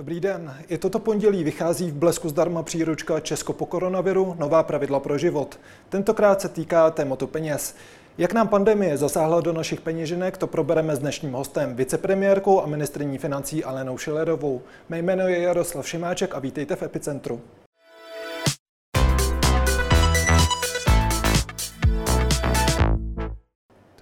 Dobrý 0.00 0.20
den. 0.20 0.54
I 0.68 0.78
toto 0.78 0.98
pondělí 0.98 1.44
vychází 1.44 1.90
v 1.90 1.94
blesku 1.94 2.28
zdarma 2.28 2.62
příručka 2.62 3.20
Česko 3.20 3.52
po 3.52 3.66
koronaviru 3.66 4.36
Nová 4.38 4.62
pravidla 4.62 5.00
pro 5.00 5.18
život. 5.18 5.60
Tentokrát 5.88 6.40
se 6.40 6.48
týká 6.48 6.90
tématu 6.90 7.26
peněz. 7.26 7.76
Jak 8.18 8.32
nám 8.32 8.48
pandemie 8.48 8.96
zasáhla 8.96 9.40
do 9.40 9.52
našich 9.52 9.80
peněženek, 9.80 10.36
to 10.36 10.46
probereme 10.46 10.96
s 10.96 10.98
dnešním 10.98 11.32
hostem, 11.32 11.76
vicepremiérkou 11.76 12.62
a 12.62 12.66
ministrní 12.66 13.18
financí 13.18 13.64
Alenou 13.64 13.98
Šilerovou. 13.98 14.62
Mé 14.88 14.98
jméno 14.98 15.28
je 15.28 15.40
Jaroslav 15.40 15.88
Šimáček 15.88 16.34
a 16.34 16.38
vítejte 16.38 16.76
v 16.76 16.82
Epicentru. 16.82 17.40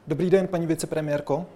Dobrý 0.07 0.31
den, 0.31 0.47
paní 0.47 0.67
vicepremiérko. 0.67 1.47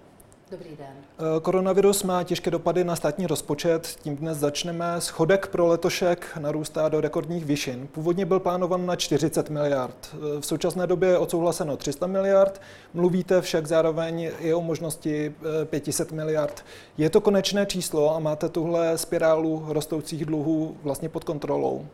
Dobrý 0.52 0.76
den. 0.76 0.86
Eh, 1.18 1.40
koronavirus 1.40 2.02
má 2.02 2.22
těžké 2.22 2.50
dopady 2.50 2.84
na 2.84 2.96
státní 2.96 3.26
rozpočet, 3.26 3.86
tím 4.02 4.16
dnes 4.16 4.38
začneme. 4.38 4.94
Schodek 4.98 5.46
pro 5.46 5.66
letošek 5.66 6.26
narůstá 6.40 6.88
do 6.88 7.00
rekordních 7.00 7.44
výšin. 7.44 7.88
Původně 7.92 8.26
byl 8.26 8.40
plánovan 8.40 8.86
na 8.86 8.96
40 8.96 9.50
miliard. 9.50 9.96
Eh, 10.14 10.40
v 10.40 10.46
současné 10.46 10.86
době 10.86 11.08
je 11.08 11.18
odsouhlaseno 11.18 11.76
300 11.76 12.06
miliard. 12.06 12.60
Mluvíte 12.94 13.40
však 13.40 13.66
zároveň 13.66 14.30
i 14.38 14.54
o 14.54 14.60
možnosti 14.60 15.34
500 15.64 16.12
eh, 16.12 16.14
miliard. 16.14 16.64
Je 16.98 17.10
to 17.10 17.20
konečné 17.20 17.66
číslo 17.66 18.16
a 18.16 18.18
máte 18.18 18.48
tuhle 18.48 18.98
spirálu 18.98 19.64
rostoucích 19.68 20.24
dluhů 20.24 20.76
vlastně 20.82 21.08
pod 21.08 21.24
kontrolou? 21.24 21.86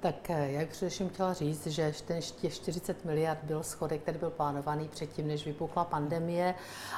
Tak 0.00 0.30
eh, 0.30 0.52
jak 0.52 0.68
především 0.68 1.08
chtěla 1.08 1.32
říct, 1.32 1.66
že 1.66 1.94
ten 2.06 2.20
těch 2.40 2.54
40 2.54 3.04
miliard 3.04 3.38
byl 3.42 3.62
schodek, 3.62 4.02
který 4.02 4.18
byl 4.18 4.30
plánovaný 4.30 4.88
předtím, 4.88 5.28
než 5.28 5.46
vypukla 5.46 5.84
pandemie. 5.84 6.54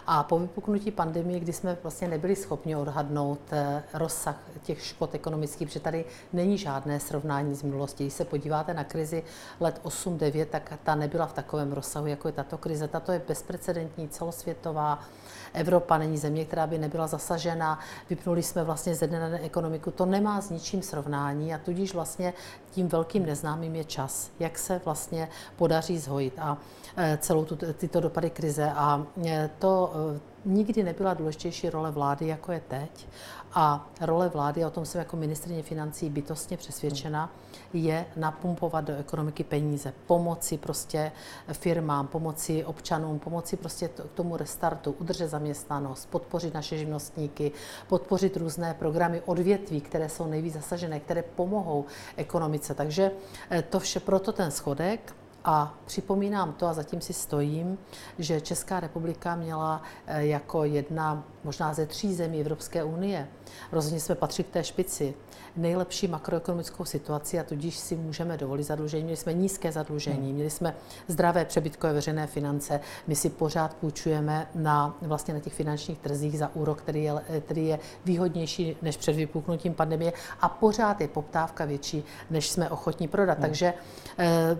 A 0.07 0.23
po 0.23 0.39
vypuknutí 0.39 0.91
pandemie, 0.91 1.41
kdy 1.41 1.53
jsme 1.53 1.77
vlastně 1.83 2.09
nebyli 2.09 2.37
schopni 2.37 2.77
odhadnout 2.77 3.41
eh, 3.53 3.83
rozsah 3.95 4.37
těch 4.63 4.85
škod 4.85 5.15
ekonomických, 5.15 5.69
protože 5.69 5.81
tady 5.81 6.05
není 6.33 6.59
žádné 6.59 7.01
srovnání 7.01 7.55
z 7.55 7.63
minulosti. 7.63 8.05
Když 8.05 8.15
se 8.15 8.25
podíváte 8.25 8.75
na 8.75 8.85
krizi 8.85 9.23
let 9.61 9.81
8-9, 9.85 10.47
tak 10.47 10.73
ta 10.83 10.95
nebyla 10.95 11.27
v 11.27 11.33
takovém 11.33 11.73
rozsahu, 11.73 12.07
jako 12.07 12.29
je 12.29 12.33
tato 12.33 12.59
krize. 12.59 12.89
Tato 12.89 13.13
je 13.13 13.23
bezprecedentní, 13.29 14.09
celosvětová. 14.09 15.03
Evropa 15.53 15.99
není 15.99 16.19
země, 16.19 16.45
která 16.45 16.67
by 16.67 16.79
nebyla 16.79 17.07
zasažena. 17.07 17.79
Vypnuli 18.11 18.43
jsme 18.43 18.65
vlastně 18.65 18.95
ze 18.95 19.07
dne 19.07 19.21
na 19.21 19.29
den 19.29 19.41
ekonomiku. 19.43 19.91
To 19.91 20.07
nemá 20.07 20.41
s 20.41 20.51
ničím 20.51 20.83
srovnání 20.83 21.55
a 21.55 21.59
tudíž 21.59 21.95
vlastně 21.95 22.35
tím 22.71 22.90
velkým 22.91 23.27
neznámým 23.27 23.77
je 23.77 23.85
čas, 23.85 24.31
jak 24.41 24.59
se 24.59 24.81
vlastně 24.85 25.29
podaří 25.57 25.99
zhojit 25.99 26.35
a 26.39 26.59
e, 26.97 27.19
celou 27.21 27.45
tu, 27.45 27.57
tyto 27.57 28.01
dopady 28.01 28.31
krize. 28.31 28.73
A 28.75 29.07
e, 29.27 29.51
to 29.59 29.93
e, 30.17 30.30
nikdy 30.45 30.83
nebyla 30.83 31.15
důležitější 31.15 31.71
role 31.71 31.91
vlády, 31.91 32.27
jako 32.27 32.53
je 32.53 32.63
teď. 32.69 33.09
A 33.53 33.91
role 34.01 34.29
vlády, 34.29 34.65
o 34.65 34.71
tom 34.71 34.87
jsem 34.87 34.99
jako 34.99 35.17
ministrině 35.17 35.63
financí 35.63 36.11
bytostně 36.11 36.57
přesvědčena, 36.57 37.33
je 37.73 38.07
napumpovat 38.17 38.85
do 38.85 38.97
ekonomiky 38.97 39.45
peníze, 39.45 39.93
pomoci 40.07 40.59
prostě 40.59 41.13
firmám, 41.53 42.07
pomoci 42.07 42.65
občanům, 42.65 43.19
pomoci 43.19 43.57
prostě 43.57 43.89
k 43.89 44.03
tomu 44.15 44.37
restartu, 44.37 44.95
udržet 44.99 45.29
zaměstnanost, 45.29 46.09
podpořit 46.11 46.55
naše 46.55 46.79
živnostníky, 46.79 47.53
podpořit 47.89 48.37
různé 48.37 48.75
programy 48.75 49.23
odvětví, 49.27 49.81
které 49.81 50.09
jsou 50.09 50.27
nejvíc 50.27 50.55
zasažené, 50.55 51.01
které 51.01 51.23
pomohou 51.23 51.85
ekonomice. 52.17 52.75
Takže 52.75 53.11
eh, 53.51 53.63
to 53.63 53.81
vše, 53.81 54.01
proto 54.01 54.33
ten 54.33 54.51
schodek, 54.51 55.15
a 55.45 55.75
připomínám 55.85 56.53
to, 56.53 56.67
a 56.67 56.75
zatím 56.75 57.01
si 57.01 57.13
stojím, 57.13 57.79
že 58.19 58.41
Česká 58.41 58.81
republika 58.81 59.37
měla 59.37 59.83
eh, 60.07 60.27
jako 60.27 60.65
jedna 60.65 61.25
možná 61.45 61.75
ze 61.75 61.87
tří 61.87 62.15
zemí 62.15 62.41
Evropské 62.41 62.85
unie, 62.85 63.29
rozhodně 63.73 64.01
jsme 64.01 64.15
patřili 64.15 64.49
k 64.49 64.53
té 64.53 64.65
špici, 64.65 65.15
nejlepší 65.57 66.09
makroekonomickou 66.09 66.85
situaci 66.85 67.39
a 67.39 67.45
tudíž 67.45 67.77
si 67.77 67.97
můžeme 67.97 68.37
dovolit 68.37 68.63
zadlužení. 68.63 69.05
Měli 69.05 69.17
jsme 69.17 69.35
nízké 69.35 69.73
zadlužení, 69.73 70.27
hmm. 70.27 70.35
měli 70.35 70.51
jsme 70.51 70.75
zdravé 71.09 71.45
přebytkové 71.45 71.93
veřejné 71.93 72.27
finance, 72.27 72.81
my 73.07 73.17
si 73.17 73.31
pořád 73.31 73.75
půjčujeme 73.75 74.49
na, 74.55 74.97
vlastně 75.03 75.35
na 75.35 75.41
těch 75.41 75.53
finančních 75.55 75.99
trzích 75.99 76.39
za 76.39 76.55
úrok, 76.55 76.79
který 76.79 77.05
je, 77.05 77.15
který 77.41 77.67
je 77.67 77.79
výhodnější 78.05 78.77
než 78.83 78.97
před 78.97 79.17
vypuknutím 79.17 79.75
pandemie 79.75 80.13
a 80.41 80.49
pořád 80.49 81.01
je 81.01 81.09
poptávka 81.09 81.65
větší, 81.65 82.05
než 82.31 82.51
jsme 82.51 82.71
ochotní 82.71 83.09
prodat. 83.09 83.39
Hmm. 83.39 83.43
Takže 83.43 83.75
eh, 84.19 84.59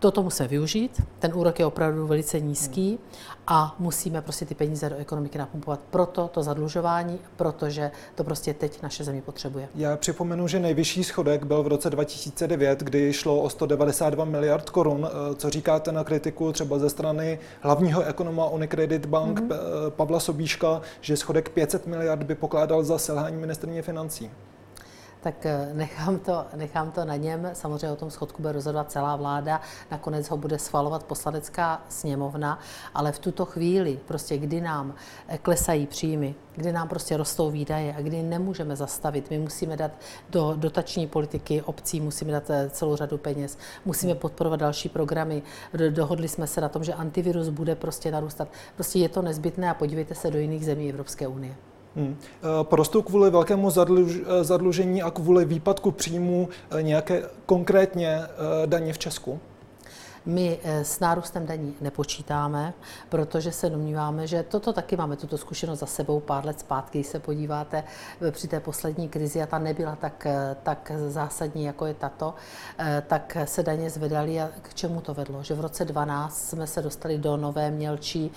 Toto 0.00 0.22
musíme 0.22 0.48
využít, 0.48 1.02
ten 1.18 1.32
úrok 1.34 1.58
je 1.58 1.66
opravdu 1.66 2.06
velice 2.06 2.40
nízký 2.40 2.98
a 3.46 3.74
musíme 3.78 4.22
prostě 4.22 4.44
ty 4.44 4.54
peníze 4.54 4.90
do 4.90 4.96
ekonomiky 4.96 5.38
napumpovat. 5.38 5.80
Proto 5.90 6.28
to 6.28 6.42
zadlužování, 6.42 7.18
protože 7.36 7.90
to 8.14 8.24
prostě 8.24 8.54
teď 8.54 8.82
naše 8.82 9.04
země 9.04 9.22
potřebuje. 9.22 9.68
Já 9.74 9.96
připomenu, 9.96 10.48
že 10.48 10.60
nejvyšší 10.60 11.04
schodek 11.04 11.44
byl 11.44 11.62
v 11.62 11.66
roce 11.66 11.90
2009, 11.90 12.80
kdy 12.80 13.12
šlo 13.12 13.40
o 13.40 13.50
192 13.50 14.24
miliard 14.24 14.70
korun. 14.70 15.08
Eh, 15.10 15.34
co 15.34 15.50
říkáte 15.50 15.92
na 15.92 16.04
kritiku 16.04 16.52
třeba 16.52 16.78
ze 16.78 16.90
strany 16.90 17.38
hlavního 17.60 18.02
ekonoma 18.02 18.46
Unicredit 18.46 19.06
Bank 19.06 19.40
mm-hmm. 19.40 19.56
Pavla 19.90 20.20
Sobíška, 20.20 20.80
že 21.00 21.16
schodek 21.16 21.48
500 21.48 21.86
miliard 21.86 22.22
by 22.22 22.34
pokládal 22.34 22.84
za 22.84 22.98
selhání 22.98 23.36
ministrně 23.36 23.82
financí? 23.82 24.30
Tak 25.20 25.46
eh, 25.46 25.70
nechám 25.72 26.18
to, 26.18 26.46
nechám 26.56 26.90
to 26.90 27.04
na 27.04 27.16
něm. 27.16 27.50
Samozřejmě 27.52 27.90
o 27.90 27.96
tom 27.96 28.10
schodku 28.10 28.42
bude 28.42 28.52
rozhodovat 28.52 28.90
celá 28.90 29.16
vláda, 29.16 29.60
nakonec 29.90 30.30
ho 30.30 30.36
bude 30.36 30.58
schvalovat 30.58 31.04
poslanecká 31.04 31.82
sněmovna, 31.88 32.58
ale 32.94 33.12
v 33.12 33.18
tuto 33.18 33.44
chvíli, 33.44 34.00
prostě 34.06 34.38
kdy 34.38 34.60
nám 34.60 34.94
eh, 35.28 35.38
klesají 35.38 35.86
příjmy, 35.86 36.34
kdy 36.56 36.72
nám 36.72 36.88
prostě 36.88 37.16
rostou 37.16 37.50
výdaje 37.50 37.94
a 37.98 38.00
kdy 38.00 38.22
nemůžeme 38.22 38.76
zastavit, 38.76 39.30
my 39.30 39.38
musíme 39.38 39.76
dát 39.76 39.92
do 40.30 40.54
dotační 40.56 41.06
politiky 41.06 41.62
obcí, 41.62 42.00
musíme 42.00 42.32
dát 42.32 42.50
eh, 42.50 42.70
celou 42.70 42.96
řadu 42.96 43.18
peněz, 43.18 43.58
musíme 43.84 44.14
podporovat 44.14 44.60
další 44.60 44.88
programy. 44.88 45.42
Dohodli 45.90 46.28
jsme 46.28 46.46
se 46.46 46.60
na 46.60 46.68
tom, 46.68 46.84
že 46.84 46.94
antivirus 46.94 47.48
bude 47.48 47.74
prostě 47.74 48.10
narůstat. 48.10 48.48
Prostě 48.74 48.98
je 48.98 49.08
to 49.08 49.22
nezbytné 49.22 49.70
a 49.70 49.74
podívejte 49.74 50.14
se 50.14 50.30
do 50.30 50.38
jiných 50.38 50.64
zemí 50.64 50.90
Evropské 50.90 51.28
unie. 51.28 51.69
Hmm. 51.96 52.16
Eh, 52.20 52.64
porostou 52.64 53.02
kvůli 53.02 53.30
velkému 53.30 53.70
zadluž, 53.70 54.16
eh, 54.16 54.44
zadlužení 54.44 55.02
a 55.02 55.10
kvůli 55.10 55.44
výpadku 55.44 55.90
příjmů 55.90 56.48
eh, 56.70 56.82
nějaké 56.82 57.22
konkrétně 57.46 58.20
daně 58.66 58.92
v 58.92 58.98
Česku? 58.98 59.40
My 60.26 60.58
eh, 60.62 60.84
s 60.84 61.00
nárůstem 61.00 61.46
daní 61.46 61.74
nepočítáme, 61.80 62.74
protože 63.08 63.52
se 63.52 63.70
domníváme, 63.70 64.26
že 64.26 64.42
toto 64.42 64.72
taky 64.72 64.96
máme 64.96 65.16
tuto 65.16 65.38
zkušenost 65.38 65.78
za 65.78 65.86
sebou 65.86 66.20
pár 66.20 66.46
let 66.46 66.60
zpátky, 66.60 66.98
když 66.98 67.06
se 67.06 67.18
podíváte 67.18 67.84
eh, 68.20 68.30
při 68.30 68.48
té 68.48 68.60
poslední 68.60 69.08
krizi 69.08 69.42
a 69.42 69.46
ta 69.46 69.58
nebyla 69.58 69.96
tak, 69.96 70.26
eh, 70.26 70.56
tak 70.62 70.92
zásadní, 71.08 71.64
jako 71.64 71.86
je 71.86 71.94
tato, 71.94 72.34
tak 73.06 73.36
se 73.44 73.62
daně 73.62 73.90
zvedaly 73.90 74.40
a 74.40 74.50
k 74.62 74.74
čemu 74.74 75.00
to 75.00 75.14
vedlo? 75.14 75.42
Že 75.42 75.54
v 75.54 75.60
roce 75.60 75.84
12 75.84 76.48
jsme 76.48 76.66
se 76.66 76.82
dostali 76.82 77.18
do 77.18 77.36
nové 77.36 77.70
mělčí 77.70 78.30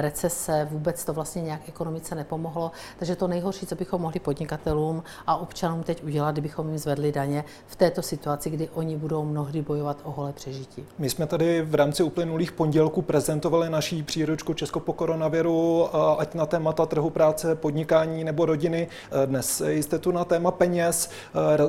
recese, 0.00 0.68
vůbec 0.70 1.04
to 1.04 1.12
vlastně 1.12 1.42
nějak 1.42 1.68
ekonomice 1.68 2.14
nepomohlo, 2.14 2.72
takže 2.98 3.16
to 3.16 3.28
nejhorší, 3.28 3.66
co 3.66 3.74
bychom 3.74 4.02
mohli 4.02 4.20
podnikatelům 4.20 5.02
a 5.26 5.36
občanům 5.36 5.82
teď 5.82 6.04
udělat, 6.04 6.32
kdybychom 6.32 6.68
jim 6.68 6.78
zvedli 6.78 7.12
daně 7.12 7.44
v 7.66 7.76
této 7.76 8.02
situaci, 8.02 8.50
kdy 8.50 8.68
oni 8.68 8.96
budou 8.96 9.24
mnohdy 9.24 9.62
bojovat 9.62 10.00
o 10.04 10.10
holé 10.10 10.32
přežití. 10.32 10.86
My 10.98 11.10
jsme 11.10 11.23
tady 11.26 11.62
v 11.62 11.74
rámci 11.74 12.02
uplynulých 12.02 12.52
pondělků 12.52 13.02
prezentovali 13.02 13.70
naší 13.70 14.02
příručku 14.02 14.54
Česko 14.54 14.80
po 14.80 14.92
koronaviru, 14.92 15.88
ať 16.18 16.34
na 16.34 16.46
témata 16.46 16.86
trhu 16.86 17.10
práce, 17.10 17.54
podnikání 17.54 18.24
nebo 18.24 18.46
rodiny. 18.46 18.88
Dnes 19.26 19.62
jste 19.66 19.98
tu 19.98 20.12
na 20.12 20.24
téma 20.24 20.50
peněz. 20.50 21.10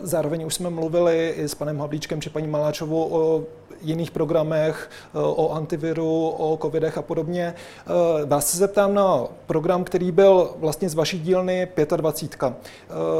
Zároveň 0.03 0.45
už 0.45 0.53
jsme 0.53 0.69
mluvili 0.69 1.33
i 1.37 1.43
s 1.43 1.55
panem 1.55 1.79
Havlíčkem 1.79 2.21
či 2.21 2.29
paní 2.29 2.47
Maláčovou 2.47 3.09
o 3.11 3.43
jiných 3.81 4.11
programech, 4.11 4.89
o 5.13 5.51
antiviru, 5.51 6.29
o 6.29 6.57
covidech 6.61 6.97
a 6.97 7.01
podobně. 7.01 7.53
Vás 8.25 8.49
se 8.49 8.57
zeptám 8.57 8.93
na 8.93 9.23
program, 9.45 9.83
který 9.83 10.11
byl 10.11 10.51
vlastně 10.57 10.89
z 10.89 10.93
vaší 10.93 11.19
dílny 11.19 11.67
25. 11.95 12.53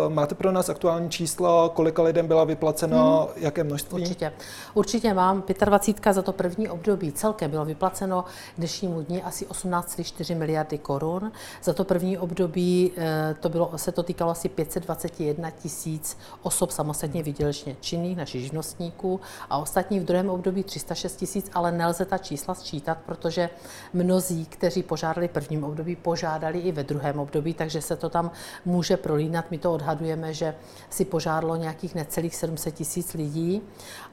Máte 0.10 0.36
pro 0.36 0.52
nás 0.52 0.70
aktuální 0.70 1.10
čísla, 1.10 1.70
kolika 1.70 2.02
lidem 2.02 2.28
byla 2.28 2.44
vyplacena, 2.44 3.18
hmm. 3.18 3.28
jaké 3.36 3.64
množství? 3.64 4.02
Určitě. 4.02 4.34
Určitě 4.74 5.14
mám 5.14 5.44
25 5.66 6.14
za 6.14 6.22
to 6.22 6.32
první 6.32 6.70
období 6.70 7.12
celkem 7.12 7.52
bylo 7.52 7.66
vyplaceno 7.66 8.24
k 8.56 8.58
dnešnímu 8.58 9.02
dni 9.02 9.24
asi 9.24 9.46
18,4 9.46 10.38
miliardy 10.38 10.78
korun. 10.78 11.32
Za 11.64 11.74
to 11.74 11.84
první 11.84 12.18
období 12.18 12.92
eh, 12.98 13.36
to 13.40 13.50
bylo, 13.50 13.72
se 13.76 13.92
to 13.92 14.04
týkalo 14.04 14.32
asi 14.32 14.50
521 14.50 15.52
tisíc 15.52 16.18
osob 16.42 16.72
samostatně 16.72 17.24
výdělečně 17.24 17.76
činných, 17.82 18.18
našich 18.18 18.42
živnostníků 18.42 19.20
a 19.50 19.58
ostatní 19.58 20.00
v 20.00 20.04
druhém 20.06 20.30
období 20.30 20.45
306 20.52 21.16
tisíc, 21.16 21.50
ale 21.54 21.72
nelze 21.72 22.06
ta 22.06 22.18
čísla 22.18 22.56
sčítat, 22.56 22.98
protože 23.06 23.50
mnozí, 23.94 24.46
kteří 24.46 24.84
požádali 24.84 25.28
prvním 25.28 25.64
období, 25.64 25.96
požádali 25.96 26.60
i 26.60 26.72
ve 26.72 26.84
druhém 26.84 27.20
období, 27.20 27.54
takže 27.54 27.82
se 27.82 27.96
to 27.96 28.10
tam 28.10 28.32
může 28.66 28.98
prolínat. 28.98 29.52
My 29.52 29.58
to 29.58 29.74
odhadujeme, 29.74 30.34
že 30.34 30.56
si 30.90 31.06
požádalo 31.06 31.56
nějakých 31.56 31.96
necelých 31.96 32.36
700 32.36 32.76
tisíc 32.76 33.14
lidí 33.14 33.62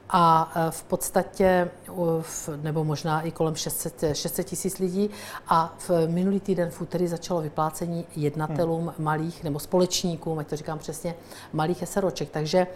a 0.09 0.51
v 0.69 0.83
podstatě, 0.83 1.69
nebo 2.61 2.83
možná 2.83 3.21
i 3.21 3.31
kolem 3.31 3.55
600, 3.55 4.03
600 4.13 4.47
tisíc 4.47 4.79
lidí 4.79 5.09
a 5.47 5.75
v 5.77 6.07
minulý 6.07 6.39
týden 6.39 6.69
v 6.69 6.81
úterý 6.81 7.07
začalo 7.07 7.41
vyplácení 7.41 8.05
jednatelům 8.15 8.81
hmm. 8.81 9.05
malých 9.05 9.43
nebo 9.43 9.59
společníkům, 9.59 10.39
ať 10.39 10.47
to 10.47 10.55
říkám 10.55 10.79
přesně, 10.79 11.15
malých 11.53 11.83
SROček. 11.87 12.29
Takže 12.29 12.67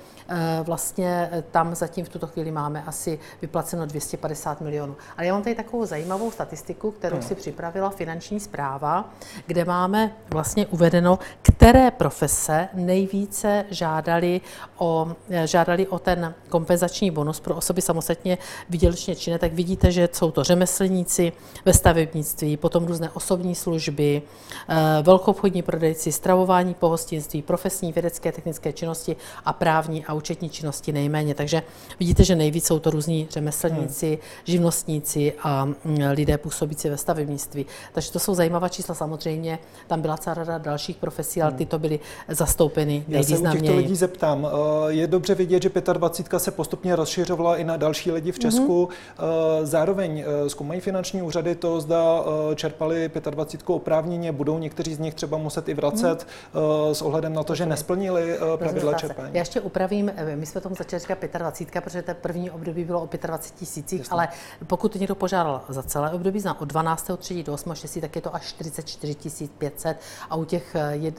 vlastně 0.63 1.29
tam 1.51 1.75
zatím 1.75 2.05
v 2.05 2.09
tuto 2.09 2.27
chvíli 2.27 2.51
máme 2.51 2.83
asi 2.83 3.19
vyplaceno 3.41 3.85
250 3.85 4.61
milionů. 4.61 4.95
Ale 5.17 5.27
já 5.27 5.33
mám 5.33 5.43
tady 5.43 5.55
takovou 5.55 5.85
zajímavou 5.85 6.31
statistiku, 6.31 6.91
kterou 6.91 7.17
hmm. 7.17 7.27
si 7.27 7.35
připravila 7.35 7.89
finanční 7.89 8.39
zpráva, 8.39 9.09
kde 9.45 9.65
máme 9.65 10.15
vlastně 10.29 10.67
uvedeno, 10.67 11.19
které 11.41 11.91
profese 11.91 12.69
nejvíce 12.73 13.65
žádali 13.69 14.41
o, 14.77 15.15
žádali 15.45 15.87
o 15.87 15.99
ten 15.99 16.33
kompenzační 16.49 17.11
bonus 17.17 17.39
pro 17.39 17.55
osoby 17.55 17.81
samostatně 17.81 18.37
výdělečně 18.69 19.15
činné, 19.15 19.39
tak 19.39 19.53
vidíte, 19.53 19.91
že 19.91 20.09
jsou 20.13 20.31
to 20.31 20.43
řemeslníci 20.43 21.33
ve 21.65 21.73
stavebnictví, 21.73 22.57
potom 22.57 22.85
různé 22.85 23.09
osobní 23.09 23.55
služby, 23.55 24.21
eh, 24.21 24.75
velkoobchodní 25.01 25.61
prodejci, 25.61 26.11
stravování 26.11 26.73
pohostinství, 26.73 27.41
profesní 27.41 27.89
vědecké 27.93 28.31
technické 28.31 28.73
činnosti 28.73 29.15
a 29.45 29.53
právní 29.53 30.05
a 30.05 30.13
účetní 30.13 30.49
činnosti 30.49 30.93
nejméně. 30.93 31.33
Takže 31.33 31.63
vidíte, 31.99 32.23
že 32.23 32.35
nejvíc 32.35 32.65
jsou 32.65 32.79
to 32.79 32.89
různí 32.89 33.27
řemeslníci, 33.31 34.07
hmm. 34.07 34.17
živnostníci 34.45 35.33
a 35.43 35.65
mm, 35.65 35.75
lidé 36.11 36.37
působící 36.37 36.89
ve 36.89 36.97
stavebnictví. 36.97 37.65
Takže 37.93 38.11
to 38.11 38.19
jsou 38.19 38.33
zajímavá 38.33 38.69
čísla. 38.69 38.95
Samozřejmě 38.95 39.59
tam 39.87 40.01
byla 40.01 40.17
celá 40.17 40.33
řada 40.33 40.57
dalších 40.57 40.97
profesí, 40.97 41.41
ale 41.41 41.51
hmm. 41.51 41.57
ty 41.57 41.65
to 41.65 41.79
byly 41.79 41.99
zastoupeny 42.29 43.05
nejvýznamněji. 43.07 43.45
Já 43.45 43.51
se 43.51 43.57
u 43.57 43.61
těchto 43.61 43.77
lidí 43.77 43.95
zeptám. 43.95 44.45
Eh, 44.45 44.93
je 44.93 45.07
dobře 45.07 45.35
vidět, 45.35 45.63
že 45.63 45.69
25 45.93 46.39
se 46.39 46.51
postupně 46.51 46.95
rozšiřovala 47.07 47.57
i 47.57 47.63
na 47.63 47.77
další 47.77 48.11
lidi 48.11 48.31
v 48.31 48.39
Česku. 48.39 48.85
Mm-hmm. 48.85 49.63
Zároveň 49.63 50.19
eh, 50.19 50.49
zkoumají 50.49 50.81
finanční 50.81 51.21
úřady 51.21 51.55
to, 51.55 51.81
zda 51.81 52.23
čerpali 52.55 53.11
25 53.29 53.69
oprávněně, 53.75 54.31
budou 54.31 54.57
někteří 54.57 54.95
z 54.95 54.99
nich 54.99 55.13
třeba 55.13 55.37
muset 55.37 55.69
i 55.69 55.73
vracet 55.73 56.27
mm-hmm. 56.27 56.91
s 56.91 57.01
ohledem 57.01 57.33
na 57.33 57.43
to, 57.43 57.55
že 57.55 57.65
nesplnili 57.65 58.37
pravidla 58.55 58.93
čerpání. 58.93 59.29
Já 59.33 59.39
ještě 59.39 59.61
upravím, 59.61 60.11
my 60.35 60.45
jsme 60.45 60.61
tomu 60.61 60.75
začali 60.75 60.99
říkat 60.99 61.17
25, 61.37 61.83
protože 61.83 62.01
to 62.01 62.13
první 62.13 62.51
období 62.51 62.83
bylo 62.83 63.01
o 63.01 63.09
25 63.27 63.59
tisících, 63.59 64.07
ale 64.09 64.27
pokud 64.67 64.95
někdo 64.95 65.15
požádal 65.15 65.61
za 65.69 65.83
celé 65.83 66.11
období, 66.11 66.43
od 66.59 66.65
12. 66.65 67.11
3. 67.17 67.43
do 67.43 67.53
8. 67.53 67.75
6. 67.75 67.97
tak 68.01 68.15
je 68.15 68.21
to 68.21 68.35
až 68.35 68.43
44 68.43 69.15
500 69.57 69.97
a 70.29 70.35
u 70.35 70.45
těch 70.45 70.75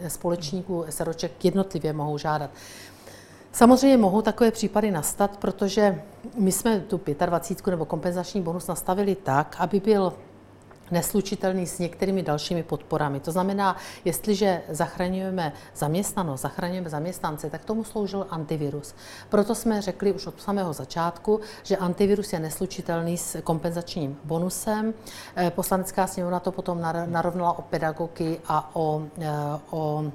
společníků 0.08 0.84
SROček 0.88 1.44
jednotlivě 1.44 1.92
mohou 1.92 2.18
žádat. 2.18 2.50
Samozřejmě 3.58 3.96
mohou 3.96 4.22
takové 4.22 4.50
případy 4.50 4.90
nastat, 4.90 5.36
protože 5.36 6.02
my 6.34 6.52
jsme 6.52 6.80
tu 6.80 7.00
25 7.26 7.70
nebo 7.70 7.84
kompenzační 7.84 8.42
bonus 8.42 8.66
nastavili 8.66 9.14
tak, 9.14 9.56
aby 9.58 9.80
byl 9.80 10.12
neslučitelný 10.90 11.66
s 11.66 11.78
některými 11.78 12.22
dalšími 12.22 12.62
podporami. 12.62 13.20
To 13.20 13.32
znamená, 13.32 13.76
jestliže 14.04 14.62
zachraňujeme 14.68 15.52
zaměstnanost, 15.76 16.40
zachraňujeme 16.40 16.90
zaměstnance, 16.90 17.50
tak 17.50 17.64
tomu 17.64 17.84
sloužil 17.84 18.26
antivirus. 18.30 18.94
Proto 19.28 19.54
jsme 19.54 19.82
řekli 19.82 20.12
už 20.12 20.26
od 20.26 20.42
samého 20.42 20.72
začátku, 20.72 21.40
že 21.62 21.76
antivirus 21.76 22.32
je 22.32 22.40
neslučitelný 22.40 23.18
s 23.18 23.40
kompenzačním 23.40 24.16
bonusem. 24.24 24.94
Eh, 25.36 25.50
Poslanecká 25.50 26.06
sněmovna 26.06 26.40
to 26.40 26.52
potom 26.52 26.80
narovnala 27.06 27.58
o 27.58 27.62
pedagogy 27.62 28.38
a 28.46 28.70
o, 28.76 29.02
eh, 29.18 29.28
o 29.70 30.12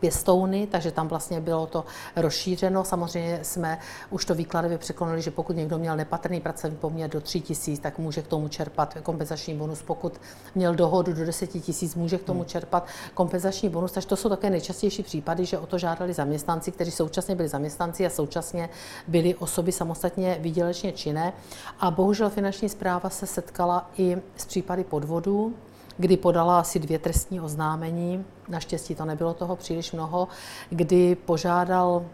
pěstouny, 0.00 0.66
takže 0.66 0.90
tam 0.90 1.08
vlastně 1.08 1.40
bylo 1.40 1.66
to 1.66 1.84
rozšířeno. 2.16 2.84
Samozřejmě 2.84 3.38
jsme 3.42 3.78
už 4.10 4.24
to 4.24 4.34
výkladově 4.34 4.78
překonali, 4.78 5.22
že 5.22 5.30
pokud 5.30 5.56
někdo 5.56 5.78
měl 5.78 5.96
nepatrný 5.96 6.40
pracovní 6.40 6.76
poměr 6.76 7.10
do 7.10 7.20
3 7.20 7.40
tisíc, 7.40 7.80
tak 7.80 7.98
může 7.98 8.22
k 8.22 8.26
tomu 8.26 8.48
čerpat 8.48 8.94
kompenzační 9.02 9.54
bonus. 9.54 9.82
Pokud 9.82 10.20
měl 10.54 10.74
dohodu 10.74 11.12
do 11.12 11.26
10 11.26 11.46
tisíc, 11.46 11.94
může 11.94 12.18
k 12.18 12.24
tomu 12.24 12.40
hmm. 12.40 12.48
čerpat 12.48 12.86
kompenzační 13.14 13.68
bonus. 13.68 13.92
Takže 13.92 14.08
to 14.08 14.16
jsou 14.16 14.28
také 14.28 14.50
nejčastější 14.50 15.02
případy, 15.02 15.44
že 15.44 15.58
o 15.58 15.66
to 15.66 15.78
žádali 15.78 16.12
zaměstnanci, 16.12 16.72
kteří 16.72 16.90
současně 16.90 17.34
byli 17.34 17.48
zaměstnanci 17.48 18.06
a 18.06 18.10
současně 18.10 18.68
byli 19.08 19.34
osoby 19.34 19.72
samostatně 19.72 20.36
výdělečně 20.40 20.92
činné. 20.92 21.32
A 21.80 21.90
bohužel 21.90 22.30
finanční 22.30 22.68
zpráva 22.68 23.10
se 23.10 23.26
setkala 23.26 23.90
i 23.96 24.16
s 24.36 24.44
případy 24.44 24.84
podvodů 24.84 25.54
kdy 25.98 26.16
podala 26.16 26.60
asi 26.60 26.78
dvě 26.78 26.98
trestní 26.98 27.40
oznámení, 27.40 28.24
naštěstí 28.48 28.94
to 28.94 29.04
nebylo 29.04 29.34
toho 29.34 29.56
příliš 29.56 29.92
mnoho, 29.92 30.28
kdy 30.70 31.14
požádal 31.14 32.04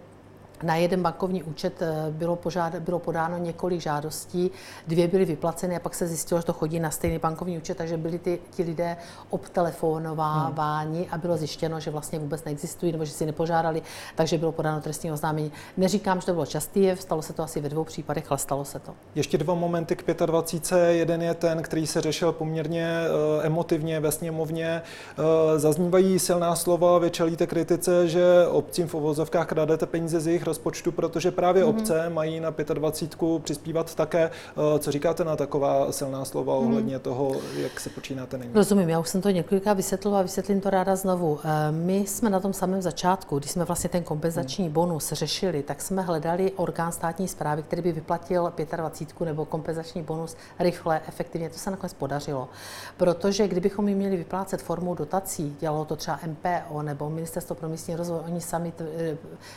na 0.63 0.77
jeden 0.77 1.03
bankovní 1.03 1.43
účet 1.43 1.83
eh, 1.83 2.11
bylo, 2.11 2.37
požád, 2.37 2.75
bylo 2.75 2.99
podáno 2.99 3.39
několik 3.39 3.81
žádostí, 3.81 4.51
dvě 4.87 5.09
byly 5.09 5.25
vyplaceny 5.25 5.77
a 5.77 5.81
pak 5.81 5.95
se 5.95 6.07
zjistilo, 6.07 6.41
že 6.41 6.47
to 6.47 6.53
chodí 6.53 6.81
na 6.81 6.91
stejný 6.91 7.19
bankovní 7.19 7.59
účet, 7.59 7.77
takže 7.77 7.97
byli 7.97 8.19
ty, 8.19 8.39
ti 8.51 8.63
lidé 8.63 8.97
obtelefonováváni 9.31 10.99
hmm. 10.99 11.09
a 11.11 11.19
bylo 11.19 11.37
zjištěno, 11.37 11.81
že 11.81 11.91
vlastně 11.91 12.19
vůbec 12.19 12.45
neexistují 12.45 12.93
nebo 12.93 13.05
že 13.05 13.13
si 13.13 13.27
nepožádali, 13.27 13.83
takže 14.15 14.39
bylo 14.39 14.53
podáno 14.53 14.81
trestní 14.81 15.13
oznámení. 15.13 15.53
Neříkám, 15.77 16.21
že 16.21 16.27
to 16.27 16.33
bylo 16.33 16.47
častý 16.47 16.83
jev, 16.83 17.03
stalo 17.03 17.23
se 17.23 17.33
to 17.33 17.43
asi 17.43 17.61
ve 17.61 17.69
dvou 17.69 17.85
případech, 17.85 18.25
ale 18.31 18.39
stalo 18.39 18.65
se 18.65 18.79
to. 18.79 18.95
Ještě 19.15 19.39
dva 19.39 19.55
momenty 19.55 19.97
k 19.97 20.27
25. 20.27 20.99
Jeden 20.99 21.23
je 21.23 21.35
ten, 21.35 21.63
který 21.63 21.87
se 21.87 22.01
řešil 22.01 22.33
poměrně 22.33 23.01
uh, 23.39 23.47
emotivně 23.47 24.01
ve 24.01 24.13
sněmovně. 24.13 24.83
Uh, 25.19 25.25
zaznívají 25.59 26.19
silná 26.19 26.57
slova, 26.57 26.99
vy 26.99 27.11
čelíte 27.11 27.47
kritice, 27.47 28.09
že 28.09 28.47
obcím 28.51 28.89
v 28.89 28.95
ovozovkách 28.95 29.47
kradete 29.47 29.87
peníze 29.87 30.21
z 30.21 30.27
jejich 30.27 30.47
rozpočtu, 30.51 30.93
protože 30.93 31.31
právě 31.31 31.65
mm-hmm. 31.65 31.69
obce 31.69 32.11
mají 32.11 32.41
na 32.41 32.51
25 32.75 33.43
přispívat 33.43 33.95
také. 33.95 34.31
Eh, 34.31 34.79
co 34.79 34.93
říkáte 34.93 35.25
na 35.25 35.37
taková 35.37 35.93
silná 35.93 36.25
slova 36.25 36.55
mm-hmm. 36.55 36.67
ohledně 36.67 36.99
toho, 36.99 37.37
jak 37.57 37.81
se 37.81 37.91
počínáte 37.91 38.39
nyní? 38.39 38.51
Rozumím, 38.55 38.89
já 38.89 38.99
už 38.99 39.09
jsem 39.09 39.21
to 39.21 39.31
několikrát 39.31 39.75
vysvětlila 39.75 40.19
a 40.19 40.23
vysvětlím 40.23 40.61
to 40.61 40.71
ráda 40.71 40.97
znovu. 40.97 41.39
Eh, 41.45 41.73
my 41.73 41.97
jsme 41.97 42.31
na 42.31 42.41
tom 42.41 42.53
samém 42.53 42.83
začátku, 42.83 43.39
když 43.39 43.51
jsme 43.51 43.65
vlastně 43.65 43.91
ten 43.91 44.03
kompenzační 44.03 44.67
mm. 44.67 44.73
bonus 44.73 45.13
řešili, 45.13 45.63
tak 45.63 45.83
jsme 45.83 46.03
hledali 46.03 46.53
orgán 46.57 46.93
státní 46.93 47.29
zprávy, 47.29 47.63
který 47.63 47.83
by 47.83 47.93
vyplatil 47.93 48.53
25 48.77 49.27
nebo 49.27 49.45
kompenzační 49.45 50.03
bonus 50.03 50.37
rychle, 50.59 51.01
efektivně. 51.09 51.51
To 51.51 51.59
se 51.59 51.71
nakonec 51.71 51.95
podařilo. 51.95 52.49
Protože 52.97 53.49
kdybychom 53.49 53.89
ji 53.89 53.95
měli 53.95 54.17
vyplácet 54.17 54.63
formou 54.63 54.95
dotací, 54.95 55.57
dělalo 55.61 55.85
to 55.85 55.97
třeba 55.97 56.19
MPO 56.27 56.83
nebo 56.83 57.11
Ministerstvo 57.11 57.55
pro 57.57 57.69
místní 57.69 57.97
rozvoj, 57.97 58.21
oni 58.27 58.41
sami 58.41 58.73
eh, 58.81 59.17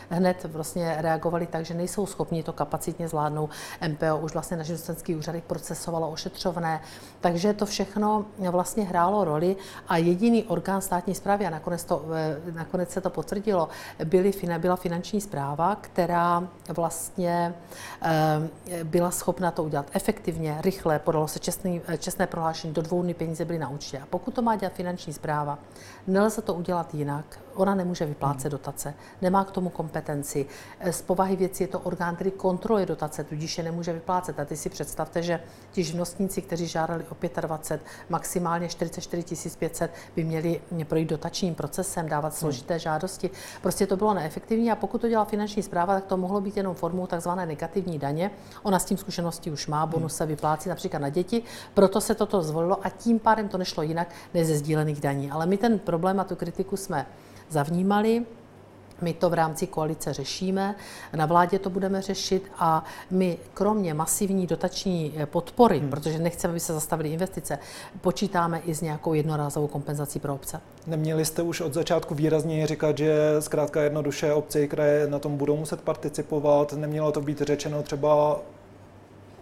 hned 0.10 0.44
vlastně 0.44 0.83
vlastně 0.84 1.02
reagovali 1.02 1.48
tak, 1.48 1.66
že 1.66 1.74
nejsou 1.74 2.06
schopni 2.06 2.44
to 2.44 2.54
kapacitně 2.54 3.08
zvládnout. 3.08 3.50
MPO 3.88 4.18
už 4.18 4.34
vlastně 4.34 4.58
na 4.58 4.64
živnostenských 4.64 5.18
úřadech 5.18 5.44
procesovalo 5.44 6.10
ošetřovné, 6.10 6.82
takže 7.22 7.54
to 7.54 7.66
všechno 7.66 8.26
vlastně 8.52 8.84
hrálo 8.84 9.24
roli 9.24 9.56
a 9.88 9.98
jediný 9.98 10.44
orgán 10.44 10.82
státní 10.82 11.16
zprávy, 11.16 11.46
a 11.46 11.50
nakonec, 11.50 11.84
to, 11.84 12.06
eh, 12.14 12.52
nakonec 12.52 12.90
se 12.90 13.02
to 13.02 13.10
potvrdilo, 13.10 13.70
byly, 14.06 14.32
byla 14.58 14.76
finanční 14.76 15.22
zpráva, 15.22 15.76
která 15.76 16.48
vlastně 16.70 17.54
eh, 18.02 18.84
byla 18.84 19.12
schopna 19.12 19.52
to 19.52 19.64
udělat 19.64 19.86
efektivně, 19.94 20.58
rychle, 20.62 21.00
podalo 21.00 21.28
se 21.28 21.40
čestný, 21.40 21.82
eh, 21.88 21.98
čestné 21.98 22.28
prohlášení, 22.28 22.74
do 22.74 22.82
dvou 22.82 23.04
dny 23.04 23.14
peníze 23.14 23.46
byly 23.46 23.60
na 23.60 23.70
účtě. 23.70 24.00
A 24.00 24.06
pokud 24.10 24.34
to 24.34 24.42
má 24.42 24.56
dělat 24.56 24.74
finanční 24.74 25.14
zpráva, 25.14 25.60
nelze 26.08 26.42
to 26.42 26.54
udělat 26.54 26.94
jinak. 26.94 27.43
Ona 27.56 27.76
nemůže 27.76 28.06
vyplácet 28.06 28.52
dotace, 28.52 28.94
nemá 29.22 29.44
k 29.44 29.52
tomu 29.52 29.70
kompetenci. 29.70 30.46
Z 30.92 31.02
povahy 31.02 31.36
věci 31.36 31.64
je 31.64 31.68
to 31.68 31.80
orgán, 31.80 32.16
který 32.16 32.32
kontroluje 32.32 32.86
dotace, 32.86 33.24
tudíž 33.24 33.58
je 33.58 33.64
nemůže 33.64 33.94
vyplácet. 33.94 34.40
A 34.40 34.46
ty 34.46 34.58
si 34.58 34.70
představte, 34.70 35.24
že 35.24 35.40
ti 35.72 35.84
živnostníci, 35.84 36.42
kteří 36.42 36.68
žádali 36.68 37.06
o 37.10 37.42
25, 37.42 37.92
maximálně 38.10 38.68
44 38.68 39.50
500, 39.60 39.92
by 40.16 40.24
měli 40.24 40.62
projít 40.88 41.10
dotačním 41.10 41.56
procesem, 41.56 42.10
dávat 42.10 42.36
složité 42.36 42.80
žádosti. 42.80 43.30
Prostě 43.62 43.88
to 43.88 43.98
bylo 43.98 44.14
neefektivní 44.14 44.72
a 44.72 44.76
pokud 44.76 45.02
to 45.02 45.10
dělala 45.10 45.26
finanční 45.26 45.64
zpráva, 45.64 45.94
tak 45.94 46.06
to 46.06 46.18
mohlo 46.18 46.42
být 46.42 46.58
jenom 46.58 46.76
formou 46.76 47.08
takzvané 47.08 47.46
negativní 47.46 48.00
daně. 48.00 48.32
Ona 48.64 48.80
s 48.80 48.86
tím 48.86 48.98
zkušenosti 48.98 49.52
už 49.52 49.68
má, 49.68 49.86
bonus 49.86 50.16
se 50.16 50.26
vyplácí 50.26 50.70
například 50.70 51.00
na 51.00 51.10
děti, 51.10 51.44
proto 51.74 52.02
se 52.02 52.16
toto 52.16 52.42
zvolilo 52.42 52.86
a 52.86 52.90
tím 52.90 53.20
pádem 53.20 53.48
to 53.48 53.58
nešlo 53.58 53.84
jinak 53.84 54.08
než 54.34 54.48
ze 54.48 54.58
sdílených 54.58 55.02
daní. 55.02 55.32
Ale 55.32 55.46
my 55.46 55.58
ten 55.58 55.80
problém 55.80 56.20
a 56.20 56.24
tu 56.24 56.36
kritiku 56.36 56.78
jsme 56.78 57.06
zavnímali. 57.54 58.26
My 59.02 59.14
to 59.14 59.30
v 59.30 59.34
rámci 59.34 59.68
koalice 59.68 60.14
řešíme, 60.14 60.76
na 61.16 61.26
vládě 61.26 61.60
to 61.60 61.70
budeme 61.70 62.02
řešit 62.02 62.52
a 62.60 62.84
my 63.12 63.38
kromě 63.54 63.94
masivní 63.94 64.48
dotační 64.48 65.14
podpory, 65.26 65.80
hmm. 65.80 65.90
protože 65.90 66.20
nechceme, 66.20 66.52
aby 66.52 66.60
se 66.60 66.74
zastavily 66.74 67.10
investice, 67.10 67.60
počítáme 68.02 68.62
i 68.66 68.76
s 68.76 68.82
nějakou 68.82 69.14
jednorázovou 69.14 69.68
kompenzací 69.68 70.20
pro 70.20 70.36
obce. 70.36 70.62
Neměli 70.88 71.26
jste 71.26 71.42
už 71.42 71.62
od 71.62 71.74
začátku 71.74 72.16
výrazně 72.16 72.68
říkat, 72.68 72.98
že 72.98 73.18
zkrátka 73.40 73.82
jednoduše 73.82 74.34
obce 74.34 74.62
i 74.62 74.68
kraje 74.68 75.08
na 75.08 75.20
tom 75.20 75.38
budou 75.38 75.58
muset 75.58 75.82
participovat? 75.82 76.74
Nemělo 76.74 77.12
to 77.12 77.22
být 77.22 77.42
řečeno 77.42 77.84
třeba 77.84 78.40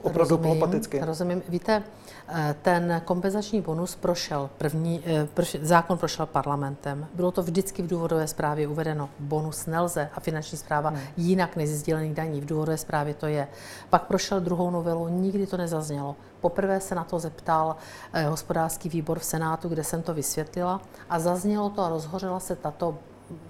opravdu 0.01 0.37
polopaticky. 0.37 0.99
Rozumím. 0.99 1.43
Víte, 1.49 1.83
eh, 2.27 2.55
ten 2.61 3.01
kompenzační 3.05 3.61
bonus 3.61 3.95
prošel 3.95 4.49
první, 4.57 5.03
eh, 5.05 5.27
zákon 5.61 5.97
prošel 5.97 6.25
parlamentem. 6.25 7.07
Bylo 7.13 7.31
to 7.31 7.43
vždycky 7.43 7.81
v 7.81 7.87
důvodové 7.87 8.27
zprávě 8.27 8.67
uvedeno. 8.67 9.09
Bonus 9.19 9.65
nelze 9.65 10.09
a 10.15 10.19
finanční 10.19 10.57
zpráva 10.57 10.89
hmm. 10.89 10.99
jinak 11.17 11.55
než 11.55 11.69
sdílených 11.69 12.13
daní. 12.13 12.41
V 12.41 12.45
důvodové 12.45 12.77
zprávě 12.77 13.13
to 13.13 13.25
je. 13.25 13.47
Pak 13.89 14.07
prošel 14.07 14.39
druhou 14.39 14.69
novelu, 14.69 15.07
nikdy 15.07 15.47
to 15.47 15.57
nezaznělo. 15.57 16.15
Poprvé 16.41 16.79
se 16.79 16.95
na 16.95 17.03
to 17.03 17.19
zeptal 17.19 17.75
eh, 18.13 18.25
hospodářský 18.27 18.89
výbor 18.89 19.19
v 19.19 19.25
Senátu, 19.25 19.69
kde 19.69 19.83
jsem 19.83 20.01
to 20.01 20.13
vysvětlila 20.13 20.81
a 21.09 21.19
zaznělo 21.19 21.69
to 21.69 21.81
a 21.81 21.89
rozhořela 21.89 22.39
se 22.39 22.55
tato 22.55 22.97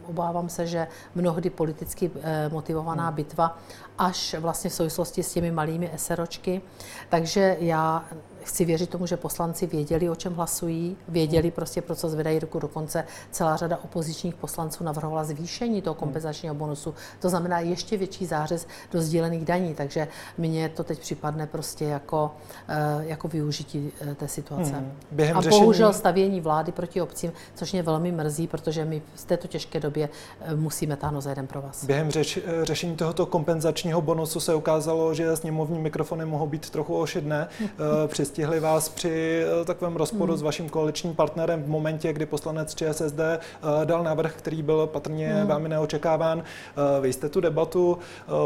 obávám 0.05 0.49
se, 0.49 0.67
že 0.67 0.87
mnohdy 1.15 1.49
politicky 1.49 2.11
motivovaná 2.49 3.07
hmm. 3.07 3.15
bitva 3.15 3.57
až 3.97 4.35
vlastně 4.39 4.69
v 4.69 4.73
souvislosti 4.73 5.23
s 5.23 5.33
těmi 5.33 5.51
malými 5.51 5.91
SROčky. 5.95 6.61
Takže 7.09 7.57
já 7.59 8.05
chci 8.43 8.65
věřit 8.65 8.89
tomu, 8.89 9.05
že 9.07 9.17
poslanci 9.17 9.67
věděli, 9.67 10.09
o 10.09 10.15
čem 10.15 10.33
hlasují, 10.33 10.97
věděli 11.07 11.51
prostě, 11.51 11.81
pro 11.81 11.95
co 11.95 12.09
zvedají 12.09 12.39
ruku. 12.39 12.59
Dokonce 12.59 13.03
celá 13.31 13.55
řada 13.55 13.79
opozičních 13.83 14.35
poslanců 14.35 14.83
navrhovala 14.83 15.23
zvýšení 15.23 15.81
toho 15.81 15.93
kompenzačního 15.93 16.55
bonusu. 16.55 16.95
To 17.19 17.29
znamená 17.29 17.59
ještě 17.59 17.97
větší 17.97 18.25
zářez 18.25 18.67
do 18.91 19.01
sdílených 19.01 19.45
daní. 19.45 19.73
Takže 19.73 20.07
mně 20.37 20.69
to 20.69 20.83
teď 20.83 20.99
připadne 20.99 21.47
prostě 21.47 21.85
jako, 21.85 22.31
eh, 22.67 22.75
jako 22.99 23.27
využití 23.27 23.91
eh, 24.01 24.15
té 24.15 24.27
situace. 24.27 24.71
Hmm. 24.71 24.91
Během 25.11 25.37
A 25.37 25.41
řešení... 25.41 25.61
bohužel 25.61 25.93
stavění 25.93 26.41
vlády 26.41 26.71
proti 26.71 27.01
obcím, 27.01 27.31
což 27.55 27.71
mě 27.71 27.83
velmi 27.83 28.11
mrzí, 28.11 28.47
protože 28.47 28.85
my 28.85 29.01
v 29.15 29.25
této 29.25 29.47
těžké 29.47 29.79
době 29.79 30.09
eh, 30.41 30.55
musíme 30.55 30.95
táhnout 30.95 31.23
za 31.23 31.29
jeden 31.29 31.47
pro 31.47 31.61
vás. 31.61 31.85
Během 31.85 32.11
řeč, 32.11 32.39
řešení 32.63 32.95
tohoto 32.95 33.25
kompenzačního 33.25 34.01
bonusu 34.01 34.39
se 34.39 34.55
ukázalo, 34.55 35.13
že 35.13 35.35
sněmovní 35.35 35.79
mikrofony 35.79 36.25
mohou 36.25 36.47
být 36.47 36.69
trochu 36.69 36.97
ošidné. 36.99 37.47
Přistihli 38.31 38.59
vás 38.59 38.89
při 38.89 39.43
takovém 39.65 39.95
rozporu 39.95 40.31
hmm. 40.31 40.37
s 40.37 40.41
vaším 40.41 40.69
koaličním 40.69 41.15
partnerem 41.15 41.63
v 41.63 41.67
momentě, 41.67 42.13
kdy 42.13 42.25
poslanec 42.25 42.75
ČSSD 42.75 43.19
dal 43.85 44.03
návrh, 44.03 44.35
který 44.35 44.63
byl 44.63 44.87
patrně 44.87 45.33
hmm. 45.33 45.47
vámi 45.47 45.69
neočekáván. 45.69 46.43
Vy 47.01 47.13
jste 47.13 47.29
tu 47.29 47.41
debatu 47.41 47.97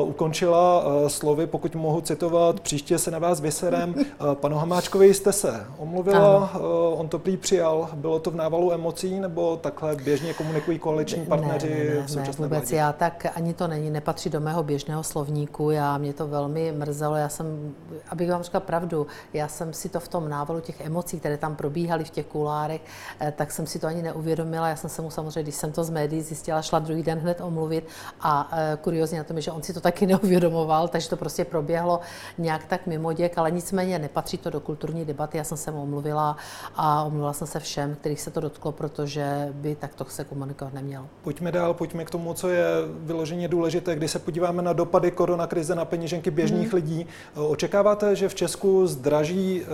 ukončila 0.03 0.83
slovy, 1.07 1.47
pokud 1.47 1.75
mohu 1.75 2.01
citovat, 2.01 2.59
příště 2.59 2.97
se 2.97 3.11
na 3.11 3.19
vás 3.19 3.41
vyserem. 3.41 3.95
Panu 4.33 4.57
Hamáčkovi 4.57 5.13
jste 5.13 5.31
se 5.31 5.65
omluvila, 5.77 6.49
ano. 6.53 6.91
on 6.91 7.07
to 7.07 7.19
prý 7.19 7.37
přijal. 7.37 7.89
Bylo 7.93 8.19
to 8.19 8.31
v 8.31 8.35
návalu 8.35 8.73
emocí, 8.73 9.19
nebo 9.19 9.57
takhle 9.57 9.95
běžně 9.95 10.33
komunikují 10.33 10.79
koaliční 10.79 11.25
partneři 11.25 11.69
ne, 11.69 11.75
ne, 11.75 11.95
ne, 11.95 12.07
v 12.07 12.11
současné 12.11 12.43
ne, 12.43 12.47
vůbec 12.47 12.69
vládě? 12.69 12.75
já 12.75 12.93
tak 12.93 13.25
ani 13.35 13.53
to 13.53 13.67
není, 13.67 13.89
nepatří 13.89 14.29
do 14.29 14.39
mého 14.39 14.63
běžného 14.63 15.03
slovníku. 15.03 15.71
Já 15.71 15.97
mě 15.97 16.13
to 16.13 16.27
velmi 16.27 16.71
mrzelo. 16.71 17.15
Já 17.15 17.29
jsem, 17.29 17.73
abych 18.09 18.31
vám 18.31 18.43
řekla 18.43 18.59
pravdu, 18.59 19.07
já 19.33 19.47
jsem 19.47 19.73
si 19.75 19.89
to 19.89 19.99
v 19.99 20.07
tom 20.07 20.29
návalu 20.29 20.59
těch 20.61 20.81
emocí, 20.81 21.19
které 21.19 21.37
tam 21.37 21.55
probíhaly 21.55 22.03
v 22.03 22.09
těch 22.09 22.25
kulárech, 22.25 22.81
eh, 23.19 23.33
tak 23.37 23.51
jsem 23.51 23.67
si 23.67 23.79
to 23.79 23.87
ani 23.87 24.01
neuvědomila. 24.01 24.67
Já 24.67 24.75
jsem 24.75 24.89
se 24.89 25.01
mu 25.01 25.09
samozřejmě, 25.09 25.43
když 25.43 25.55
jsem 25.55 25.71
to 25.71 25.83
z 25.83 25.89
médií 25.89 26.21
zjistila, 26.21 26.61
šla 26.61 26.79
druhý 26.79 27.03
den 27.03 27.19
hned 27.19 27.41
omluvit 27.41 27.87
a 28.21 28.49
eh, 28.51 28.77
kuriozně 28.81 29.17
na 29.17 29.23
tom 29.23 29.35
je, 29.37 29.41
že 29.41 29.51
on 29.51 29.63
si 29.63 29.73
to 29.73 29.81
taky 29.81 30.05
neuvědomoval, 30.13 30.87
takže 30.87 31.09
to 31.09 31.17
prostě 31.17 31.45
proběhlo 31.45 31.99
nějak 32.37 32.65
tak 32.65 32.87
mimo 32.87 33.13
děk, 33.13 33.37
ale 33.37 33.51
nicméně 33.51 33.99
nepatří 33.99 34.37
to 34.37 34.49
do 34.49 34.59
kulturní 34.59 35.05
debaty. 35.05 35.37
Já 35.37 35.43
jsem 35.43 35.57
se 35.57 35.71
mu 35.71 35.81
omluvila 35.81 36.37
a 36.75 37.03
omluvila 37.03 37.33
jsem 37.33 37.47
se 37.47 37.59
všem, 37.59 37.95
kterých 37.95 38.21
se 38.21 38.31
to 38.31 38.39
dotklo, 38.39 38.71
protože 38.71 39.49
by 39.51 39.75
takto 39.75 40.05
se 40.05 40.23
komunikovat 40.23 40.73
neměl. 40.73 41.07
Pojďme 41.23 41.51
dál, 41.51 41.73
pojďme 41.73 42.05
k 42.05 42.09
tomu, 42.09 42.33
co 42.33 42.49
je 42.49 42.65
vyloženě 42.99 43.47
důležité, 43.47 43.95
když 43.95 44.11
se 44.11 44.19
podíváme 44.19 44.61
na 44.61 44.73
dopady 44.73 45.11
koronakrize 45.11 45.75
na 45.75 45.85
peněženky 45.85 46.31
běžných 46.31 46.67
hmm. 46.67 46.75
lidí. 46.75 47.07
Očekáváte, 47.35 48.15
že 48.15 48.29
v 48.29 48.35
Česku 48.35 48.87
zdraží 48.87 49.61
eh, 49.63 49.64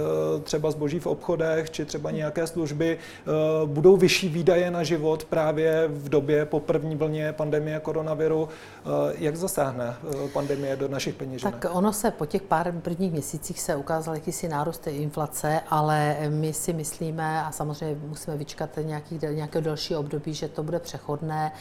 třeba 0.44 0.72
zboží 0.72 1.00
v 1.00 1.08
obchodech 1.08 1.70
či 1.70 1.86
třeba 1.86 2.12
nějaké 2.12 2.48
služby, 2.48 2.98
eh, 2.98 3.32
budou 3.66 3.98
vyšší 3.98 4.30
výdaje 4.30 4.72
na 4.72 4.84
život 4.84 5.26
právě 5.26 5.88
v 5.88 6.10
době 6.10 6.46
po 6.46 6.60
první 6.60 6.96
vlně 6.96 7.34
pandemie 7.34 7.80
koronaviru? 7.80 8.50
Eh, 8.50 9.14
jak 9.18 9.36
zasáhne 9.36 9.96
pandemie 10.34 10.76
do 10.76 10.88
našich 10.88 11.16
peněženek? 11.16 11.56
Tak 11.56 11.76
ono 11.76 11.94
se 11.94 12.12
po 12.12 12.26
těch 12.26 12.42
pár 12.42 12.72
prvních 12.72 13.12
měsících 13.12 13.62
se 13.62 13.76
ukázal 13.76 14.16
jakýsi 14.16 14.48
nárůst 14.48 14.88
inflace, 14.88 15.62
ale 15.70 16.18
my 16.30 16.54
si 16.54 16.74
myslíme, 16.74 17.44
a 17.44 17.52
samozřejmě 17.52 17.98
musíme 18.08 18.38
vyčkat 18.38 18.70
nějaký, 18.84 19.20
nějakého 19.32 19.62
dalšího 19.62 20.00
období, 20.00 20.34
že 20.34 20.48
to 20.48 20.64
bude 20.64 20.80
přechodné, 20.80 21.52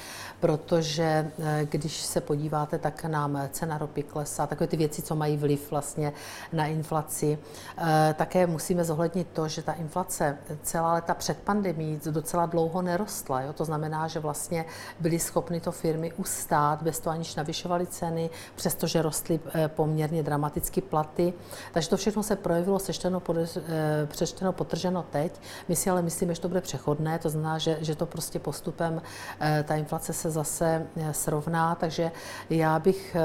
protože 0.41 1.31
když 1.65 2.03
se 2.03 2.21
podíváte, 2.21 2.79
tak 2.79 3.05
nám 3.05 3.49
cena 3.51 3.79
ropy 3.79 4.03
klesá, 4.03 4.47
takové 4.47 4.67
ty 4.67 4.77
věci, 4.77 5.03
co 5.03 5.17
mají 5.17 5.37
vliv 5.37 5.71
vlastně 5.71 6.13
na 6.53 6.67
inflaci. 6.67 7.39
Také 8.21 8.47
musíme 8.47 8.85
zohlednit 8.85 9.29
to, 9.33 9.49
že 9.49 9.63
ta 9.63 9.73
inflace 9.73 10.39
celá 10.63 10.93
leta 10.93 11.15
před 11.15 11.39
pandemí 11.39 12.01
docela 12.11 12.47
dlouho 12.47 12.83
nerostla. 12.83 13.41
Jo? 13.41 13.53
To 13.53 13.65
znamená, 13.65 14.09
že 14.09 14.21
vlastně 14.21 14.65
byly 14.99 15.19
schopny 15.19 15.61
to 15.61 15.73
firmy 15.73 16.13
ustát, 16.13 16.83
bez 16.83 17.01
toho 17.01 17.15
aniž 17.15 17.35
navyšovaly 17.35 17.87
ceny, 17.87 18.31
přestože 18.55 19.03
rostly 19.03 19.41
eh, 19.55 19.69
poměrně 19.69 20.23
dramaticky 20.23 20.81
platy. 20.81 21.33
Takže 21.73 21.89
to 21.89 21.97
všechno 21.97 22.23
se 22.23 22.37
projevilo 22.37 22.79
sečteno, 22.79 23.23
eh, 23.37 24.07
přečteno, 24.07 24.53
potrženo 24.53 25.03
teď. 25.11 25.41
My 25.69 25.77
si 25.77 25.91
ale 25.91 26.03
myslíme, 26.03 26.35
že 26.35 26.41
to 26.41 26.49
bude 26.49 26.61
přechodné, 26.61 27.19
to 27.19 27.31
znamená, 27.31 27.59
že, 27.59 27.79
že 27.81 27.95
to 27.95 28.07
prostě 28.07 28.39
postupem 28.39 29.03
eh, 29.41 29.65
ta 29.69 29.75
inflace 29.75 30.13
se 30.13 30.31
zase 30.31 30.87
srovná, 31.13 31.75
takže 31.75 32.13
já 32.51 32.79
bych 32.79 33.17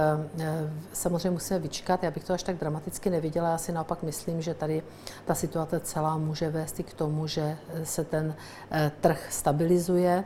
samozřejmě 0.93 1.31
musíme 1.31 1.59
vyčkat, 1.59 2.03
já 2.03 2.11
bych 2.11 2.23
to 2.23 2.33
až 2.33 2.43
tak 2.43 2.57
dramaticky 2.57 3.09
neviděla, 3.09 3.49
já 3.49 3.57
si 3.57 3.71
naopak 3.71 4.03
myslím, 4.03 4.41
že 4.41 4.53
tady 4.53 4.84
ta 5.25 5.35
situace 5.35 5.79
celá 5.79 6.17
může 6.17 6.49
vést 6.49 6.79
i 6.79 6.83
k 6.83 6.93
tomu, 6.93 7.27
že 7.27 7.57
se 7.83 8.03
ten 8.03 8.35
eh, 8.71 8.91
trh 9.01 9.27
stabilizuje. 9.29 10.23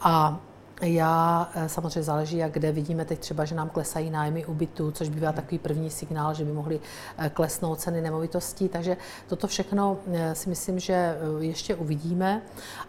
A 0.00 0.40
já 0.80 1.50
eh, 1.54 1.68
samozřejmě 1.68 2.02
záleží, 2.02 2.36
jak 2.36 2.52
kde 2.52 2.72
vidíme 2.72 3.04
teď 3.04 3.18
třeba, 3.18 3.44
že 3.44 3.54
nám 3.54 3.68
klesají 3.68 4.10
nájmy 4.10 4.46
ubytů, 4.46 4.90
což 4.90 5.08
bývá 5.08 5.32
takový 5.32 5.58
první 5.58 5.90
signál, 5.90 6.34
že 6.34 6.44
by 6.44 6.52
mohly 6.52 6.80
eh, 7.18 7.30
klesnout 7.30 7.80
ceny 7.80 8.00
nemovitostí. 8.00 8.68
Takže 8.68 8.96
toto 9.28 9.46
všechno 9.46 9.98
eh, 10.12 10.34
si 10.34 10.48
myslím, 10.48 10.78
že 10.78 11.16
ještě 11.38 11.74
uvidíme. 11.74 12.42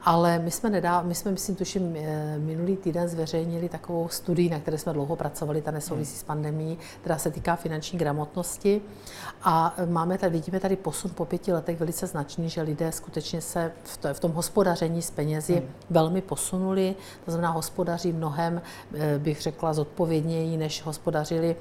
Ale 0.04 0.40
my 0.40 0.52
jsme, 0.52 0.70
nedá, 0.70 1.02
my 1.02 1.16
jsme 1.16 1.32
myslím, 1.32 1.56
tuším, 1.56 1.98
minulý 2.38 2.78
týden 2.78 3.08
zveřejnili 3.08 3.70
takovou 3.70 4.10
studii, 4.10 4.50
na 4.50 4.60
které 4.60 4.78
jsme 4.78 4.94
dlouho 4.94 5.16
pracovali, 5.16 5.62
ta 5.62 5.72
nesouvisí 5.72 6.18
s 6.18 6.24
pandemí, 6.24 6.78
která 7.02 7.18
se 7.18 7.32
týká 7.32 7.56
finanční 7.56 8.00
gramotnosti. 8.00 8.82
A 9.44 9.76
máme 9.86 10.18
tady, 10.18 10.32
vidíme 10.32 10.60
tady 10.60 10.76
posun 10.76 11.12
po 11.12 11.26
pěti 11.26 11.54
letech 11.54 11.80
velice 11.80 12.08
značný, 12.08 12.50
že 12.50 12.62
lidé 12.62 12.92
skutečně 12.92 13.42
se 13.42 13.72
v, 13.84 13.98
to, 13.98 14.14
v 14.14 14.20
tom 14.20 14.32
hospodaření 14.32 15.02
s 15.02 15.12
penězi 15.12 15.54
hmm. 15.54 15.70
velmi 15.90 16.22
posunuli. 16.22 16.96
To 17.26 17.32
znamená, 17.32 17.52
hospodaří 17.82 18.14
mnohem, 18.14 18.62
eh, 18.94 19.20
bych 19.20 19.42
řekla, 19.42 19.74
zodpovědněji, 19.74 20.58
než 20.58 20.84
hospodařili 20.84 21.56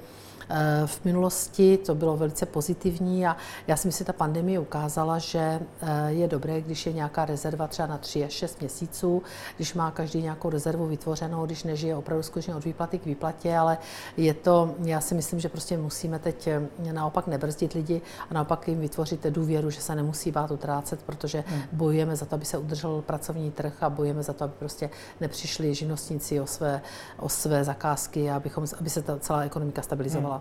v 0.85 1.05
minulosti 1.05 1.77
to 1.77 1.95
bylo 1.95 2.17
velice 2.17 2.45
pozitivní 2.45 3.27
a 3.27 3.37
já 3.67 3.77
si 3.77 3.87
myslím, 3.87 4.05
že 4.05 4.05
ta 4.05 4.13
pandemie 4.13 4.59
ukázala, 4.59 5.19
že 5.19 5.39
eh, 5.39 6.07
je 6.07 6.27
dobré, 6.27 6.61
když 6.61 6.85
je 6.85 6.93
nějaká 6.93 7.25
rezerva 7.25 7.67
třeba 7.67 7.87
na 7.87 7.97
3 7.97 8.25
až 8.25 8.31
6 8.31 8.59
měsíců, 8.59 9.23
když 9.55 9.73
má 9.73 9.91
každý 9.91 10.21
nějakou 10.21 10.49
rezervu 10.49 10.87
vytvořenou, 10.87 11.45
když 11.45 11.63
nežije 11.63 11.95
opravdu 11.95 12.23
skutečně 12.23 12.55
od 12.55 12.65
výplaty 12.65 12.99
k 12.99 13.05
výplatě, 13.05 13.57
ale 13.57 13.77
je 14.17 14.33
to, 14.33 14.75
já 14.83 15.01
si 15.01 15.15
myslím, 15.15 15.39
že 15.39 15.49
prostě 15.49 15.77
musíme 15.77 16.19
teď 16.19 16.47
eh, 16.47 16.61
naopak 16.91 17.27
nebrzdit 17.27 17.73
lidi 17.73 18.01
a 18.29 18.33
naopak 18.33 18.67
jim 18.67 18.79
vytvořit 18.79 19.25
důvěru, 19.25 19.69
že 19.69 19.81
se 19.81 19.95
nemusí 19.95 20.31
bát 20.31 20.51
utrácet, 20.51 21.03
protože 21.03 21.43
hmm. 21.47 21.61
bojujeme 21.71 22.15
za 22.15 22.25
to, 22.25 22.35
aby 22.35 22.45
se 22.45 22.57
udržel 22.57 23.01
pracovní 23.01 23.51
trh 23.51 23.83
a 23.83 23.89
bojujeme 23.89 24.23
za 24.23 24.33
to, 24.33 24.43
aby 24.43 24.53
prostě 24.59 24.89
nepřišli 25.21 25.75
živnostníci 25.75 26.39
o 26.39 26.47
své, 26.47 26.81
o 27.17 27.29
své 27.29 27.63
zakázky 27.63 28.29
a 28.29 28.35
abychom, 28.35 28.65
aby 28.79 28.89
se 28.89 29.01
ta 29.01 29.19
celá 29.19 29.41
ekonomika 29.41 29.81
stabilizovala. 29.81 30.35
Hmm. 30.35 30.40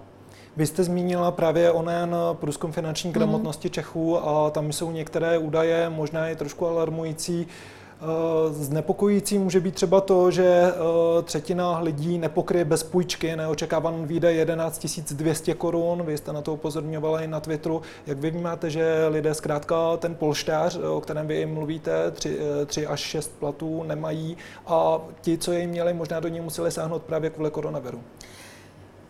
Vy 0.61 0.67
jste 0.67 0.85
zmínila 0.85 1.31
právě 1.31 1.73
onen 1.73 2.17
průzkum 2.33 2.73
finanční 2.73 3.11
mhm. 3.11 3.15
gramotnosti 3.15 3.69
mm. 3.69 3.73
Čechů 3.73 4.29
a 4.29 4.51
tam 4.51 4.73
jsou 4.73 4.91
některé 4.91 5.39
údaje, 5.39 5.91
možná 5.91 6.27
je 6.27 6.37
trošku 6.37 6.67
alarmující. 6.67 7.47
Eh, 7.47 8.53
znepokojící 8.53 9.39
může 9.39 9.61
být 9.61 9.75
třeba 9.75 10.01
to, 10.01 10.31
že 10.31 10.45
eh, 10.45 11.23
třetina 11.23 11.79
lidí 11.79 12.19
nepokryje 12.19 12.65
bez 12.65 12.83
půjčky 12.83 13.37
neočekávaný 13.37 14.07
výdaj 14.07 14.37
11 14.37 14.87
200 15.11 15.55
korun. 15.55 16.03
Vy 16.03 16.19
jste 16.19 16.33
na 16.33 16.43
to 16.43 16.55
upozorňovala 16.55 17.21
i 17.21 17.27
na 17.27 17.41
Twitteru. 17.41 17.83
Jak 18.07 18.19
vy 18.19 18.31
vnímáte, 18.31 18.71
že 18.71 19.07
lidé 19.09 19.35
zkrátka 19.35 19.97
ten 19.97 20.15
polštář, 20.15 20.77
o 20.77 21.01
kterém 21.01 21.27
vy 21.27 21.47
mluvíte, 21.47 22.11
3, 22.11 22.39
3 22.67 22.85
eh, 22.85 22.87
až 22.87 23.01
6 23.01 23.33
platů 23.39 23.83
nemají 23.83 24.37
a 24.67 24.99
ti, 25.21 25.39
co 25.39 25.53
jej 25.53 25.67
měli, 25.67 25.95
možná 25.95 26.21
do 26.21 26.29
něj 26.29 26.41
museli 26.41 26.71
sáhnout 26.71 27.03
právě 27.03 27.31
kvůli 27.31 27.51
koronaviru? 27.51 28.01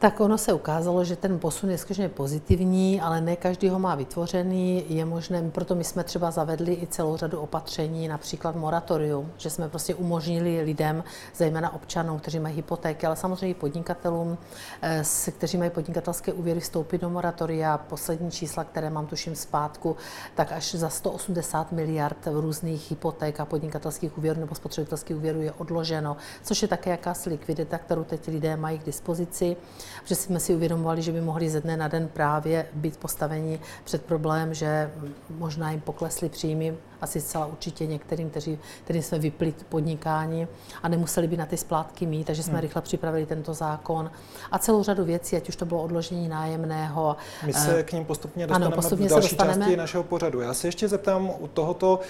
Tak 0.00 0.20
ono 0.20 0.38
se 0.38 0.52
ukázalo, 0.52 1.04
že 1.04 1.16
ten 1.16 1.38
posun 1.38 1.70
je 1.70 1.78
skutečně 1.78 2.08
pozitivní, 2.08 3.00
ale 3.00 3.20
ne 3.20 3.36
každý 3.36 3.68
ho 3.68 3.78
má 3.78 3.94
vytvořený. 3.94 4.84
Je 4.88 5.04
možné, 5.04 5.50
proto 5.50 5.74
my 5.74 5.84
jsme 5.84 6.04
třeba 6.04 6.30
zavedli 6.30 6.72
i 6.82 6.86
celou 6.86 7.16
řadu 7.16 7.40
opatření, 7.40 8.08
například 8.08 8.56
moratorium, 8.56 9.32
že 9.36 9.50
jsme 9.50 9.68
prostě 9.68 9.94
umožnili 9.94 10.62
lidem, 10.62 11.04
zejména 11.36 11.74
občanům, 11.74 12.18
kteří 12.18 12.38
mají 12.40 12.56
hypotéky, 12.56 13.06
ale 13.06 13.16
samozřejmě 13.16 13.48
i 13.48 13.54
podnikatelům, 13.54 14.38
eh, 14.82 15.02
kteří 15.30 15.58
mají 15.58 15.70
podnikatelské 15.70 16.32
úvěry, 16.32 16.60
vstoupit 16.60 17.00
do 17.00 17.10
moratoria. 17.10 17.78
Poslední 17.78 18.30
čísla, 18.30 18.64
které 18.64 18.90
mám 18.90 19.06
tuším 19.06 19.34
zpátku, 19.34 19.96
tak 20.34 20.52
až 20.52 20.74
za 20.74 20.88
180 20.88 21.72
miliard 21.72 22.28
různých 22.32 22.90
hypoték 22.90 23.40
a 23.40 23.44
podnikatelských 23.44 24.18
úvěrů 24.18 24.40
nebo 24.40 24.54
spotřebitelských 24.54 25.16
úvěrů 25.16 25.40
je 25.40 25.52
odloženo, 25.52 26.16
což 26.42 26.62
je 26.62 26.68
také 26.68 26.90
jakási 26.90 27.28
likvidita, 27.28 27.78
kterou 27.78 28.04
teď 28.04 28.28
lidé 28.28 28.56
mají 28.56 28.78
k 28.78 28.84
dispozici 28.84 29.56
že 30.04 30.14
jsme 30.14 30.40
si 30.40 30.54
uvědomovali, 30.54 31.02
že 31.02 31.12
by 31.12 31.20
mohli 31.20 31.50
ze 31.50 31.60
dne 31.60 31.76
na 31.76 31.88
den 31.88 32.08
právě 32.08 32.66
být 32.72 32.96
postaveni 32.96 33.60
před 33.84 34.02
problém, 34.02 34.54
že 34.54 34.90
možná 35.30 35.70
jim 35.70 35.80
poklesly 35.80 36.28
příjmy, 36.28 36.74
asi 37.00 37.20
zcela 37.20 37.46
určitě 37.46 37.86
některým, 37.86 38.30
kteří, 38.30 38.58
kterým 38.84 39.02
jsme 39.02 39.18
vypli 39.18 39.54
podnikání 39.68 40.48
a 40.82 40.88
nemuseli 40.88 41.28
by 41.28 41.36
na 41.36 41.46
ty 41.46 41.56
splátky 41.56 42.06
mít, 42.06 42.26
takže 42.26 42.42
jsme 42.42 42.52
hmm. 42.52 42.60
rychle 42.60 42.82
připravili 42.82 43.26
tento 43.26 43.54
zákon 43.54 44.10
a 44.50 44.58
celou 44.58 44.82
řadu 44.82 45.04
věcí, 45.04 45.36
ať 45.36 45.48
už 45.48 45.56
to 45.56 45.64
bylo 45.64 45.82
odložení 45.82 46.28
nájemného. 46.28 47.16
My 47.46 47.52
se 47.52 47.78
eh, 47.78 47.82
k 47.82 47.92
ním 47.92 48.04
postupně 48.04 48.46
dostaneme 48.46 48.66
ano, 48.66 48.76
postupně 48.76 49.06
v 49.06 49.10
další 49.10 49.28
dostaneme. 49.28 49.64
části 49.64 49.76
našeho 49.76 50.04
pořadu. 50.04 50.40
Já 50.40 50.54
se 50.54 50.68
ještě 50.68 50.88
zeptám 50.88 51.30
u 51.38 51.48
tohoto, 51.48 52.00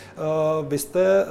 uh, 0.60 0.68
vy 0.68 0.78
jste 0.78 1.24
uh, 1.24 1.30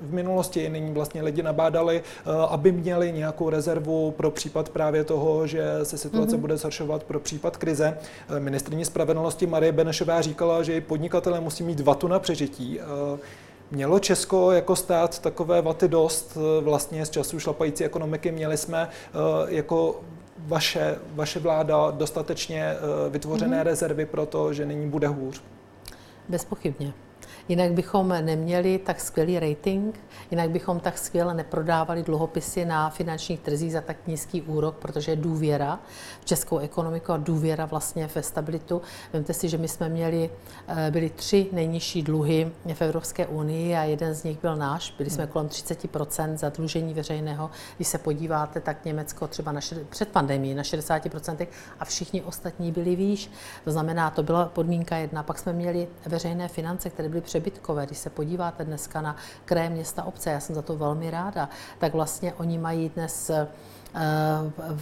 v 0.00 0.12
minulosti 0.12 0.68
nyní 0.68 0.92
vlastně 0.92 1.22
lidi 1.22 1.42
nabádali, 1.42 2.02
uh, 2.26 2.32
aby 2.52 2.72
měli 2.72 3.12
nějakou 3.12 3.50
rezervu 3.50 4.10
pro 4.10 4.30
případ 4.30 4.68
právě 4.68 5.04
toho, 5.04 5.46
že 5.46 5.77
se 5.82 5.98
situace 5.98 6.36
mm-hmm. 6.36 6.40
bude 6.40 6.56
zhoršovat 6.56 7.04
pro 7.04 7.20
případ 7.20 7.56
krize. 7.56 7.98
Ministrní 8.38 8.84
spravedlnosti 8.84 9.46
Marie 9.46 9.72
Benešová 9.72 10.20
říkala, 10.20 10.62
že 10.62 10.80
podnikatelé 10.80 11.40
musí 11.40 11.64
mít 11.64 11.80
vatu 11.80 12.08
na 12.08 12.18
přežití. 12.18 12.80
Mělo 13.70 13.98
Česko 13.98 14.52
jako 14.52 14.76
stát 14.76 15.18
takové 15.18 15.62
vaty 15.62 15.88
dost 15.88 16.38
vlastně 16.60 17.06
z 17.06 17.10
času 17.10 17.40
šlapající 17.40 17.84
ekonomiky? 17.84 18.32
Měli 18.32 18.56
jsme 18.56 18.88
jako 19.48 20.00
vaše, 20.38 20.98
vaše 21.14 21.40
vláda 21.40 21.90
dostatečně 21.90 22.76
vytvořené 23.10 23.60
mm-hmm. 23.60 23.64
rezervy 23.64 24.06
pro 24.06 24.26
to, 24.26 24.52
že 24.52 24.66
nyní 24.66 24.90
bude 24.90 25.08
hůř? 25.08 25.42
Bezpochybně. 26.28 26.92
Jinak 27.48 27.72
bychom 27.72 28.08
neměli 28.08 28.78
tak 28.78 29.00
skvělý 29.00 29.40
rating, 29.40 30.00
jinak 30.30 30.50
bychom 30.50 30.80
tak 30.80 30.98
skvěle 30.98 31.34
neprodávali 31.34 32.02
dluhopisy 32.02 32.64
na 32.64 32.90
finančních 32.90 33.40
trzích 33.40 33.72
za 33.72 33.80
tak 33.80 33.96
nízký 34.06 34.42
úrok, 34.42 34.76
protože 34.76 35.16
důvěra 35.16 35.78
v 36.20 36.24
českou 36.24 36.58
ekonomiku 36.58 37.12
a 37.12 37.16
důvěra 37.16 37.66
vlastně 37.66 38.08
ve 38.14 38.22
stabilitu. 38.22 38.82
Vemte 39.12 39.34
si, 39.34 39.48
že 39.48 39.58
my 39.58 39.68
jsme 39.68 39.88
měli, 39.88 40.30
eh, 40.68 40.90
byli 40.90 41.10
tři 41.10 41.46
nejnižší 41.52 42.02
dluhy 42.02 42.52
v 42.74 42.82
Evropské 42.82 43.26
unii 43.26 43.76
a 43.76 43.82
jeden 43.82 44.14
z 44.14 44.24
nich 44.24 44.40
byl 44.40 44.56
náš. 44.56 44.94
Byli 44.98 45.10
jsme 45.10 45.24
hmm. 45.24 45.32
kolem 45.32 45.48
30% 45.48 46.36
zadlužení 46.36 46.94
veřejného. 46.94 47.50
Když 47.76 47.88
se 47.88 47.98
podíváte, 47.98 48.60
tak 48.60 48.84
Německo 48.84 49.28
třeba 49.28 49.52
na, 49.52 49.60
před 49.88 50.08
pandemí 50.08 50.54
na 50.54 50.62
60% 50.62 51.46
a 51.80 51.84
všichni 51.84 52.22
ostatní 52.22 52.72
byli 52.72 52.96
výš. 52.96 53.30
To 53.64 53.72
znamená, 53.72 54.10
to 54.10 54.22
byla 54.22 54.44
podmínka 54.44 54.96
jedna. 54.96 55.22
Pak 55.22 55.38
jsme 55.38 55.52
měli 55.52 55.88
veřejné 56.06 56.48
finance, 56.48 56.90
které 56.90 57.08
byly 57.08 57.20
přebytkové. 57.40 57.86
Když 57.86 57.98
se 57.98 58.10
podíváte 58.10 58.64
dneska 58.64 59.00
na 59.00 59.16
kraje 59.44 59.70
města 59.70 60.04
obce, 60.04 60.30
já 60.30 60.40
jsem 60.40 60.54
za 60.54 60.62
to 60.62 60.76
velmi 60.76 61.10
ráda, 61.10 61.48
tak 61.78 61.94
vlastně 61.94 62.34
oni 62.34 62.58
mají 62.58 62.88
dnes 62.88 63.30
eh, 63.30 63.46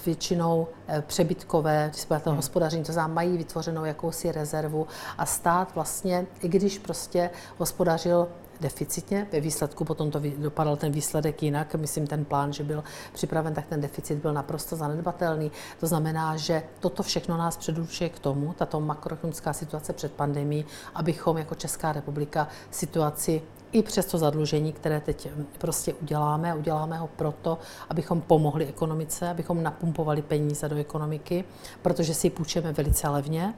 většinou 0.06 0.68
eh, 0.88 1.02
přebytkové, 1.06 1.86
když 1.88 2.00
se 2.00 2.08
to 2.08 2.30
hmm. 2.30 2.36
hospodaření, 2.36 2.84
to 2.84 2.92
znamená, 2.92 3.14
mají 3.14 3.36
vytvořenou 3.36 3.84
jakousi 3.84 4.32
rezervu 4.32 4.86
a 5.18 5.26
stát 5.26 5.74
vlastně, 5.74 6.26
i 6.42 6.48
když 6.48 6.78
prostě 6.78 7.30
hospodařil 7.58 8.28
deficitně. 8.60 9.26
Ve 9.32 9.40
výsledku 9.40 9.84
potom 9.84 10.10
to 10.10 10.20
dopadal 10.38 10.76
ten 10.76 10.92
výsledek 10.92 11.42
jinak. 11.42 11.74
Myslím, 11.74 12.06
ten 12.06 12.24
plán, 12.24 12.52
že 12.52 12.64
byl 12.64 12.84
připraven, 13.12 13.54
tak 13.54 13.66
ten 13.66 13.80
deficit 13.80 14.18
byl 14.18 14.32
naprosto 14.32 14.76
zanedbatelný. 14.76 15.52
To 15.80 15.86
znamená, 15.86 16.36
že 16.36 16.62
toto 16.80 17.02
všechno 17.02 17.36
nás 17.36 17.56
předurčuje 17.56 18.10
k 18.10 18.18
tomu, 18.18 18.52
tato 18.52 18.80
makroekonomická 18.80 19.52
situace 19.52 19.92
před 19.92 20.12
pandemí, 20.12 20.64
abychom 20.94 21.38
jako 21.38 21.54
Česká 21.54 21.92
republika 21.92 22.48
situaci 22.70 23.42
i 23.72 23.82
přes 23.82 24.06
to 24.06 24.18
zadlužení, 24.18 24.72
které 24.72 25.00
teď 25.00 25.28
prostě 25.58 25.94
uděláme, 25.94 26.54
uděláme 26.54 26.98
ho 26.98 27.06
proto, 27.06 27.58
abychom 27.88 28.20
pomohli 28.20 28.66
ekonomice, 28.66 29.28
abychom 29.28 29.62
napumpovali 29.62 30.22
peníze 30.22 30.68
do 30.68 30.76
ekonomiky, 30.76 31.44
protože 31.82 32.14
si 32.14 32.26
ji 32.26 32.30
půjčeme 32.30 32.72
velice 32.72 33.08
levně, 33.08 33.54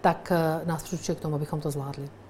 tak 0.00 0.32
eh, 0.32 0.66
nás 0.66 0.82
předurčuje 0.82 1.16
k 1.16 1.20
tomu, 1.20 1.34
abychom 1.34 1.60
to 1.60 1.70
zvládli. 1.70 2.21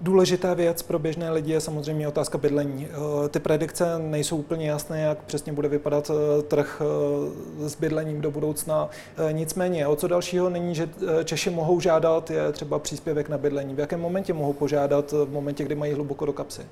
Důležitá 0.00 0.54
věc 0.54 0.82
pro 0.82 0.98
běžné 0.98 1.30
lidi 1.30 1.52
je 1.52 1.60
samozřejmě 1.60 2.08
otázka 2.08 2.38
bydlení. 2.38 2.88
Eh, 2.90 3.28
ty 3.28 3.40
predikce 3.40 3.98
nejsou 3.98 4.36
úplně 4.36 4.68
jasné, 4.68 5.00
jak 5.00 5.18
přesně 5.18 5.52
bude 5.52 5.68
vypadat 5.68 6.10
eh, 6.10 6.42
trh 6.42 6.82
eh, 6.82 7.68
s 7.68 7.74
bydlením 7.76 8.20
do 8.20 8.30
budoucna. 8.30 8.88
Nicméně, 9.32 9.86
o 9.86 9.96
co 9.96 10.08
dalšího 10.08 10.50
není, 10.50 10.74
že 10.74 10.88
Češi 11.24 11.50
mohou 11.50 11.80
žádat, 11.80 12.30
je 12.30 12.52
třeba 12.52 12.78
příspěvek 12.78 13.28
na 13.28 13.38
bydlení. 13.38 13.74
V 13.74 13.78
jakém 13.78 14.00
momentě 14.00 14.32
mohou 14.32 14.52
požádat? 14.52 15.12
V 15.12 15.32
momentě, 15.32 15.64
kdy 15.64 15.74
mají 15.74 15.92
hluboko 15.92 16.26
do 16.26 16.32
kapsy? 16.32 16.62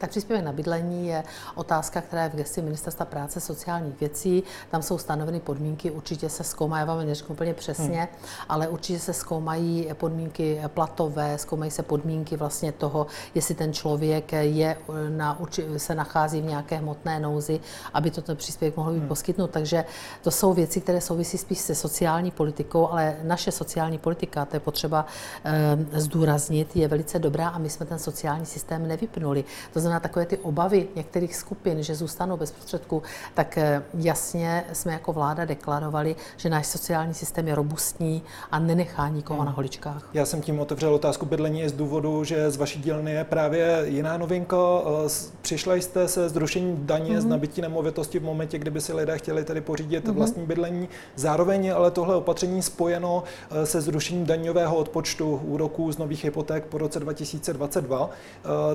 Tak 0.00 0.10
příspěvek 0.10 0.44
na 0.44 0.52
bydlení 0.52 1.08
je 1.08 1.24
otázka, 1.54 2.00
která 2.00 2.22
je 2.22 2.28
v 2.28 2.34
gesti 2.34 2.62
Ministerstva 2.62 3.04
práce 3.04 3.40
sociálních 3.40 4.00
věcí. 4.00 4.42
Tam 4.70 4.82
jsou 4.82 4.98
stanoveny 4.98 5.40
podmínky, 5.40 5.90
určitě 5.90 6.28
se 6.28 6.44
zkoumají, 6.44 6.80
já 6.80 6.84
vám 6.84 7.06
neřeknu 7.06 7.32
úplně 7.32 7.54
přesně, 7.54 7.98
hmm. 8.00 8.08
ale 8.48 8.68
určitě 8.68 8.98
se 8.98 9.12
zkoumají 9.12 9.88
podmínky 9.94 10.60
platové, 10.68 11.38
zkoumají 11.38 11.70
se 11.70 11.82
podmínky 11.82 12.36
vlastně 12.36 12.72
toho, 12.72 13.06
jestli 13.34 13.54
ten 13.54 13.72
člověk 13.72 14.32
je 14.32 14.76
na, 15.08 15.38
se 15.76 15.94
nachází 15.94 16.40
v 16.40 16.44
nějaké 16.44 16.76
hmotné 16.76 17.20
nouzi, 17.20 17.60
aby 17.94 18.10
toto 18.10 18.34
příspěvek 18.34 18.76
mohl 18.76 18.92
být 18.92 18.98
hmm. 18.98 19.08
poskytnut. 19.08 19.50
Takže 19.50 19.84
to 20.22 20.30
jsou 20.30 20.52
věci, 20.52 20.80
které 20.80 21.00
souvisí 21.00 21.38
spíš 21.38 21.58
se 21.58 21.74
sociální 21.74 22.30
politikou, 22.30 22.88
ale 22.88 23.16
naše 23.22 23.52
sociální 23.52 23.98
politika, 23.98 24.44
to 24.44 24.56
je 24.56 24.60
potřeba 24.60 25.06
e, 25.44 26.00
zdůraznit, 26.00 26.76
je 26.76 26.88
velice 26.88 27.18
dobrá 27.18 27.48
a 27.48 27.58
my 27.58 27.70
jsme 27.70 27.86
ten 27.86 27.98
sociální 27.98 28.46
systém 28.46 28.88
nevypnuli. 28.88 29.44
To 29.72 29.80
znamená, 29.80 29.89
znamená 29.90 30.00
takové 30.00 30.26
ty 30.26 30.38
obavy 30.38 30.88
některých 30.96 31.36
skupin, 31.36 31.82
že 31.82 31.94
zůstanou 31.94 32.36
bez 32.36 32.50
prostředků, 32.50 33.02
tak 33.34 33.58
eh, 33.58 33.82
jasně 33.94 34.64
jsme 34.72 34.92
jako 34.92 35.12
vláda 35.12 35.44
deklarovali, 35.44 36.16
že 36.36 36.48
náš 36.48 36.66
sociální 36.66 37.14
systém 37.14 37.48
je 37.48 37.54
robustní 37.54 38.22
a 38.50 38.58
nenechá 38.58 39.08
nikoho 39.08 39.40
hmm. 39.40 39.46
na 39.46 39.52
holičkách. 39.52 40.08
Já 40.14 40.26
jsem 40.26 40.40
tím 40.40 40.60
otevřel 40.60 40.94
otázku 40.94 41.26
bydlení 41.26 41.68
z 41.68 41.72
důvodu, 41.72 42.24
že 42.24 42.50
z 42.50 42.56
vaší 42.56 42.80
dílny 42.80 43.12
je 43.12 43.24
právě 43.24 43.82
jiná 43.84 44.16
novinka. 44.16 44.56
Eh, 44.56 45.08
přišla 45.42 45.74
jste 45.74 46.08
se 46.08 46.28
zrušením 46.28 46.86
daně 46.86 47.12
hmm. 47.12 47.20
z 47.20 47.24
nabití 47.24 47.60
nemovitosti 47.60 48.18
v 48.18 48.22
momentě, 48.22 48.58
kdyby 48.58 48.80
si 48.80 48.92
lidé 48.92 49.18
chtěli 49.18 49.44
tedy 49.44 49.60
pořídit 49.60 50.06
hmm. 50.06 50.16
vlastní 50.16 50.46
bydlení. 50.46 50.88
Zároveň 51.16 51.64
je 51.64 51.74
ale 51.74 51.90
tohle 51.90 52.14
opatření 52.14 52.62
spojeno 52.62 53.22
eh, 53.50 53.66
se 53.66 53.80
zrušením 53.80 54.26
daňového 54.26 54.76
odpočtu 54.76 55.40
úroků 55.44 55.92
z 55.92 55.98
nových 55.98 56.24
hypoték 56.24 56.64
po 56.64 56.78
roce 56.78 57.00
2022. 57.00 58.10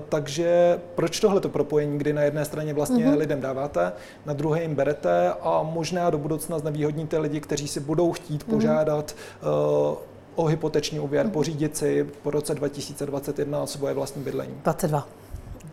Takže 0.09 0.79
pro 0.95 1.04
proč 1.05 1.19
tohle 1.19 1.41
to 1.41 1.49
propojení, 1.49 1.97
kdy 1.97 2.13
na 2.13 2.21
jedné 2.21 2.45
straně 2.45 2.73
vlastně 2.73 3.05
mm-hmm. 3.05 3.17
lidem 3.17 3.41
dáváte, 3.41 3.91
na 4.25 4.33
druhé 4.33 4.61
jim 4.61 4.75
berete 4.75 5.33
a 5.41 5.63
možná 5.63 6.09
do 6.09 6.17
budoucna 6.17 6.59
znevýhodníte 6.59 7.17
lidi, 7.17 7.41
kteří 7.41 7.67
si 7.67 7.79
budou 7.79 8.11
chtít 8.11 8.43
mm-hmm. 8.43 8.49
požádat 8.49 9.15
uh, 9.41 9.97
o 10.35 10.45
hypoteční 10.45 10.99
úvěr, 10.99 11.25
mm-hmm. 11.25 11.31
pořídit 11.31 11.77
si 11.77 12.03
po 12.23 12.31
roce 12.31 12.55
2021 12.55 13.65
svoje 13.65 13.93
vlastní 13.93 14.23
bydlení. 14.23 14.53
22. 14.63 15.07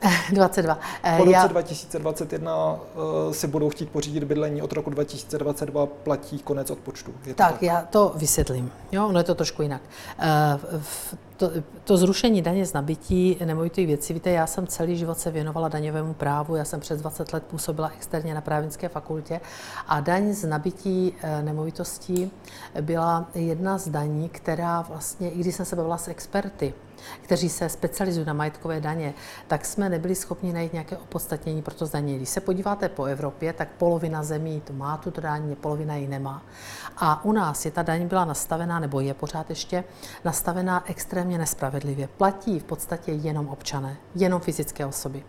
22. 0.32 0.78
Eh, 1.02 1.16
po 1.16 1.24
roce 1.24 1.32
Já... 1.32 1.46
2021 1.46 2.72
uh, 2.72 3.32
si 3.32 3.46
budou 3.46 3.70
chtít 3.70 3.90
pořídit 3.90 4.24
bydlení, 4.24 4.62
od 4.62 4.72
roku 4.72 4.90
2022 4.90 5.86
platí 5.86 6.38
konec 6.38 6.70
odpočtu. 6.70 7.14
Je 7.26 7.34
tak, 7.34 7.52
tak, 7.52 7.62
já 7.62 7.82
to 7.90 8.12
vysvětlím. 8.16 8.72
Jo, 8.92 9.08
ono 9.08 9.20
je 9.20 9.24
to 9.24 9.34
trošku 9.34 9.62
jinak. 9.62 9.82
Uh, 10.18 10.82
to, 11.36 11.50
to 11.84 11.96
zrušení 11.96 12.42
daně 12.42 12.66
z 12.66 12.72
nabití 12.72 13.36
nemovitých 13.44 13.86
věcí, 13.86 14.14
víte, 14.14 14.30
já 14.30 14.46
jsem 14.46 14.66
celý 14.66 14.96
život 14.96 15.18
se 15.18 15.30
věnovala 15.30 15.68
daňovému 15.68 16.14
právu, 16.14 16.56
já 16.56 16.64
jsem 16.64 16.80
přes 16.80 17.00
20 17.00 17.32
let 17.32 17.42
působila 17.42 17.92
externě 17.96 18.34
na 18.34 18.40
právnické 18.40 18.88
fakultě 18.88 19.40
a 19.88 20.00
daň 20.00 20.32
z 20.32 20.44
nabití 20.44 21.14
eh, 21.22 21.42
nemovitostí 21.42 22.30
byla 22.80 23.26
jedna 23.34 23.78
z 23.78 23.88
daní, 23.88 24.28
která 24.28 24.82
vlastně, 24.82 25.30
i 25.30 25.38
když 25.38 25.54
jsem 25.54 25.66
se 25.66 25.76
bavila 25.76 25.98
s 25.98 26.08
experty, 26.08 26.74
kteří 27.22 27.48
se 27.48 27.68
specializují 27.68 28.26
na 28.26 28.32
majetkové 28.32 28.80
daně, 28.80 29.14
tak 29.46 29.64
jsme 29.64 29.88
nebyli 29.88 30.14
schopni 30.14 30.52
najít 30.52 30.72
nějaké 30.72 30.96
opodstatnění 30.96 31.62
pro 31.62 31.74
to 31.74 31.86
zdanění. 31.86 32.16
Když 32.16 32.28
se 32.28 32.40
podíváte 32.40 32.88
po 32.88 33.04
Evropě, 33.04 33.52
tak 33.52 33.68
polovina 33.78 34.22
zemí 34.22 34.62
to 34.64 34.72
má 34.72 34.96
tuto 34.96 35.20
daň, 35.20 35.54
polovina 35.54 35.96
ji 35.96 36.08
nemá. 36.08 36.42
A 36.96 37.24
u 37.24 37.32
nás 37.32 37.64
je 37.64 37.70
ta 37.70 37.82
daň 37.82 38.08
byla 38.08 38.24
nastavená, 38.24 38.80
nebo 38.80 39.00
je 39.00 39.14
pořád 39.14 39.50
ještě 39.50 39.84
nastavená 40.24 40.90
extrémně 40.90 41.38
nespravedlivě. 41.38 42.08
Platí 42.08 42.58
v 42.58 42.64
podstatě 42.64 43.12
jenom 43.12 43.48
občané, 43.48 43.96
jenom 44.14 44.40
fyzické 44.40 44.86
osoby. 44.86 45.24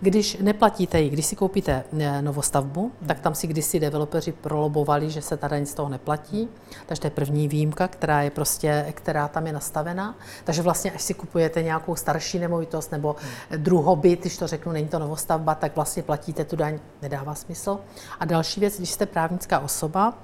Když 0.00 0.36
neplatíte 0.40 1.00
ji, 1.00 1.10
když 1.10 1.26
si 1.26 1.36
koupíte 1.36 1.84
eh, 1.98 2.22
novostavbu, 2.22 2.92
tak 3.06 3.20
tam 3.20 3.34
si 3.34 3.46
kdysi 3.46 3.80
developeři 3.80 4.32
prolobovali, 4.32 5.10
že 5.10 5.22
se 5.22 5.36
ta 5.36 5.48
daň 5.48 5.66
z 5.66 5.74
toho 5.74 5.88
neplatí. 5.88 6.48
Takže 6.86 7.00
to 7.00 7.06
je 7.06 7.10
první 7.10 7.48
výjimka, 7.48 7.88
která 7.88 8.22
je 8.22 8.30
prostě, 8.30 8.86
která 8.94 9.28
tam 9.28 9.46
je 9.46 9.52
nastavená. 9.52 10.14
Takže 10.44 10.62
vlastně, 10.62 10.92
až 10.92 11.02
si 11.02 11.14
kupujete 11.14 11.62
nějakou 11.62 11.96
starší 11.96 12.38
nemovitost 12.38 12.92
nebo 12.92 13.16
druhobyt, 13.56 14.20
když 14.20 14.38
to 14.38 14.46
řeknu, 14.46 14.72
není 14.72 14.88
to 14.88 14.98
novostavba, 14.98 15.54
tak 15.54 15.76
vlastně 15.76 16.02
platíte 16.02 16.44
tu 16.44 16.56
daň, 16.56 16.78
nedává 17.02 17.34
smysl. 17.34 17.78
A 18.20 18.24
další 18.24 18.60
věc, 18.60 18.76
když 18.76 18.90
jste 18.90 19.06
právnická 19.06 19.58
osoba, 19.58 20.14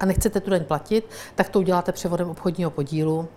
a 0.00 0.06
nechcete 0.06 0.40
tu 0.40 0.50
daň 0.50 0.64
platit, 0.64 1.10
tak 1.34 1.48
to 1.48 1.58
uděláte 1.58 1.92
převodem 1.92 2.30
obchodního 2.30 2.70
podílu 2.70 3.28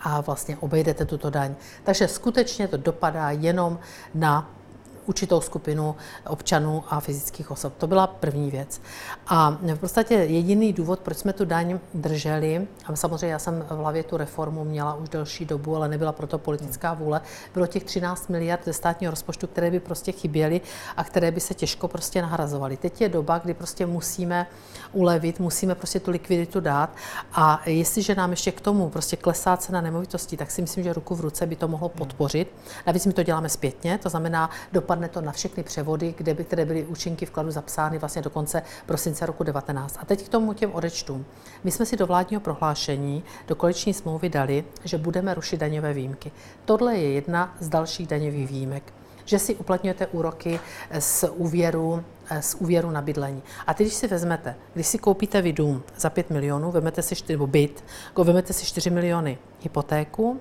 a 0.00 0.20
vlastně 0.20 0.56
obejdete 0.56 1.04
tuto 1.04 1.30
daň. 1.30 1.54
Takže 1.84 2.08
skutečně 2.08 2.68
to 2.68 2.76
dopadá 2.76 3.30
jenom 3.30 3.78
na 4.14 4.50
určitou 5.08 5.40
skupinu 5.40 5.96
občanů 6.26 6.84
a 6.88 7.00
fyzických 7.00 7.50
osob. 7.50 7.72
To 7.78 7.86
byla 7.86 8.06
první 8.06 8.50
věc. 8.50 8.80
A 9.26 9.58
v 9.74 9.78
podstatě 9.78 10.14
jediný 10.14 10.72
důvod, 10.72 11.00
proč 11.00 11.16
jsme 11.16 11.32
tu 11.32 11.44
daň 11.44 11.78
drželi, 11.94 12.66
a 12.86 12.96
samozřejmě 12.96 13.26
já 13.26 13.38
jsem 13.38 13.64
v 13.70 13.76
hlavě 13.76 14.02
tu 14.02 14.16
reformu 14.16 14.64
měla 14.64 14.94
už 14.94 15.08
delší 15.08 15.44
dobu, 15.44 15.76
ale 15.76 15.88
nebyla 15.88 16.12
proto 16.12 16.38
politická 16.38 16.94
vůle, 16.94 17.20
bylo 17.54 17.66
těch 17.66 17.84
13 17.84 18.28
miliard 18.28 18.64
ze 18.64 18.72
státního 18.72 19.10
rozpočtu, 19.10 19.46
které 19.46 19.70
by 19.70 19.80
prostě 19.80 20.12
chyběly 20.12 20.60
a 20.96 21.04
které 21.04 21.30
by 21.30 21.40
se 21.40 21.54
těžko 21.54 21.88
prostě 21.88 22.22
nahrazovaly. 22.22 22.76
Teď 22.76 23.00
je 23.00 23.08
doba, 23.08 23.38
kdy 23.38 23.54
prostě 23.54 23.86
musíme 23.86 24.46
ulevit, 24.92 25.40
musíme 25.40 25.74
prostě 25.74 26.00
tu 26.00 26.10
likviditu 26.10 26.60
dát 26.60 26.90
a 27.32 27.60
jestliže 27.66 28.14
nám 28.14 28.30
ještě 28.30 28.52
k 28.52 28.60
tomu 28.60 28.90
prostě 28.90 29.16
klesá 29.16 29.56
cena 29.56 29.80
nemovitostí, 29.80 30.36
tak 30.36 30.50
si 30.50 30.62
myslím, 30.62 30.84
že 30.84 30.92
ruku 30.92 31.14
v 31.14 31.20
ruce 31.20 31.46
by 31.46 31.56
to 31.56 31.68
mohlo 31.68 31.88
podpořit. 31.88 32.54
Navíc 32.86 33.06
my 33.06 33.12
to 33.12 33.22
děláme 33.22 33.48
zpětně, 33.48 33.98
to 33.98 34.08
znamená 34.08 34.50
dopad 34.72 34.97
dopadne 34.98 35.08
to 35.08 35.20
na 35.20 35.32
všechny 35.32 35.62
převody, 35.62 36.14
kde 36.16 36.34
by, 36.34 36.44
které 36.44 36.64
byly 36.64 36.84
účinky 36.84 37.26
vkladu 37.26 37.50
zapsány 37.50 37.98
vlastně 37.98 38.22
do 38.22 38.30
konce 38.30 38.62
prosince 38.86 39.26
roku 39.26 39.44
19. 39.44 39.98
A 40.00 40.04
teď 40.04 40.24
k 40.24 40.28
tomu 40.28 40.52
těm 40.52 40.72
odečtům. 40.72 41.24
My 41.64 41.70
jsme 41.70 41.86
si 41.86 41.96
do 41.96 42.06
vládního 42.06 42.40
prohlášení, 42.40 43.22
do 43.46 43.54
koaliční 43.54 43.94
smlouvy 43.94 44.28
dali, 44.28 44.64
že 44.84 44.98
budeme 44.98 45.34
rušit 45.34 45.60
daňové 45.60 45.92
výjimky. 45.92 46.32
Tohle 46.64 46.96
je 46.96 47.12
jedna 47.12 47.54
z 47.60 47.68
dalších 47.68 48.06
daňových 48.06 48.48
výjimek 48.48 48.92
že 49.28 49.38
si 49.38 49.54
uplatňujete 49.54 50.06
úroky 50.06 50.60
z 50.98 51.24
úvěru, 51.36 52.04
z 52.40 52.54
úvěru 52.54 52.90
na 52.90 53.02
bydlení. 53.02 53.42
A 53.66 53.74
teď, 53.74 53.86
když 53.86 53.94
si 53.94 54.08
vezmete, 54.08 54.54
když 54.74 54.86
si 54.86 54.98
koupíte 54.98 55.42
vy 55.42 55.52
dům 55.52 55.82
za 55.96 56.10
5 56.10 56.30
milionů, 56.30 56.70
vezmete 56.70 57.02
si 57.02 57.16
4, 57.16 57.32
nebo 57.32 57.46
byt, 57.46 57.84
vezmete 58.16 58.52
si 58.52 58.66
4 58.66 58.90
miliony 58.90 59.38
hypotéku, 59.60 60.40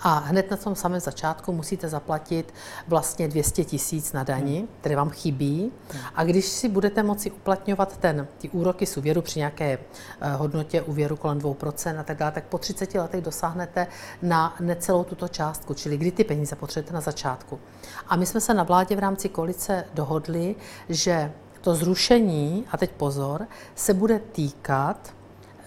a 0.00 0.18
hned 0.18 0.50
na 0.50 0.56
tom 0.56 0.74
samém 0.74 1.00
začátku 1.00 1.52
musíte 1.52 1.88
zaplatit 1.88 2.54
vlastně 2.88 3.28
200 3.28 3.64
tisíc 3.64 4.12
na 4.12 4.24
dani, 4.24 4.58
hmm. 4.58 4.68
které 4.80 4.96
vám 4.96 5.10
chybí. 5.10 5.72
A 6.14 6.24
když 6.24 6.46
si 6.46 6.68
budete 6.68 7.02
moci 7.02 7.30
uplatňovat 7.30 7.96
ten, 7.96 8.26
ty 8.38 8.48
úroky 8.48 8.86
z 8.86 8.96
úvěru 8.96 9.22
při 9.22 9.38
nějaké 9.38 9.78
eh, 10.20 10.32
hodnotě 10.32 10.82
úvěru 10.82 11.16
kolem 11.16 11.38
2% 11.38 12.00
a 12.00 12.02
tak 12.02 12.16
dále, 12.16 12.32
tak 12.32 12.44
po 12.44 12.58
30 12.58 12.94
letech 12.94 13.20
dosáhnete 13.20 13.86
na 14.22 14.56
necelou 14.60 15.04
tuto 15.04 15.28
částku, 15.28 15.74
čili 15.74 15.96
kdy 15.96 16.12
ty 16.12 16.24
peníze 16.24 16.56
potřebujete 16.56 16.94
na 16.94 17.00
začátku. 17.00 17.60
A 18.08 18.16
my 18.16 18.26
jsme 18.26 18.40
se 18.40 18.54
na 18.54 18.62
vládě 18.62 18.96
v 18.96 18.98
rámci 18.98 19.28
koalice 19.28 19.84
dohodli, 19.94 20.56
že 20.88 21.32
to 21.60 21.74
zrušení, 21.74 22.66
a 22.70 22.76
teď 22.76 22.90
pozor, 22.90 23.46
se 23.74 23.94
bude 23.94 24.18
týkat 24.18 25.14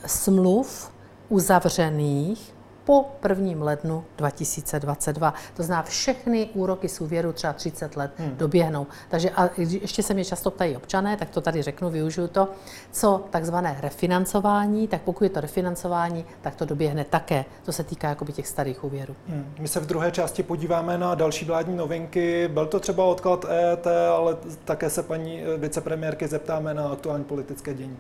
smluv 0.06 0.92
uzavřených 1.30 2.56
po 2.86 3.06
1. 3.30 3.66
lednu 3.66 4.06
2022. 4.18 5.34
To 5.54 5.64
znamená, 5.64 5.84
všechny 5.84 6.50
úroky 6.54 6.90
z 6.90 7.02
úvěru 7.02 7.34
třeba 7.34 7.54
30 7.54 7.96
let 7.96 8.12
hmm. 8.18 8.38
doběhnou. 8.38 8.88
Takže 9.10 9.30
a 9.30 9.50
ještě 9.58 10.04
se 10.04 10.14
mě 10.14 10.26
často 10.26 10.52
ptají 10.52 10.78
občané, 10.78 11.18
tak 11.18 11.30
to 11.30 11.42
tady 11.42 11.62
řeknu, 11.62 11.90
využiju 11.90 12.28
to, 12.28 12.48
co 12.92 13.24
takzvané 13.30 13.78
refinancování, 13.82 14.88
tak 14.88 15.02
pokud 15.02 15.24
je 15.24 15.30
to 15.30 15.42
refinancování, 15.42 16.26
tak 16.42 16.56
to 16.56 16.66
doběhne 16.66 17.04
také. 17.04 17.46
To 17.66 17.72
se 17.72 17.84
týká 17.84 18.10
jakoby 18.10 18.34
těch 18.34 18.48
starých 18.48 18.84
úvěrů. 18.84 19.16
Hmm. 19.28 19.54
My 19.60 19.68
se 19.68 19.80
v 19.80 19.86
druhé 19.86 20.12
části 20.12 20.44
podíváme 20.44 20.98
na 20.98 21.16
další 21.16 21.46
vládní 21.46 21.78
novinky. 21.78 22.48
Byl 22.48 22.66
to 22.66 22.80
třeba 22.80 23.06
odklad 23.06 23.46
EET, 23.50 23.88
ale 23.88 24.38
také 24.66 24.90
se 24.90 25.04
paní 25.04 25.44
vicepremiérky 25.58 26.28
zeptáme 26.28 26.74
na 26.74 26.88
aktuální 26.88 27.24
politické 27.24 27.74
dění. 27.74 27.98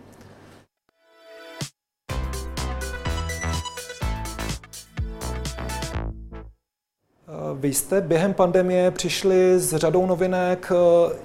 Vy 7.53 7.73
jste 7.73 8.01
během 8.01 8.33
pandemie 8.33 8.91
přišli 8.91 9.59
s 9.59 9.75
řadou 9.75 10.05
novinek. 10.05 10.71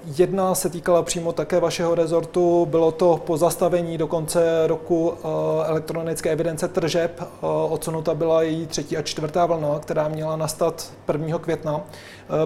Jedna 0.05 0.55
se 0.55 0.71
týkala 0.71 1.03
přímo 1.03 1.33
také 1.33 1.61
vašeho 1.61 1.95
rezortu. 1.95 2.67
Bylo 2.71 2.93
to 2.93 3.23
pozastavení 3.27 3.99
do 3.99 4.07
konce 4.07 4.67
roku 4.67 5.15
eh, 5.17 5.69
elektronické 5.69 6.31
evidence 6.31 6.69
tržeb. 6.69 7.21
Eh, 7.21 7.27
odsunuta 7.69 8.15
byla 8.15 8.43
její 8.43 8.67
třetí 8.67 8.97
a 8.97 9.03
čtvrtá 9.03 9.47
vlna, 9.47 9.79
která 9.79 10.09
měla 10.09 10.37
nastat 10.37 10.93
1. 11.13 11.39
května. 11.39 11.81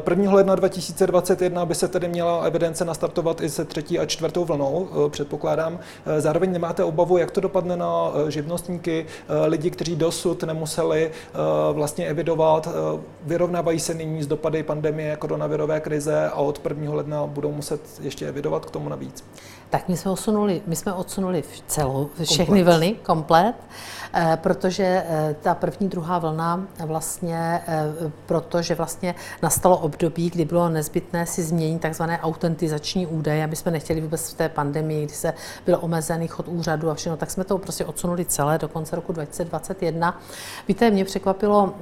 1. 0.09 0.25
Eh, 0.25 0.35
ledna 0.35 0.55
2021 0.55 1.67
by 1.67 1.75
se 1.75 1.89
tedy 1.89 2.09
měla 2.09 2.45
evidence 2.45 2.85
nastartovat 2.85 3.41
i 3.41 3.49
se 3.49 3.65
třetí 3.65 3.99
a 3.99 4.07
čtvrtou 4.07 4.45
vlnou, 4.45 4.89
předpokládám. 5.09 5.79
Zároveň 6.19 6.53
nemáte 6.53 6.85
obavu, 6.85 7.19
jak 7.19 7.31
to 7.31 7.41
dopadne 7.41 7.77
na 7.77 8.13
živnostníky, 8.29 9.07
lidi, 9.47 9.71
kteří 9.71 9.97
dosud 9.97 10.43
nemuseli 10.43 11.11
vlastně 11.73 12.07
evidovat, 12.07 12.69
vyrovnávají 13.23 13.81
se 13.81 13.95
nyní 13.95 14.23
z 14.23 14.27
dopady 14.27 14.63
pandemie 14.63 15.17
koronavirové 15.17 15.81
krize 15.81 16.29
a 16.29 16.35
od 16.35 16.61
1. 16.69 16.95
ledna 16.95 17.27
budou 17.27 17.53
muset 17.53 17.81
ještě 18.01 18.29
evidovat 18.29 18.65
k 18.65 18.71
tomu 18.71 18.89
navíc. 18.89 19.25
Tak 19.73 19.89
my 19.89 19.97
jsme 19.97 20.11
odsunuli, 20.11 20.63
my 20.67 20.77
jsme 20.77 20.93
odsunuli 20.93 21.45
celou, 21.67 22.11
všechny 22.23 22.45
komplet. 22.45 22.65
vlny 22.65 22.95
komplet, 23.03 23.55
eh, 24.15 24.39
protože 24.43 25.05
eh, 25.09 25.37
ta 25.43 25.55
první, 25.55 25.89
druhá 25.89 26.19
vlna 26.19 26.67
vlastně, 26.87 27.63
eh, 27.67 28.11
protože 28.27 28.75
vlastně 28.75 29.15
nastalo 29.43 29.79
období, 29.79 30.31
kdy 30.31 30.45
bylo 30.45 30.69
nezbytné 30.69 31.27
si 31.27 31.43
změnit 31.43 31.81
takzvané 31.81 32.21
autentizační 32.21 33.07
údaje, 33.07 33.45
aby 33.45 33.57
jsme 33.57 33.73
nechtěli 33.73 34.01
vůbec 34.01 34.31
v 34.31 34.35
té 34.35 34.49
pandemii, 34.49 35.07
kdy 35.07 35.15
se 35.15 35.35
byl 35.67 35.79
omezený 35.81 36.29
chod 36.29 36.49
úřadu 36.49 36.91
a 36.91 36.95
všechno, 36.95 37.17
tak 37.17 37.31
jsme 37.31 37.45
to 37.45 37.59
prostě 37.59 37.85
odsunuli 37.85 38.25
celé 38.25 38.59
do 38.59 38.69
konce 38.69 38.97
roku 38.97 39.13
2021. 39.13 40.21
Víte, 40.69 40.91
mě 40.91 41.05
překvapilo, 41.05 41.75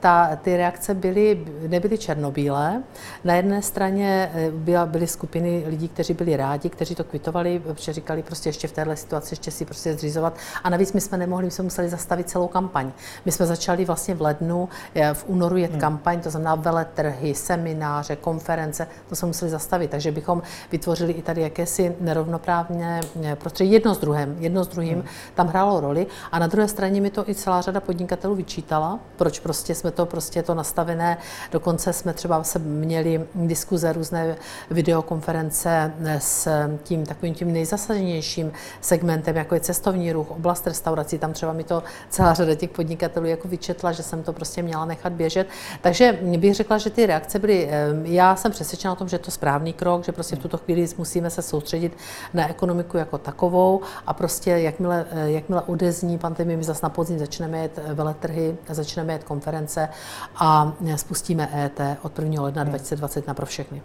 ta, 0.00 0.36
ty 0.36 0.56
reakce 0.56 0.94
byly, 0.94 1.46
nebyly 1.68 1.98
černobílé. 1.98 2.82
Na 3.24 3.34
jedné 3.34 3.62
straně 3.62 4.30
byla, 4.50 4.86
byly 4.86 5.06
skupiny 5.06 5.64
lidí, 5.66 5.88
kteří 5.88 6.14
byli 6.14 6.36
rádi, 6.36 6.68
kteří 6.68 6.94
to 6.94 7.05
kvitovali, 7.06 7.58
protože 7.58 7.92
říkali 7.92 8.22
prostě 8.22 8.48
ještě 8.48 8.68
v 8.68 8.72
téhle 8.72 8.96
situaci 8.96 9.32
ještě 9.32 9.50
si 9.50 9.64
prostě 9.64 9.94
zřizovat. 9.94 10.36
A 10.64 10.70
navíc 10.70 10.92
my 10.92 11.00
jsme 11.00 11.18
nemohli, 11.18 11.44
my 11.44 11.50
jsme 11.50 11.64
museli 11.64 11.88
zastavit 11.88 12.28
celou 12.28 12.48
kampaň. 12.48 12.92
My 13.24 13.32
jsme 13.32 13.46
začali 13.46 13.84
vlastně 13.84 14.14
v 14.14 14.22
lednu, 14.22 14.68
eh, 14.94 15.14
v 15.14 15.24
únoru 15.28 15.56
jet 15.56 15.70
hmm. 15.70 15.80
kampaň, 15.80 16.20
to 16.20 16.30
znamená 16.30 16.54
veletrhy, 16.54 17.34
semináře, 17.34 18.16
konference, 18.16 18.86
to 19.08 19.16
jsme 19.16 19.28
museli 19.28 19.50
zastavit. 19.50 19.90
Takže 19.90 20.12
bychom 20.12 20.42
vytvořili 20.72 21.12
i 21.12 21.22
tady 21.22 21.40
jakési 21.42 21.96
nerovnoprávně 22.00 23.00
eh, 23.24 23.36
prostředí 23.36 23.72
jedno 23.72 23.94
s 23.94 23.98
druhým, 23.98 24.36
jedno 24.38 24.64
s 24.64 24.68
druhým 24.68 24.94
hmm. 24.94 25.08
tam 25.34 25.48
hrálo 25.48 25.80
roli. 25.80 26.06
A 26.32 26.38
na 26.38 26.46
druhé 26.46 26.68
straně 26.68 27.00
mi 27.00 27.10
to 27.10 27.28
i 27.28 27.34
celá 27.34 27.60
řada 27.60 27.80
podnikatelů 27.80 28.34
vyčítala, 28.34 28.98
proč 29.16 29.40
prostě 29.40 29.74
jsme 29.74 29.90
to 29.90 30.06
prostě 30.06 30.42
to 30.42 30.54
nastavené. 30.54 31.18
Dokonce 31.52 31.92
jsme 31.92 32.12
třeba 32.12 32.44
se 32.44 32.58
měli 32.58 33.26
diskuze, 33.34 33.92
různé 33.92 34.36
videokonference 34.70 35.92
eh, 36.04 36.20
s 36.20 36.48
tím 36.86 37.06
takovým 37.06 37.34
tím 37.34 37.52
nejzasaženějším 37.52 38.52
segmentem, 38.80 39.36
jako 39.36 39.54
je 39.54 39.60
cestovní 39.60 40.12
ruch, 40.12 40.30
oblast 40.30 40.66
restaurací, 40.66 41.18
tam 41.18 41.32
třeba 41.32 41.52
mi 41.52 41.64
to 41.64 41.82
celá 42.08 42.34
řada 42.34 42.54
těch 42.54 42.70
podnikatelů 42.70 43.26
jako 43.26 43.48
vyčetla, 43.48 43.92
že 43.92 44.02
jsem 44.02 44.22
to 44.22 44.32
prostě 44.32 44.62
měla 44.62 44.84
nechat 44.84 45.12
běžet. 45.12 45.48
Takže 45.80 46.18
bych 46.22 46.54
řekla, 46.54 46.78
že 46.78 46.90
ty 46.90 47.06
reakce 47.06 47.38
byly, 47.38 47.70
já 48.04 48.36
jsem 48.36 48.52
přesvědčena 48.52 48.92
o 48.92 48.96
tom, 48.96 49.08
že 49.08 49.14
je 49.14 49.18
to 49.18 49.30
správný 49.30 49.72
krok, 49.72 50.04
že 50.04 50.12
prostě 50.12 50.36
v 50.36 50.38
tuto 50.38 50.58
chvíli 50.58 50.88
musíme 50.98 51.30
se 51.30 51.42
soustředit 51.42 51.96
na 52.34 52.48
ekonomiku 52.48 52.96
jako 52.96 53.18
takovou 53.18 53.80
a 54.06 54.14
prostě 54.14 54.50
jakmile, 54.50 55.06
eh, 55.10 55.30
jakmile 55.30 55.62
odezní 55.62 56.18
pandemie, 56.18 56.56
my 56.56 56.64
zase 56.64 56.80
na 56.82 56.88
podzim 56.88 57.18
začneme 57.18 57.58
jet 57.58 57.78
eh, 57.84 57.94
veletrhy, 57.94 58.56
začneme 58.68 59.12
jet 59.12 59.24
konference 59.24 59.88
a 60.36 60.72
eh, 60.86 60.98
spustíme 60.98 61.48
ET 61.54 61.98
od 62.02 62.18
1. 62.18 62.42
ledna 62.42 62.64
2020 62.64 63.26
na 63.26 63.34
pro 63.34 63.46
všechny. 63.46 63.82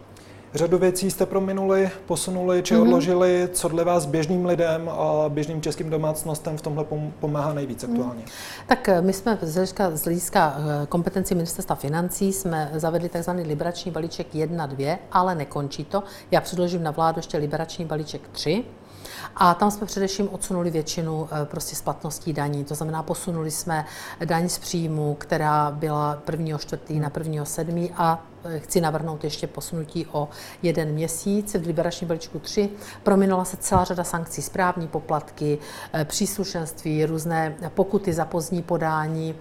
Řadu 0.54 0.78
věcí 0.78 1.12
jste 1.12 1.26
prominuli, 1.26 1.92
posunuli 2.06 2.64
či 2.64 2.76
mm-hmm. 2.76 2.82
odložili. 2.82 3.50
Co 3.54 3.68
dle 3.68 3.84
vás 3.84 4.06
běžným 4.06 4.46
lidem 4.46 4.90
a 4.90 5.30
běžným 5.30 5.62
českým 5.62 5.90
domácnostem 5.90 6.58
v 6.58 6.62
tomhle 6.62 6.86
pomáhá 7.20 7.54
nejvíc 7.54 7.84
mhm. 7.84 7.92
aktuálně? 7.92 8.22
Mm. 8.22 8.30
Tak 8.68 8.90
eh, 8.90 9.02
my 9.02 9.14
jsme 9.14 9.38
z 9.42 9.56
hlediska, 9.56 9.96
z 9.96 10.04
hlediska 10.04 10.56
eh, 10.58 10.86
kompetencí 10.86 11.36
ministerstva 11.36 11.76
financí 11.76 12.34
jsme 12.34 12.72
zavedli 12.74 13.10
tzv. 13.10 13.32
liberační 13.32 13.92
balíček 13.92 14.34
1-2, 14.34 14.98
ale 15.12 15.36
nekončí 15.36 15.86
to. 15.86 16.04
Já 16.32 16.42
předložím 16.42 16.84
na 16.84 16.92
vládu 16.92 17.20
ještě 17.20 17.38
liberační 17.38 17.86
balíček 17.86 18.22
3, 18.32 18.64
a 19.36 19.54
tam 19.54 19.72
jsme 19.72 19.88
především 19.88 20.30
odsunuli 20.32 20.72
většinu 20.72 21.30
eh, 21.32 21.46
prostě 21.46 21.76
splatností 21.76 22.34
daní. 22.34 22.64
To 22.64 22.76
znamená, 22.76 23.04
posunuli 23.04 23.52
jsme 23.52 23.86
daň 24.26 24.50
z 24.50 24.60
příjmu, 24.60 25.16
která 25.20 25.72
byla 25.72 26.22
1. 26.32 26.58
čtvrtý 26.58 27.00
na 27.00 27.12
1. 27.18 27.46
sedmý 27.46 27.92
a 27.98 28.24
chci 28.58 28.82
navrhnout 28.82 29.24
ještě 29.24 29.48
posunutí 29.48 30.08
o 30.12 30.30
jeden 30.62 30.90
měsíc 30.90 31.56
v 31.56 31.68
liberačním 31.68 32.08
balíčku 32.08 32.40
3. 32.40 32.70
Prominula 33.04 33.46
se 33.46 33.58
celá 33.58 33.84
řada 33.84 34.04
sankcí, 34.04 34.42
správní 34.42 34.88
poplatky, 34.88 35.58
příslušenství, 36.04 37.06
různé 37.06 37.56
pokuty 37.70 38.14
za 38.14 38.26
pozdní 38.26 38.62
podání 38.62 39.36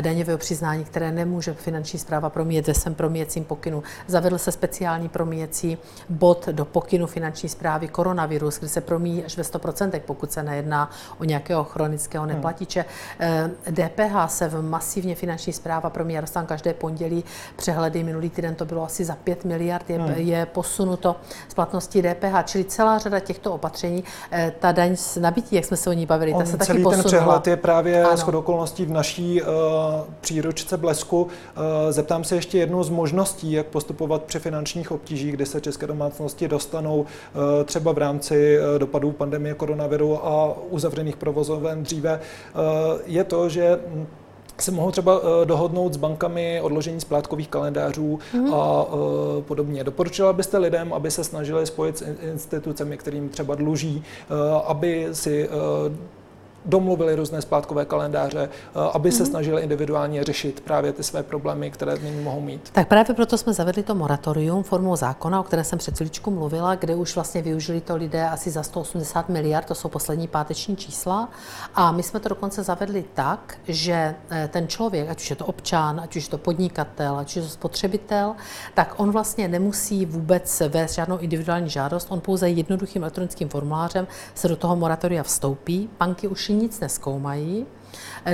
daňového 0.00 0.38
přiznání, 0.38 0.84
které 0.84 1.12
nemůže 1.12 1.54
finanční 1.54 1.98
zpráva 1.98 2.30
promíjet 2.30 2.66
ve 2.66 2.74
svém 2.74 2.94
promíjecím 2.94 3.44
pokynu. 3.44 3.82
Zavedl 4.06 4.38
se 4.38 4.52
speciální 4.52 5.08
promíjecí 5.08 5.78
bod 6.08 6.48
do 6.48 6.64
pokynu 6.64 7.06
finanční 7.06 7.48
zprávy 7.48 7.88
koronavirus, 7.88 8.58
kde 8.58 8.68
se 8.68 8.80
promíjí 8.80 9.24
až 9.24 9.36
ve 9.36 9.42
100%, 9.42 10.00
pokud 10.06 10.32
se 10.32 10.42
nejedná 10.42 10.90
o 11.18 11.24
nějakého 11.24 11.64
chronického 11.64 12.24
hmm. 12.24 12.34
neplatiče. 12.34 12.84
DPH 13.70 14.16
eh, 14.24 14.28
se 14.28 14.48
v 14.48 14.62
masivně 14.62 15.14
finanční 15.14 15.52
zpráva 15.52 15.90
pro 15.90 16.04
mě 16.04 16.20
dostávám 16.20 16.46
každé 16.46 16.74
pondělí 16.74 17.24
přehledy. 17.56 18.04
Minulý 18.04 18.30
týden 18.40 18.54
to 18.54 18.64
bylo 18.64 18.84
asi 18.84 19.04
za 19.04 19.14
5 19.14 19.44
miliard, 19.44 19.90
je, 19.90 19.98
hmm. 19.98 20.14
je 20.16 20.46
posunuto 20.46 21.16
z 21.48 21.54
platnosti 21.54 22.02
DPH, 22.02 22.44
čili 22.44 22.64
celá 22.64 22.98
řada 22.98 23.20
těchto 23.20 23.52
opatření. 23.52 24.04
Eh, 24.32 24.52
ta 24.58 24.72
daň 24.72 24.96
z 24.96 25.16
nabití, 25.16 25.56
jak 25.56 25.64
jsme 25.64 25.76
se 25.76 25.90
o 25.90 25.92
ní 25.92 26.06
bavili, 26.06 26.32
On 26.32 26.38
ta 26.38 26.46
se 26.46 26.58
celý 26.58 26.66
taky 26.66 26.82
posunula. 26.82 27.02
ten 27.02 27.04
přehled 27.04 27.46
je 27.46 27.56
právě 27.56 28.04
s 28.14 28.28
okolností 28.28 28.84
v 28.84 28.90
naší 28.90 29.42
uh, 29.42 29.48
příručce 30.20 30.76
Blesku. 30.76 31.22
Uh, 31.22 31.30
zeptám 31.90 32.24
se 32.24 32.34
ještě 32.34 32.58
jednou 32.58 32.82
z 32.82 32.90
možností, 32.90 33.52
jak 33.52 33.66
postupovat 33.66 34.22
při 34.22 34.38
finančních 34.38 34.90
obtížích, 34.90 35.32
kdy 35.32 35.46
se 35.46 35.60
české 35.60 35.86
domácnosti 35.86 36.48
dostanou 36.48 37.00
uh, 37.00 37.06
třeba 37.64 37.92
v 37.92 37.98
rámci 37.98 38.58
uh, 38.58 38.78
dopadů 38.78 39.12
pandemie 39.12 39.54
koronaviru 39.54 40.26
a 40.26 40.56
uzavřených 40.70 41.16
provozoven 41.16 41.82
dříve, 41.82 42.20
uh, 42.20 43.00
je 43.06 43.24
to, 43.24 43.48
že 43.48 43.78
se 44.62 44.70
mohou 44.70 44.90
třeba 44.90 45.20
dohodnout 45.44 45.94
s 45.94 45.96
bankami 45.96 46.60
odložení 46.60 47.00
splátkových 47.00 47.48
kalendářů 47.48 48.18
mm-hmm. 48.34 48.54
a 48.54 48.86
podobně. 49.40 49.84
Doporučila 49.84 50.32
byste 50.32 50.58
lidem, 50.58 50.92
aby 50.92 51.10
se 51.10 51.24
snažili 51.24 51.66
spojit 51.66 51.98
s 51.98 52.04
institucemi, 52.32 52.96
kterým 52.96 53.28
třeba 53.28 53.54
dluží, 53.54 54.02
aby 54.66 55.08
si 55.12 55.48
domluvili 56.64 57.14
různé 57.14 57.42
splátkové 57.42 57.84
kalendáře, 57.84 58.48
eh, 58.48 58.78
aby 58.92 59.12
se 59.12 59.22
mm-hmm. 59.22 59.26
snažili 59.26 59.62
individuálně 59.62 60.24
řešit 60.24 60.60
právě 60.60 60.92
ty 60.92 61.02
své 61.02 61.22
problémy, 61.22 61.70
které 61.70 61.98
nyní 61.98 62.22
mohou 62.22 62.40
mít. 62.40 62.70
Tak 62.72 62.88
právě 62.88 63.14
proto 63.14 63.38
jsme 63.38 63.52
zavedli 63.52 63.82
to 63.82 63.94
moratorium 63.94 64.62
formou 64.62 64.96
zákona, 64.96 65.40
o 65.40 65.42
které 65.42 65.64
jsem 65.64 65.78
před 65.78 65.96
chvíličku 65.96 66.30
mluvila, 66.30 66.74
kde 66.74 66.94
už 66.94 67.14
vlastně 67.14 67.42
využili 67.42 67.80
to 67.80 67.96
lidé 67.96 68.28
asi 68.28 68.50
za 68.50 68.62
180 68.62 69.28
miliard, 69.28 69.66
to 69.66 69.74
jsou 69.74 69.88
poslední 69.88 70.28
páteční 70.28 70.76
čísla. 70.76 71.28
A 71.74 71.92
my 71.92 72.02
jsme 72.02 72.20
to 72.20 72.28
dokonce 72.28 72.62
zavedli 72.62 73.04
tak, 73.14 73.58
že 73.68 74.14
eh, 74.30 74.48
ten 74.52 74.68
člověk, 74.68 75.08
ať 75.08 75.20
už 75.20 75.30
je 75.30 75.36
to 75.36 75.46
občan, 75.46 76.00
ať 76.00 76.16
už 76.16 76.24
je 76.24 76.30
to 76.30 76.38
podnikatel, 76.38 77.18
ať 77.18 77.26
už 77.28 77.36
je 77.36 77.42
to 77.42 77.48
spotřebitel, 77.48 78.34
tak 78.74 78.94
on 78.96 79.10
vlastně 79.10 79.48
nemusí 79.48 80.06
vůbec 80.06 80.62
vést 80.68 80.94
žádnou 80.94 81.18
individuální 81.18 81.70
žádost, 81.70 82.06
on 82.10 82.20
pouze 82.20 82.48
jednoduchým 82.48 83.02
elektronickým 83.02 83.48
formulářem 83.48 84.06
se 84.34 84.48
do 84.48 84.56
toho 84.56 84.76
moratoria 84.76 85.22
vstoupí. 85.22 85.90
Banky 85.98 86.28
už 86.28 86.49
nic 86.52 86.80
neskoumají, 86.80 87.66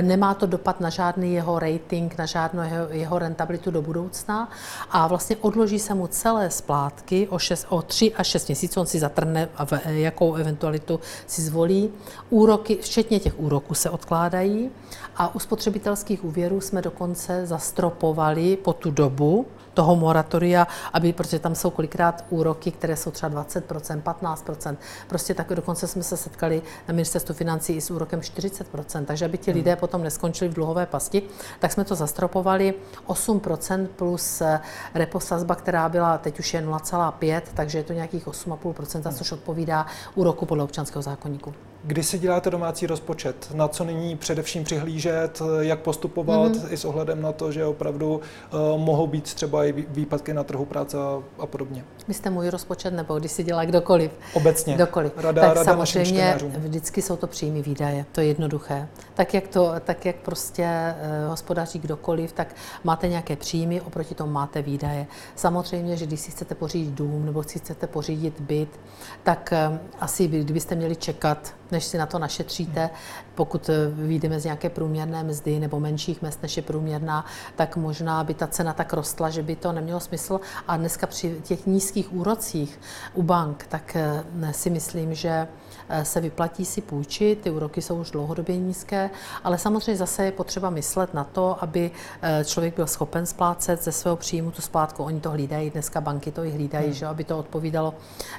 nemá 0.01 0.33
to 0.33 0.45
dopad 0.45 0.79
na 0.79 0.89
žádný 0.89 1.33
jeho 1.33 1.59
rating, 1.59 2.17
na 2.17 2.25
žádnou 2.25 2.63
jeho, 2.63 2.87
jeho 2.89 3.19
rentabilitu 3.19 3.71
do 3.71 3.81
budoucna. 3.81 4.49
A 4.91 5.07
vlastně 5.07 5.37
odloží 5.41 5.79
se 5.79 5.93
mu 5.93 6.07
celé 6.07 6.49
splátky 6.49 7.27
o, 7.27 7.39
6, 7.39 7.65
o 7.69 7.81
3 7.81 8.13
až 8.13 8.27
6 8.27 8.47
měsíců, 8.47 8.79
on 8.79 8.85
si 8.85 8.99
zatrhne, 8.99 9.49
jakou 9.85 10.35
eventualitu 10.35 10.99
si 11.27 11.41
zvolí. 11.41 11.89
Úroky, 12.29 12.77
včetně 12.81 13.19
těch 13.19 13.39
úroků 13.39 13.73
se 13.73 13.89
odkládají. 13.89 14.69
A 15.17 15.35
u 15.35 15.39
spotřebitelských 15.39 16.23
úvěrů 16.23 16.61
jsme 16.61 16.81
dokonce 16.81 17.45
zastropovali 17.45 18.57
po 18.57 18.73
tu 18.73 18.91
dobu, 18.91 19.45
toho 19.77 19.95
moratoria, 19.95 20.67
aby, 20.93 21.13
protože 21.13 21.39
tam 21.39 21.55
jsou 21.55 21.69
kolikrát 21.69 22.25
úroky, 22.29 22.71
které 22.71 22.97
jsou 22.97 23.11
třeba 23.11 23.43
20%, 23.43 24.01
15%. 24.01 24.77
Prostě 25.07 25.33
tak 25.33 25.53
dokonce 25.53 25.87
jsme 25.87 26.03
se 26.03 26.17
setkali 26.17 26.61
na 26.87 26.93
ministerstvu 26.93 27.35
financí 27.35 27.73
i 27.73 27.81
s 27.81 27.91
úrokem 27.91 28.19
40%, 28.19 29.05
takže 29.05 29.25
aby 29.25 29.37
ti 29.37 29.51
lidé 29.51 29.71
hmm. 29.71 29.79
potom 29.79 30.03
neskončili 30.03 30.49
v 30.49 30.53
dluhové 30.53 30.85
pasti, 30.85 31.21
tak 31.59 31.71
jsme 31.71 31.85
to 31.85 31.95
zastropovali 31.95 32.73
8% 33.07 33.87
plus 33.87 34.41
eh, 34.41 34.59
reposazba, 34.93 35.55
která 35.55 35.89
byla 35.89 36.17
teď 36.17 36.39
už 36.39 36.53
je 36.53 36.61
0,5, 36.61 37.41
takže 37.53 37.77
je 37.77 37.83
to 37.83 37.93
nějakých 37.93 38.27
8,5%, 38.27 39.01
hmm. 39.05 39.13
což 39.13 39.31
odpovídá 39.31 39.85
úroku 40.15 40.45
podle 40.45 40.63
občanského 40.63 41.01
zákonníku. 41.01 41.66
Kdy 41.87 42.03
si 42.03 42.19
děláte 42.19 42.49
domácí 42.49 42.87
rozpočet? 42.87 43.51
Na 43.53 43.67
co 43.67 43.83
nyní 43.83 44.17
především 44.17 44.63
přihlížet? 44.63 45.41
Jak 45.59 45.79
postupovat 45.79 46.51
mm-hmm. 46.51 46.73
i 46.73 46.77
s 46.77 46.85
ohledem 46.85 47.21
na 47.21 47.31
to, 47.31 47.51
že 47.51 47.65
opravdu 47.65 48.15
uh, 48.15 48.79
mohou 48.79 49.07
být 49.07 49.33
třeba 49.33 49.65
i 49.65 49.71
výpadky 49.71 50.33
na 50.33 50.43
trhu 50.43 50.65
práce 50.65 50.97
a, 50.97 51.23
a 51.39 51.45
podobně? 51.45 51.83
Vy 52.07 52.13
jste 52.13 52.29
můj 52.29 52.49
rozpočet 52.49 52.91
nebo 52.91 53.19
když 53.19 53.31
si 53.31 53.43
dělá 53.43 53.65
kdokoliv? 53.65 54.11
Obecně. 54.33 54.75
Kdokoliv. 54.75 55.11
Rada, 55.17 55.41
tak 55.41 55.55
rada 55.55 55.63
samozřejmě 55.63 56.37
vždycky 56.57 57.01
jsou 57.01 57.15
to 57.15 57.27
příjmy 57.27 57.61
výdaje. 57.61 58.05
To 58.11 58.21
je 58.21 58.27
jednoduché. 58.27 58.87
Tak 59.13 59.33
jak, 59.33 59.47
to, 59.47 59.73
tak 59.85 60.05
jak 60.05 60.15
prostě 60.15 60.67
uh, 61.23 61.29
hospodaří 61.29 61.79
kdokoliv, 61.79 62.31
tak 62.31 62.55
máte 62.83 63.07
nějaké 63.07 63.35
příjmy, 63.35 63.81
oproti 63.81 64.15
tomu 64.15 64.31
máte 64.31 64.61
výdaje. 64.61 65.07
Samozřejmě, 65.35 65.97
že 65.97 66.05
když 66.05 66.19
si 66.19 66.31
chcete 66.31 66.55
pořídit 66.55 66.93
dům 66.93 67.25
nebo 67.25 67.43
si 67.43 67.59
chcete 67.59 67.87
pořídit 67.87 68.39
byt, 68.39 68.79
tak 69.23 69.53
uh, 69.69 69.77
asi 69.99 70.27
kdybyste 70.27 70.75
měli 70.75 70.95
čekat 70.95 71.53
než 71.71 71.83
si 71.83 71.97
na 71.97 72.05
to 72.05 72.19
našetříte. 72.19 72.89
Pokud 73.35 73.69
eh, 73.69 73.73
vyjdeme 73.91 74.39
z 74.39 74.43
nějaké 74.43 74.69
průměrné 74.69 75.23
mzdy 75.23 75.59
nebo 75.59 75.79
menších 75.79 76.21
mest, 76.21 76.41
než 76.41 76.57
je 76.57 76.63
průměrná, 76.63 77.25
tak 77.55 77.77
možná 77.77 78.23
by 78.23 78.33
ta 78.33 78.47
cena 78.47 78.73
tak 78.73 78.93
rostla, 78.93 79.29
že 79.29 79.43
by 79.43 79.55
to 79.55 79.71
nemělo 79.71 79.99
smysl. 79.99 80.39
A 80.67 80.77
dneska 80.77 81.07
při 81.07 81.41
těch 81.43 81.65
nízkých 81.65 82.13
úrocích 82.13 82.79
u 83.13 83.23
bank, 83.23 83.65
tak 83.69 83.95
eh, 83.95 84.23
si 84.51 84.69
myslím, 84.69 85.13
že 85.13 85.47
se 86.03 86.21
vyplatí 86.21 86.65
si 86.65 86.81
půjčit, 86.81 87.41
ty 87.41 87.51
úroky 87.51 87.81
jsou 87.81 87.95
už 87.95 88.11
dlouhodobě 88.11 88.57
nízké, 88.57 89.09
ale 89.43 89.57
samozřejmě 89.57 89.95
zase 89.95 90.25
je 90.25 90.31
potřeba 90.31 90.69
myslet 90.69 91.13
na 91.13 91.23
to, 91.23 91.63
aby 91.63 91.91
eh, 92.21 92.45
člověk 92.45 92.75
byl 92.75 92.87
schopen 92.87 93.25
splácet 93.25 93.83
ze 93.83 93.91
svého 93.91 94.17
příjmu 94.17 94.51
tu 94.51 94.61
splátku. 94.61 95.03
Oni 95.03 95.21
to 95.21 95.29
hlídají, 95.29 95.69
dneska 95.69 96.01
banky 96.01 96.31
to 96.31 96.43
i 96.43 96.51
hlídají, 96.51 96.85
hmm. 96.85 96.93
že 96.93 97.05
aby 97.05 97.23
to 97.23 97.39
odpovídalo 97.39 97.93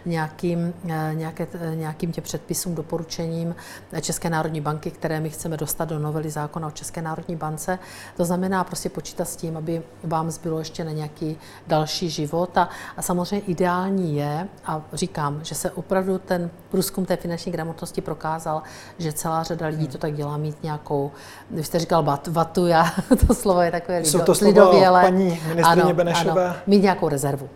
nějakým, 0.06 0.74
eh, 0.88 1.14
nějaké, 1.14 1.46
nějakým 1.74 2.12
těm 2.12 2.24
předpisům, 2.24 2.74
doporučením 2.74 3.54
České 4.00 4.30
národní 4.30 4.60
banky, 4.60 4.90
které 4.90 5.20
my 5.20 5.30
chceme 5.30 5.56
dostat 5.56 5.88
do 5.88 5.98
novely 5.98 6.30
zákona 6.30 6.68
o 6.68 6.70
České 6.70 7.02
národní 7.02 7.36
bance. 7.36 7.78
To 8.16 8.24
znamená 8.24 8.64
prostě 8.64 8.88
počítat 8.88 9.28
s 9.28 9.36
tím, 9.36 9.56
aby 9.56 9.82
vám 10.04 10.30
zbylo 10.30 10.58
ještě 10.58 10.84
na 10.84 10.92
nějaký 10.92 11.38
další 11.66 12.10
život. 12.10 12.58
A, 12.58 12.68
a 12.96 13.02
samozřejmě 13.02 13.46
ideální 13.46 14.16
je, 14.16 14.48
a 14.64 14.82
říkám, 14.92 15.40
že 15.44 15.54
se 15.54 15.70
opravdu 15.70 16.18
ten 16.18 16.50
průzkum 16.70 17.04
té 17.04 17.16
finanční 17.16 17.52
gramotnosti 17.52 18.00
prokázal, 18.00 18.62
že 18.98 19.12
celá 19.12 19.42
řada 19.42 19.66
lidí 19.66 19.88
to 19.88 19.98
tak 19.98 20.14
dělá 20.14 20.36
mít 20.36 20.62
nějakou, 20.62 21.10
vy 21.50 21.64
jste 21.64 21.78
říkal 21.78 22.02
bat, 22.02 22.26
vatu, 22.26 22.66
já, 22.66 22.92
to 23.26 23.34
slovo 23.34 23.60
je 23.60 23.70
takové 23.70 23.98
lido, 23.98 24.10
Jsou 24.10 24.20
to 24.20 24.34
slova 24.34 25.02
paní 25.02 25.40
ministrině 25.48 25.94
Benešové? 25.94 26.44
Ano, 26.46 26.56
mít 26.66 26.82
nějakou 26.82 27.08
rezervu. 27.08 27.48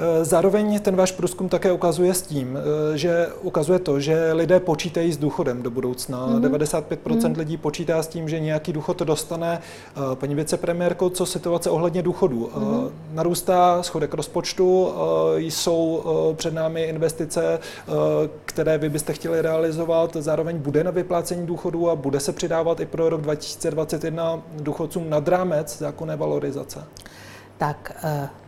Eh, 0.00 0.24
zároveň 0.24 0.80
ten 0.80 0.96
váš 0.96 1.12
průzkum 1.12 1.48
také 1.48 1.72
ukazuje 1.72 2.14
s 2.14 2.22
tím, 2.22 2.58
eh, 2.58 2.98
že 2.98 3.28
ukazuje 3.42 3.78
to, 3.78 4.00
že 4.00 4.32
lidé 4.32 4.60
počítají 4.60 5.12
s 5.12 5.16
důchodem 5.16 5.62
do 5.62 5.70
budoucna. 5.70 6.28
Mm-hmm. 6.28 6.40
95% 6.40 7.28
mm. 7.28 7.34
lidí 7.38 7.56
počítá 7.56 8.02
s 8.02 8.08
tím, 8.08 8.28
že 8.28 8.40
nějaký 8.40 8.72
důchod 8.72 8.98
dostane. 8.98 9.60
Eh, 9.60 10.16
paní 10.16 10.34
vicepremiérko, 10.34 11.10
co 11.10 11.26
situace 11.26 11.70
ohledně 11.70 12.02
důchodu? 12.02 12.50
Mm-hmm. 12.54 12.90
Narůstá 13.12 13.82
schodek 13.82 14.14
rozpočtu, 14.14 14.92
jsou 15.36 16.04
před 16.36 16.54
námi 16.54 16.82
investice, 16.82 17.58
které 18.44 18.78
vy 18.78 18.88
byste 18.88 19.12
chtěli 19.12 19.42
realizovat, 19.42 20.16
zároveň 20.16 20.58
bude 20.58 20.84
na 20.84 20.90
vyplácení 20.90 21.46
důchodu 21.46 21.90
a 21.90 21.96
bude 21.96 22.20
se 22.20 22.32
přidávat 22.32 22.80
i 22.80 22.86
pro 22.86 23.08
rok 23.08 23.20
2021 23.20 24.42
důchodcům 24.60 25.10
nad 25.10 25.28
rámec 25.28 25.78
zákonné 25.78 26.16
valorizace. 26.16 26.84
Tak 27.58 27.92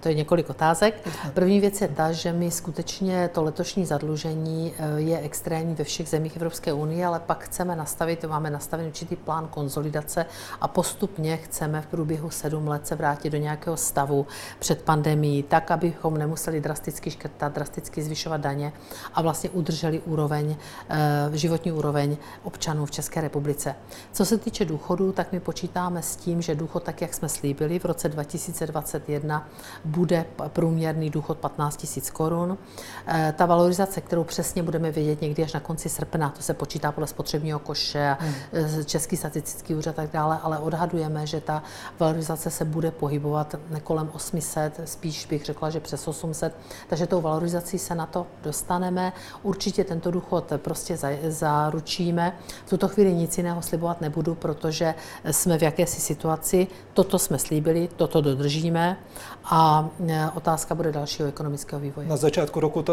to 0.02 0.08
je 0.08 0.14
několik 0.14 0.50
otázek. 0.50 1.08
První 1.34 1.60
věc 1.60 1.80
je 1.80 1.88
ta, 1.88 2.12
že 2.12 2.32
my 2.32 2.50
skutečně 2.50 3.28
to 3.28 3.42
letošní 3.42 3.86
zadlužení 3.86 4.74
eh, 4.78 5.00
je 5.00 5.18
extrémní 5.18 5.74
ve 5.74 5.84
všech 5.84 6.08
zemích 6.08 6.36
Evropské 6.36 6.72
unie, 6.72 7.06
ale 7.06 7.20
pak 7.20 7.44
chceme 7.44 7.76
nastavit, 7.76 8.24
máme 8.24 8.50
nastavený 8.50 8.88
určitý 8.88 9.16
plán 9.16 9.48
konzolidace 9.48 10.26
a 10.60 10.68
postupně 10.68 11.36
chceme 11.36 11.80
v 11.80 11.86
průběhu 11.86 12.30
sedm 12.30 12.68
let 12.68 12.86
se 12.86 12.94
vrátit 12.94 13.30
do 13.30 13.38
nějakého 13.38 13.76
stavu 13.76 14.26
před 14.58 14.82
pandemí, 14.82 15.42
tak, 15.42 15.70
abychom 15.70 16.18
nemuseli 16.18 16.60
drasticky 16.60 17.10
škrtat, 17.10 17.52
drasticky 17.52 18.02
zvyšovat 18.02 18.40
daně 18.40 18.72
a 19.14 19.22
vlastně 19.22 19.50
udrželi 19.50 20.00
úroveň, 20.00 20.56
eh, 20.88 21.30
životní 21.32 21.72
úroveň 21.72 22.16
občanů 22.42 22.86
v 22.86 22.90
České 22.90 23.20
republice. 23.20 23.74
Co 24.12 24.24
se 24.24 24.38
týče 24.38 24.64
důchodu, 24.64 25.12
tak 25.12 25.32
my 25.32 25.40
počítáme 25.40 26.02
s 26.02 26.16
tím, 26.16 26.42
že 26.42 26.54
důchod, 26.54 26.82
tak 26.82 27.00
jak 27.00 27.14
jsme 27.14 27.28
slíbili 27.28 27.78
v 27.78 27.84
roce 27.84 28.08
2021, 28.08 29.48
bude 29.92 30.24
průměrný 30.48 31.10
důchod 31.10 31.38
15 31.38 31.86
000 31.96 32.08
korun. 32.12 32.58
Eh, 33.06 33.34
ta 33.36 33.46
valorizace, 33.46 34.00
kterou 34.00 34.24
přesně 34.24 34.62
budeme 34.62 34.90
vědět 34.90 35.20
někdy 35.20 35.44
až 35.44 35.52
na 35.52 35.60
konci 35.60 35.88
srpna, 35.88 36.28
to 36.28 36.42
se 36.42 36.54
počítá 36.54 36.92
podle 36.92 37.06
spotřebního 37.06 37.58
koše 37.58 38.08
a 38.08 38.18
hmm. 38.20 38.34
Eh, 38.52 38.84
Český 38.84 39.16
statistický 39.16 39.74
úřad 39.74 39.98
a 39.98 40.02
tak 40.02 40.10
dále, 40.10 40.38
ale 40.42 40.58
odhadujeme, 40.58 41.26
že 41.26 41.40
ta 41.40 41.62
valorizace 41.98 42.50
se 42.50 42.64
bude 42.64 42.90
pohybovat 42.90 43.54
kolem 43.82 44.10
800, 44.12 44.80
spíš 44.84 45.26
bych 45.26 45.44
řekla, 45.44 45.70
že 45.70 45.80
přes 45.80 46.08
800, 46.08 46.56
takže 46.88 47.06
tou 47.06 47.20
valorizací 47.20 47.78
se 47.78 47.94
na 47.94 48.06
to 48.06 48.26
dostaneme. 48.42 49.12
Určitě 49.42 49.84
tento 49.84 50.10
důchod 50.10 50.52
prostě 50.56 50.98
zaručíme. 51.28 52.36
V 52.66 52.70
tuto 52.70 52.88
chvíli 52.88 53.14
nic 53.14 53.38
jiného 53.38 53.62
slibovat 53.62 54.00
nebudu, 54.00 54.34
protože 54.34 54.94
jsme 55.30 55.58
v 55.58 55.62
jakési 55.62 56.00
situaci, 56.00 56.66
toto 56.92 57.18
jsme 57.18 57.38
slíbili, 57.38 57.88
toto 57.96 58.20
dodržíme 58.20 58.96
a 59.44 59.81
e, 60.08 60.30
otázka 60.34 60.74
bude 60.74 60.92
dalšího 60.92 61.28
ekonomického 61.28 61.80
vývoje. 61.80 62.08
Na 62.08 62.16
začátku 62.16 62.60
roku 62.60 62.82
ta 62.82 62.92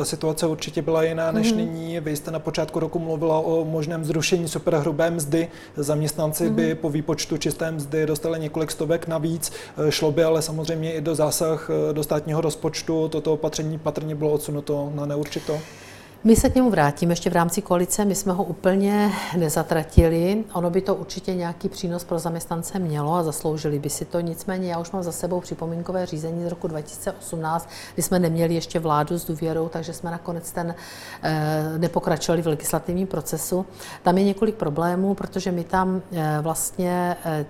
e, 0.00 0.04
situace 0.04 0.46
určitě 0.46 0.82
byla 0.82 1.02
jiná 1.02 1.32
než 1.32 1.52
mm-hmm. 1.52 1.56
nyní. 1.56 2.00
Vy 2.00 2.16
jste 2.16 2.30
na 2.30 2.38
počátku 2.38 2.80
roku 2.80 2.98
mluvila 2.98 3.38
o 3.38 3.64
možném 3.64 4.04
zrušení 4.04 4.48
superhrubé 4.48 5.10
mzdy. 5.10 5.48
Zaměstnanci 5.76 6.50
mm-hmm. 6.50 6.54
by 6.54 6.74
po 6.74 6.90
výpočtu 6.90 7.36
čisté 7.36 7.70
mzdy 7.70 8.06
dostali 8.06 8.40
několik 8.40 8.70
stovek 8.70 9.08
navíc. 9.08 9.52
E, 9.88 9.92
šlo 9.92 10.12
by 10.12 10.24
ale 10.24 10.42
samozřejmě 10.42 10.92
i 10.92 11.00
do 11.00 11.14
zásah 11.14 11.70
do 11.92 12.02
státního 12.02 12.40
rozpočtu. 12.40 13.08
Toto 13.08 13.32
opatření 13.32 13.78
patrně 13.78 14.14
bylo 14.14 14.30
odsunuto 14.32 14.92
na 14.94 15.06
neurčito. 15.06 15.60
My 16.26 16.36
se 16.36 16.50
k 16.50 16.54
němu 16.54 16.70
vrátíme 16.70 17.12
ještě 17.12 17.30
v 17.30 17.32
rámci 17.32 17.62
koalice, 17.62 18.04
my 18.04 18.14
jsme 18.14 18.32
ho 18.32 18.44
úplně 18.44 19.12
nezatratili. 19.36 20.44
Ono 20.52 20.70
by 20.70 20.80
to 20.80 20.94
určitě 20.94 21.34
nějaký 21.34 21.68
přínos 21.68 22.04
pro 22.04 22.18
zaměstnance 22.18 22.78
mělo 22.78 23.14
a 23.14 23.22
zasloužili 23.22 23.78
by 23.78 23.90
si 23.90 24.04
to. 24.04 24.20
Nicméně 24.20 24.70
já 24.70 24.78
už 24.78 24.90
mám 24.90 25.02
za 25.02 25.12
sebou 25.12 25.40
připomínkové 25.40 26.06
řízení 26.06 26.44
z 26.44 26.48
roku 26.48 26.68
2018, 26.68 27.68
kdy 27.94 28.02
jsme 28.02 28.18
neměli 28.18 28.54
ještě 28.54 28.78
vládu 28.78 29.18
s 29.18 29.24
důvěrou, 29.24 29.68
takže 29.68 29.92
jsme 29.92 30.10
nakonec 30.10 30.52
ten 30.52 30.74
eh, 31.22 31.78
nepokračovali 31.78 32.42
v 32.42 32.46
legislativním 32.46 33.06
procesu. 33.06 33.66
Tam 34.02 34.18
je 34.18 34.24
několik 34.24 34.54
problémů, 34.54 35.14
protože 35.14 35.52
my 35.52 35.64
tam 35.64 36.02
eh, 36.12 36.38
vlastně 36.40 37.16
eh, 37.24 37.46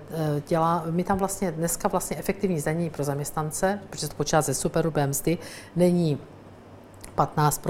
dělá, 0.47 0.83
my 0.91 1.03
tam 1.03 1.17
vlastně 1.17 1.51
dneska 1.51 1.87
vlastně 1.87 2.17
efektivní 2.17 2.59
zdanění 2.59 2.89
pro 2.89 3.03
zaměstnance, 3.03 3.79
protože 3.89 4.07
to 4.07 4.15
počítá 4.15 4.41
ze 4.41 4.53
superhrubé 4.53 5.07
mzdy, 5.07 5.37
není 5.75 6.17
15 7.15 7.61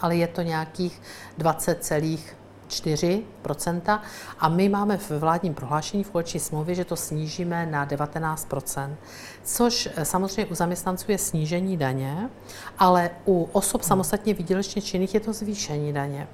ale 0.00 0.16
je 0.16 0.26
to 0.26 0.42
nějakých 0.42 1.02
20,4 1.38 4.00
a 4.38 4.48
my 4.48 4.68
máme 4.68 4.96
v 4.96 5.10
vládním 5.10 5.54
prohlášení 5.54 6.04
v 6.04 6.10
koleční 6.10 6.40
smlouvě, 6.40 6.74
že 6.74 6.84
to 6.84 6.96
snížíme 6.96 7.66
na 7.66 7.86
19% 7.86 8.90
což 9.44 9.88
eh, 9.96 10.04
samozřejmě 10.04 10.46
u 10.46 10.54
zaměstnanců 10.54 11.10
je 11.10 11.18
snížení 11.18 11.76
daně, 11.76 12.30
ale 12.78 13.10
u 13.26 13.48
osob 13.52 13.82
samostatně 13.82 14.34
výdělečně 14.34 14.82
činných 14.82 15.14
je 15.14 15.20
to 15.20 15.32
zvýšení 15.32 15.92
daně. 15.92 16.28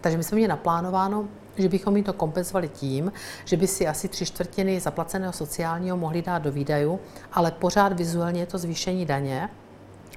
Takže 0.00 0.18
my 0.18 0.24
jsme 0.24 0.34
měli 0.34 0.48
naplánováno 0.48 1.28
že 1.56 1.68
bychom 1.68 1.96
jim 1.96 2.04
to 2.04 2.12
kompenzovali 2.12 2.68
tím, 2.68 3.12
že 3.44 3.56
by 3.56 3.66
si 3.66 3.86
asi 3.86 4.08
tři 4.08 4.26
čtvrtiny 4.26 4.80
zaplaceného 4.80 5.32
sociálního 5.32 5.96
mohli 5.96 6.22
dát 6.22 6.38
do 6.38 6.52
výdajů, 6.52 7.00
ale 7.32 7.50
pořád 7.50 7.92
vizuálně 7.92 8.40
je 8.40 8.46
to 8.46 8.58
zvýšení 8.58 9.06
daně 9.06 9.48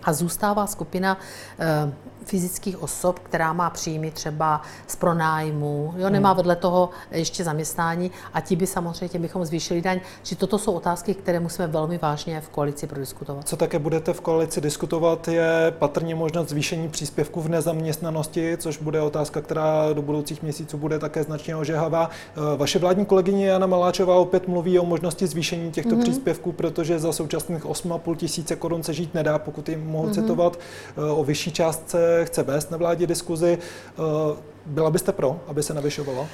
a 0.04 0.14
zůstává 0.14 0.68
skupina 0.68 1.18
eh, 1.60 1.94
fyzických 2.28 2.84
osob, 2.84 3.20
která 3.20 3.54
má 3.54 3.70
příjmy 3.70 4.12
třeba 4.12 4.62
z 4.88 4.96
pronájmu, 4.96 5.94
jo, 5.98 6.10
nemá 6.10 6.30
hmm. 6.30 6.38
vedle 6.38 6.56
toho 6.56 6.90
ještě 7.12 7.44
zaměstnání 7.44 8.12
a 8.34 8.42
ti 8.42 8.56
by 8.56 8.68
samozřejmě 8.68 9.10
těm 9.10 9.22
bychom 9.22 9.46
zvýšili 9.46 9.82
daň. 9.82 10.00
Či 10.24 10.36
toto 10.36 10.60
jsou 10.60 10.72
otázky, 10.74 11.14
které 11.14 11.40
musíme 11.40 11.68
velmi 11.68 11.98
vážně 11.98 12.42
v 12.42 12.50
koalici 12.50 12.88
prodiskutovat. 12.88 13.48
Co 13.48 13.58
také 13.58 13.80
budete 13.80 14.14
v 14.14 14.22
koalici 14.22 14.62
diskutovat, 14.62 15.28
je 15.28 15.74
patrně 15.80 16.16
možnost 16.16 16.50
zvýšení 16.50 16.90
příspěvku 16.90 17.42
v 17.42 17.50
nezaměstnanosti, 17.50 18.58
což 18.58 18.78
bude 18.78 19.02
otázka, 19.02 19.42
která 19.42 19.94
do 19.94 20.02
budoucích 20.02 20.44
měsíců 20.44 20.78
bude 20.78 21.00
také 21.00 21.24
značně 21.24 21.56
ožehavá. 21.56 22.10
Eh, 22.10 22.58
vaše 22.58 22.80
vládní 22.80 23.06
kolegyně 23.06 23.48
Jana 23.48 23.68
Maláčová 23.68 24.16
opět 24.16 24.48
mluví 24.48 24.80
o 24.80 24.86
možnosti 24.86 25.28
zvýšení 25.28 25.72
těchto 25.72 25.90
mm-hmm. 25.90 26.02
příspěvků, 26.02 26.52
protože 26.52 27.00
za 27.00 27.12
současných 27.12 27.66
8,5 27.66 28.16
tisíce 28.16 28.56
korun 28.56 28.84
se 28.84 28.94
žít 28.94 29.14
nedá, 29.14 29.40
pokud 29.40 29.70
jim 29.70 29.87
mohu 29.88 30.08
mm-hmm. 30.08 30.14
citovat, 30.14 30.60
eh, 30.98 31.02
o 31.02 31.24
vyšší 31.24 31.52
částce 31.52 32.26
chce 32.26 32.44
vést 32.44 32.72
na 32.72 32.78
vládě 32.78 33.08
diskuzi. 33.08 33.58
Eh, 33.58 34.38
byla 34.66 34.90
byste 34.90 35.12
pro, 35.12 35.40
aby 35.48 35.64
se 35.64 35.74
navyšovalo? 35.74 36.28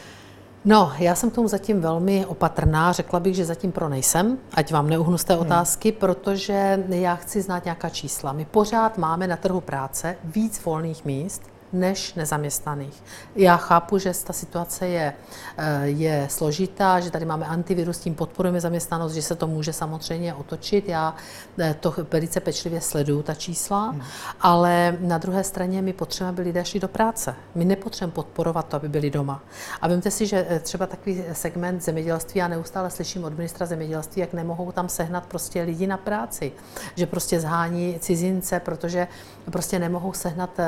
No, 0.65 0.91
já 0.99 1.15
jsem 1.15 1.29
k 1.29 1.35
tomu 1.35 1.47
zatím 1.47 1.81
velmi 1.81 2.25
opatrná. 2.25 2.91
Řekla 2.91 3.19
bych, 3.19 3.35
že 3.35 3.45
zatím 3.45 3.71
pro 3.71 3.89
nejsem, 3.89 4.37
ať 4.53 4.71
vám 4.71 4.89
neuhnu 4.89 5.17
z 5.17 5.23
té 5.23 5.33
hmm. 5.33 5.41
otázky, 5.41 5.91
protože 5.91 6.83
já 6.89 7.15
chci 7.15 7.41
znát 7.41 7.65
nějaká 7.65 7.89
čísla. 7.89 8.33
My 8.33 8.45
pořád 8.45 8.97
máme 8.97 9.27
na 9.27 9.37
trhu 9.37 9.61
práce 9.61 10.15
víc 10.23 10.65
volných 10.65 11.05
míst, 11.05 11.41
než 11.73 12.13
nezaměstnaných. 12.13 13.03
Já 13.36 13.57
chápu, 13.57 13.97
že 13.97 14.12
ta 14.23 14.33
situace 14.33 14.88
je, 14.88 15.13
eh, 15.57 15.88
je 15.88 16.27
složitá, 16.29 16.99
že 16.99 17.12
tady 17.12 17.25
máme 17.25 17.45
antivirus, 17.45 17.97
tím 17.97 18.15
podporujeme 18.15 18.62
zaměstnanost, 18.62 19.13
že 19.13 19.21
se 19.21 19.36
to 19.36 19.47
může 19.47 19.73
samozřejmě 19.73 20.33
otočit. 20.33 20.89
Já 20.89 21.15
eh, 21.59 21.75
to 21.79 21.93
velice 22.12 22.39
pečlivě 22.39 22.81
sleduju, 22.81 23.23
ta 23.23 23.33
čísla, 23.33 23.89
hmm. 23.89 24.01
ale 24.41 24.97
na 24.99 25.17
druhé 25.17 25.43
straně 25.43 25.81
my 25.81 25.93
potřebujeme, 25.93 26.36
aby 26.36 26.41
lidé 26.41 26.65
šli 26.65 26.79
do 26.79 26.88
práce. 26.88 27.36
My 27.55 27.65
nepotřebujeme 27.65 28.13
podporovat 28.13 28.67
to, 28.67 28.75
aby 28.75 28.89
byli 28.89 29.09
doma. 29.09 29.43
A 29.81 29.88
vemte 29.88 30.12
si, 30.12 30.27
že 30.27 30.45
eh, 30.49 30.59
třeba 30.59 30.88
takový 30.88 31.23
segment 31.33 31.83
zemědělství, 31.83 32.39
já 32.39 32.47
neustále 32.47 32.89
slyším 32.89 33.23
od 33.23 33.38
ministra 33.38 33.65
zemědělství, 33.65 34.19
jak 34.19 34.33
nemohou 34.33 34.71
tam 34.71 34.89
sehnat 34.89 35.25
prostě 35.25 35.62
lidi 35.62 35.88
na 35.88 35.97
práci, 35.97 36.51
že 36.95 37.05
prostě 37.05 37.39
zhání 37.39 37.99
cizince, 37.99 38.59
protože 38.59 39.07
prostě 39.51 39.79
nemohou 39.79 40.13
sehnat 40.13 40.60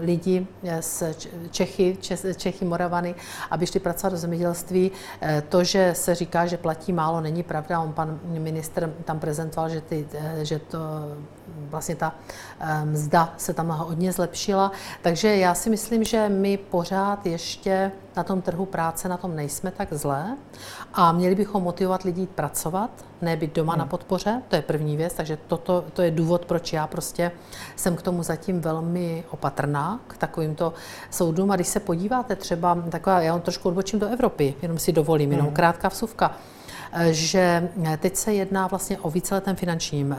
lidi 0.00 0.46
z 0.80 1.02
Čechy, 1.50 1.98
Čechy, 2.36 2.64
Moravany, 2.64 3.14
aby 3.50 3.66
šli 3.66 3.80
pracovat 3.80 4.10
do 4.10 4.16
zemědělství. 4.16 4.90
Eh, 5.20 5.42
to, 5.48 5.64
že 5.64 5.94
se 5.94 6.14
říká, 6.14 6.46
že 6.46 6.56
platí 6.56 6.92
málo, 6.92 7.20
není 7.20 7.42
pravda. 7.42 7.80
On 7.80 7.92
pan 7.92 8.20
minister 8.24 8.90
tam 9.04 9.18
prezentoval, 9.18 9.68
že, 9.68 9.80
ty, 9.80 10.08
eh, 10.14 10.44
že 10.44 10.58
to 10.58 10.78
vlastně 11.46 11.96
ta 11.96 12.12
eh, 12.60 12.84
mzda 12.84 13.34
se 13.36 13.54
tam 13.54 13.68
hodně 13.68 14.12
zlepšila. 14.12 14.72
Takže 15.02 15.36
já 15.36 15.54
si 15.54 15.70
myslím, 15.70 16.04
že 16.04 16.28
my 16.28 16.56
pořád 16.56 17.26
ještě 17.26 17.92
na 18.16 18.24
tom 18.24 18.42
trhu 18.42 18.66
práce 18.66 19.08
na 19.08 19.16
tom 19.16 19.36
nejsme 19.36 19.70
tak 19.70 19.92
zlé 19.92 20.36
a 20.94 21.12
měli 21.12 21.34
bychom 21.34 21.62
motivovat 21.62 22.02
lidi 22.02 22.26
pracovat, 22.26 22.90
ne 23.22 23.36
být 23.36 23.54
doma 23.54 23.72
hmm. 23.72 23.78
na 23.78 23.86
podpoře, 23.86 24.42
to 24.48 24.56
je 24.56 24.62
první 24.62 24.96
věc, 24.96 25.14
takže 25.14 25.38
toto, 25.46 25.84
to 25.92 26.02
je 26.02 26.10
důvod, 26.10 26.44
proč 26.44 26.72
já 26.72 26.86
prostě 26.86 27.32
jsem 27.76 27.96
k 27.96 28.02
tomu 28.02 28.22
zatím 28.22 28.60
velmi 28.60 29.24
opatrná, 29.30 30.00
k 30.06 30.16
takovýmto 30.16 30.72
soudům. 31.10 31.50
A 31.50 31.56
když 31.56 31.68
se 31.68 31.80
podíváte 31.80 32.36
třeba, 32.36 32.78
taková, 32.90 33.20
já 33.20 33.32
vám 33.32 33.40
trošku 33.40 33.68
odbočím 33.68 33.98
do 33.98 34.08
Evropy, 34.08 34.54
jenom 34.62 34.78
si 34.78 34.92
dovolím, 34.92 35.32
jenom 35.32 35.46
hmm. 35.46 35.54
krátká 35.54 35.88
vsuvka, 35.88 36.36
že 37.10 37.68
teď 37.98 38.16
se 38.16 38.34
jedná 38.34 38.66
vlastně 38.66 38.98
o 38.98 39.10
víceletém 39.10 39.56
finančním 39.56 40.12
eh, 40.12 40.16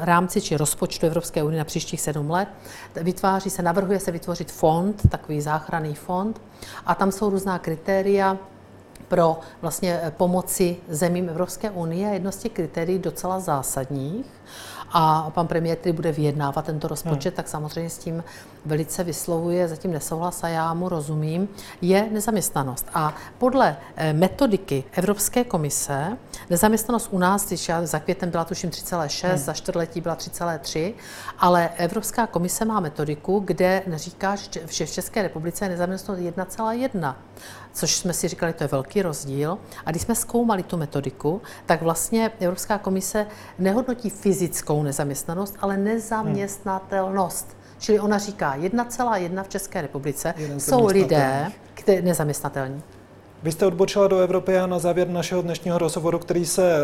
rámci 0.00 0.40
či 0.40 0.56
rozpočtu 0.56 1.06
Evropské 1.06 1.42
unie 1.42 1.58
na 1.58 1.64
příštích 1.64 2.00
sedm 2.00 2.30
let. 2.30 2.48
Vytváří 2.94 3.50
se, 3.50 3.62
navrhuje 3.62 4.00
se 4.00 4.10
vytvořit 4.10 4.52
fond, 4.52 5.02
takový 5.08 5.40
záchranný 5.40 5.94
fond 5.94 6.40
a 6.86 6.94
tam 6.94 7.12
jsou 7.12 7.30
různá 7.30 7.58
kritéria, 7.58 8.38
pro 9.08 9.40
vlastně 9.62 10.00
pomoci 10.16 10.76
zemím 10.88 11.28
Evropské 11.28 11.70
unie. 11.70 12.08
Jedno 12.08 12.32
z 12.32 12.36
těch 12.36 12.52
kritérií 12.52 12.98
docela 12.98 13.40
zásadních 13.40 14.26
a 14.96 15.30
pan 15.30 15.46
premiér, 15.46 15.76
který 15.76 15.92
bude 15.92 16.12
vyjednávat 16.12 16.64
tento 16.64 16.88
rozpočet, 16.88 17.30
hmm. 17.30 17.36
tak 17.36 17.48
samozřejmě 17.48 17.90
s 17.90 17.98
tím 17.98 18.24
velice 18.66 19.04
vyslovuje 19.04 19.68
zatím 19.68 19.92
nesouhlas 19.92 20.44
a 20.44 20.48
já 20.48 20.74
mu 20.74 20.88
rozumím, 20.88 21.48
je 21.82 22.08
nezaměstnanost. 22.10 22.86
A 22.94 23.14
podle 23.38 23.76
eh, 23.96 24.12
metodiky 24.12 24.84
Evropské 24.92 25.44
komise, 25.44 26.16
nezaměstnanost 26.50 27.08
u 27.10 27.18
nás, 27.18 27.46
když 27.46 27.68
já 27.68 27.86
za 27.86 27.98
květem 27.98 28.30
byla 28.30 28.44
tuším 28.44 28.70
3,6, 28.70 29.28
hmm. 29.28 29.38
za 29.38 29.52
čtvrtletí 29.52 30.00
byla 30.00 30.16
3,3, 30.16 30.94
ale 31.38 31.70
Evropská 31.76 32.26
komise 32.26 32.64
má 32.64 32.80
metodiku, 32.80 33.42
kde 33.44 33.82
říká, 33.94 34.36
že 34.36 34.66
v 34.66 34.72
České 34.72 35.22
republice 35.22 35.64
je 35.64 35.68
nezaměstnanost 35.68 36.22
1,1 36.22 37.14
což 37.74 37.96
jsme 37.96 38.12
si 38.12 38.28
říkali, 38.28 38.52
to 38.52 38.64
je 38.64 38.68
velký 38.68 39.02
rozdíl. 39.02 39.58
A 39.86 39.90
když 39.90 40.02
jsme 40.02 40.14
zkoumali 40.14 40.62
tu 40.62 40.76
metodiku, 40.76 41.42
tak 41.66 41.82
vlastně 41.82 42.30
Evropská 42.40 42.78
komise 42.78 43.26
nehodnotí 43.58 44.10
fyzickou 44.10 44.82
nezaměstnanost, 44.84 45.56
ale 45.60 45.76
nezaměstnatelnost. 45.76 47.46
Hmm. 47.48 47.64
Čili 47.78 48.00
ona 48.00 48.18
říká, 48.18 48.56
1,1 48.58 49.42
v 49.42 49.48
České 49.48 49.82
republice 49.82 50.34
jsou 50.58 50.86
lidé, 50.86 51.52
kteří 51.74 52.02
nezaměstnatelní. 52.02 52.82
Vy 53.44 53.52
jste 53.52 53.66
odbočila 53.66 54.08
do 54.08 54.18
Evropy 54.18 54.58
a 54.58 54.66
na 54.66 54.78
závěr 54.78 55.08
našeho 55.08 55.42
dnešního 55.42 55.78
rozhovoru, 55.78 56.18
který 56.18 56.46
se 56.46 56.76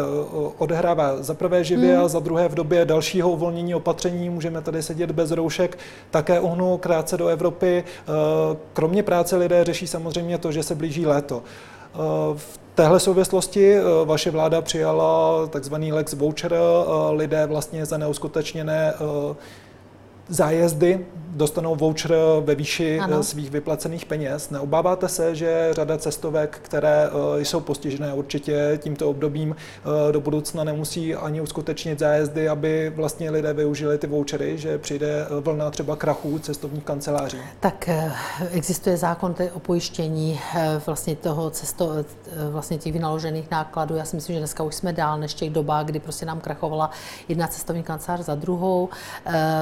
odehrává 0.58 1.22
za 1.22 1.34
prvé 1.34 1.64
živě 1.64 1.94
hmm. 1.94 2.04
a 2.04 2.08
za 2.08 2.20
druhé 2.20 2.48
v 2.48 2.54
době 2.54 2.84
dalšího 2.84 3.30
uvolnění 3.30 3.74
opatření, 3.74 4.30
můžeme 4.30 4.60
tady 4.62 4.82
sedět 4.82 5.10
bez 5.10 5.30
roušek, 5.30 5.78
také 6.10 6.40
uhnu 6.40 6.78
krátce 6.78 7.16
do 7.16 7.28
Evropy. 7.28 7.84
E, 7.84 7.84
kromě 8.72 9.02
práce 9.02 9.36
lidé 9.36 9.64
řeší 9.64 9.86
samozřejmě 9.86 10.38
to, 10.38 10.52
že 10.52 10.62
se 10.62 10.74
blíží 10.74 11.06
léto. 11.06 11.42
E, 11.42 11.98
v 12.36 12.59
téhle 12.74 13.00
souvislosti 13.00 13.76
vaše 14.04 14.30
vláda 14.30 14.60
přijala 14.60 15.46
takzvaný 15.46 15.92
Lex 15.92 16.12
Voucher. 16.12 16.54
Lidé 17.10 17.46
vlastně 17.46 17.86
za 17.86 17.98
neuskutečněné 17.98 18.94
zájezdy 20.28 21.06
dostanou 21.30 21.76
voucher 21.76 22.14
ve 22.40 22.54
výši 22.54 22.98
ano. 22.98 23.18
Eh, 23.20 23.22
svých 23.22 23.50
vyplacených 23.50 24.06
peněz. 24.06 24.50
Neobáváte 24.50 25.08
se, 25.08 25.34
že 25.34 25.68
řada 25.72 25.98
cestovek, 25.98 26.58
které 26.62 27.08
eh, 27.08 27.44
jsou 27.44 27.60
postižené 27.60 28.14
určitě 28.14 28.78
tímto 28.82 29.10
obdobím, 29.10 29.56
eh, 29.56 30.12
do 30.12 30.20
budoucna 30.20 30.64
nemusí 30.64 31.14
ani 31.14 31.40
uskutečnit 31.40 31.98
zájezdy, 31.98 32.48
aby 32.48 32.92
vlastně 32.96 33.30
lidé 33.30 33.52
využili 33.52 33.98
ty 33.98 34.06
vouchery, 34.06 34.58
že 34.58 34.78
přijde 34.78 35.26
vlna 35.40 35.70
třeba 35.70 35.96
krachů 35.96 36.38
cestovních 36.38 36.84
kanceláří? 36.84 37.38
Tak 37.60 37.90
existuje 38.50 38.96
zákon 38.96 39.34
o 39.52 39.60
pojištění 39.60 40.40
vlastně 40.86 41.16
toho 41.16 41.50
cesto, 41.50 42.04
vlastně 42.50 42.78
těch 42.78 42.92
vynaložených 42.92 43.50
nákladů. 43.50 43.96
Já 43.96 44.04
si 44.04 44.16
myslím, 44.16 44.34
že 44.34 44.40
dneska 44.40 44.62
už 44.62 44.74
jsme 44.74 44.92
dál 44.92 45.18
než 45.18 45.34
těch 45.34 45.50
dobách, 45.50 45.86
kdy 45.86 46.00
prostě 46.00 46.26
nám 46.26 46.40
krachovala 46.40 46.90
jedna 47.28 47.46
cestovní 47.46 47.82
kancelář 47.82 48.20
za 48.20 48.34
druhou. 48.34 48.88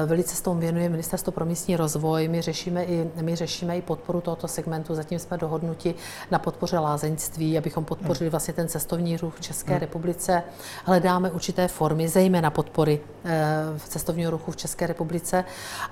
Velice 0.05 0.35
s 0.35 0.41
tomu 0.41 0.59
věnuje 0.59 0.89
Ministerstvo 0.89 1.31
pro 1.31 1.45
místní 1.45 1.58
rozvoj. 1.67 2.27
My 2.27 2.41
řešíme 2.41 2.83
i, 2.83 3.09
my 3.21 3.35
řešíme 3.35 3.77
i 3.77 3.81
podporu 3.81 4.21
tohoto 4.21 4.47
segmentu. 4.47 4.95
Zatím 4.95 5.19
jsme 5.19 5.37
dohodnuti 5.37 5.95
na 6.31 6.39
podpoře 6.39 6.79
lázeňství, 6.79 7.57
abychom 7.57 7.85
podpořili 7.85 8.27
hmm. 8.27 8.31
vlastně 8.31 8.53
ten 8.53 8.67
cestovní 8.67 9.17
ruch 9.17 9.35
v 9.35 9.41
České 9.41 9.71
hmm. 9.71 9.79
republice. 9.79 10.43
Hledáme 10.85 11.31
určité 11.31 11.67
formy, 11.67 12.07
zejména 12.07 12.49
podpory 12.49 12.99
eh, 13.25 13.53
v 13.77 13.89
cestovního 13.89 14.31
ruchu 14.31 14.51
v 14.51 14.55
České 14.55 14.87
republice, 14.87 15.45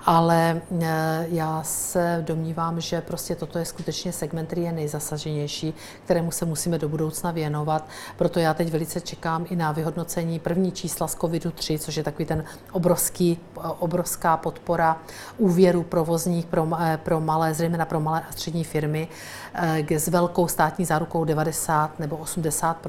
ale 0.06 0.60
eh, 0.80 1.26
já 1.30 1.62
se 1.62 2.24
domnívám, 2.26 2.80
že 2.80 3.00
prostě 3.00 3.34
toto 3.34 3.58
je 3.58 3.64
skutečně 3.64 4.12
segment, 4.12 4.46
který 4.46 4.62
je 4.62 4.72
nejzasaženější, 4.72 5.74
kterému 6.04 6.30
se 6.30 6.44
musíme 6.44 6.78
do 6.78 6.88
budoucna 6.88 7.30
věnovat. 7.30 7.88
Proto 8.16 8.40
já 8.40 8.54
teď 8.54 8.70
velice 8.70 9.00
čekám 9.00 9.46
i 9.50 9.56
na 9.56 9.72
vyhodnocení 9.72 10.38
první 10.38 10.72
čísla 10.72 11.08
z 11.08 11.16
COVID-3, 11.16 11.78
což 11.78 11.96
je 11.96 12.02
takový 12.02 12.24
ten 12.24 12.44
obrovský, 12.72 13.38
obrovská 13.78 14.36
podpora 14.36 14.96
úvěru 15.38 15.57
provozních 15.82 16.46
pro, 16.46 16.68
eh, 16.78 16.98
pro 17.02 17.20
malé, 17.20 17.54
zřejmě 17.54 17.78
pro 17.84 18.00
malé 18.00 18.20
a 18.28 18.32
střední 18.32 18.64
firmy 18.64 19.08
eh, 19.54 19.98
s 19.98 20.08
velkou 20.08 20.48
státní 20.48 20.84
zárukou 20.84 21.24
90 21.24 21.98
nebo 21.98 22.16
80 22.16 22.86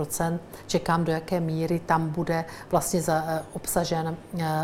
Čekám, 0.67 1.03
do 1.03 1.11
jaké 1.11 1.39
míry 1.39 1.81
tam 1.85 2.09
bude 2.09 2.45
vlastně 2.71 3.01
eh, 3.07 3.41
obsažen 3.53 4.15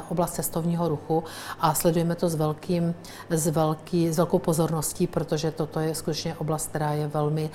oblast 0.09 0.33
cestovního 0.33 0.89
ruchu 0.89 1.23
a 1.59 1.73
sledujeme 1.73 2.15
to 2.15 2.29
s, 2.29 2.35
velkým, 2.35 2.95
s, 3.29 3.47
velký, 3.47 4.09
s 4.11 4.17
velkou 4.17 4.39
pozorností, 4.39 5.07
protože 5.07 5.51
toto 5.51 5.79
je 5.79 5.95
skutečně 5.95 6.35
oblast, 6.35 6.69
která 6.69 6.91
je 6.91 7.07
velmi, 7.07 7.49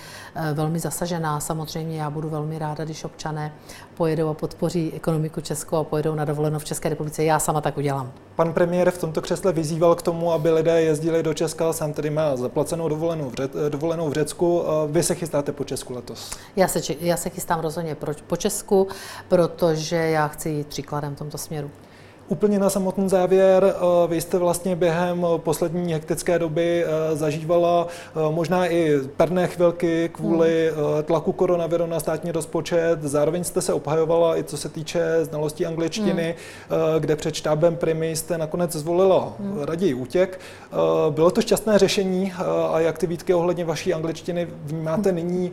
velmi 0.55 0.79
zasažená. 0.79 1.41
Samozřejmě 1.41 2.01
já 2.01 2.11
budu 2.11 2.29
velmi 2.29 2.59
ráda, 2.59 2.85
když 2.85 3.05
občané 3.05 3.53
pojedou 3.95 4.29
a 4.29 4.35
podpoří 4.35 4.93
ekonomiku 4.93 5.41
Českou 5.41 5.77
a 5.77 5.85
pojedou 5.85 6.15
na 6.15 6.25
dovolenou 6.25 6.59
v 6.59 6.65
České 6.65 6.89
republice. 6.89 7.25
Já 7.25 7.39
sama 7.39 7.61
tak 7.61 7.77
udělám. 7.77 8.13
Pan 8.37 8.53
premiér 8.53 8.91
v 8.91 8.99
tomto 8.99 9.23
křesle 9.23 9.53
vyzýval 9.53 9.95
k 9.95 10.03
tomu, 10.03 10.33
aby 10.33 10.40
lidé 10.49 10.83
jezdili 10.83 11.23
do 11.23 11.35
Česka, 11.35 11.73
sám 11.73 11.93
tedy 11.93 12.11
má 12.11 12.37
zaplacenou 12.37 12.89
dovolenou 12.89 13.31
v, 13.31 13.35
Řec, 13.35 13.53
dovolenou 13.69 14.09
v 14.09 14.13
Řecku. 14.13 14.65
Vy 14.89 15.03
se 15.03 15.15
chystáte 15.15 15.53
po 15.53 15.65
Česku 15.65 15.95
letos? 15.95 16.31
Já 16.57 16.69
se, 16.69 16.81
já 17.01 17.17
se 17.17 17.31
chystám 17.31 17.61
rozhodně 17.61 17.97
po 18.27 18.37
Česku, 18.37 18.89
protože 19.29 19.97
já 19.97 20.29
chci 20.29 20.49
jít 20.49 20.67
příkladem 20.67 21.15
v 21.15 21.19
tomto 21.19 21.39
směru. 21.39 21.71
Úplně 22.31 22.59
na 22.59 22.71
samotný 22.71 23.09
závěr, 23.09 23.65
eh, 23.65 24.09
vy 24.09 24.21
jste 24.21 24.39
vlastně 24.39 24.77
během 24.77 25.27
poslední 25.37 25.93
hektické 25.93 26.39
doby 26.39 26.85
eh, 26.85 27.17
zažívala 27.17 27.87
eh, 27.87 28.33
možná 28.33 28.67
i 28.67 28.99
perné 29.17 29.47
chvilky 29.47 30.11
kvůli 30.13 30.71
hmm. 30.75 31.03
tlaku 31.03 31.33
koronaviru 31.33 31.87
na 31.87 32.01
státní 32.01 32.33
rozpočet. 32.33 33.03
Zároveň 33.03 33.45
jste 33.45 33.63
se 33.63 33.73
obhajovala 33.73 34.39
i 34.39 34.45
co 34.45 34.57
se 34.57 34.69
týče 34.69 35.25
znalostí 35.25 35.67
angličtiny, 35.67 36.35
hmm. 36.69 36.79
kde 36.99 37.17
před 37.17 37.35
štábem 37.35 37.77
primy 37.77 38.17
jste 38.17 38.39
nakonec 38.39 38.73
zvolila 38.73 39.33
hmm. 39.39 39.59
raději 39.63 39.95
útěk. 39.95 40.41
Bylo 41.11 41.31
to 41.31 41.41
šťastné 41.41 41.79
řešení 41.79 42.33
a 42.73 42.81
jak 42.81 42.99
ty 42.99 43.07
výtky 43.07 43.35
ohledně 43.35 43.65
vaší 43.65 43.95
angličtiny 43.95 44.49
vnímáte 44.65 45.13
nyní? 45.13 45.53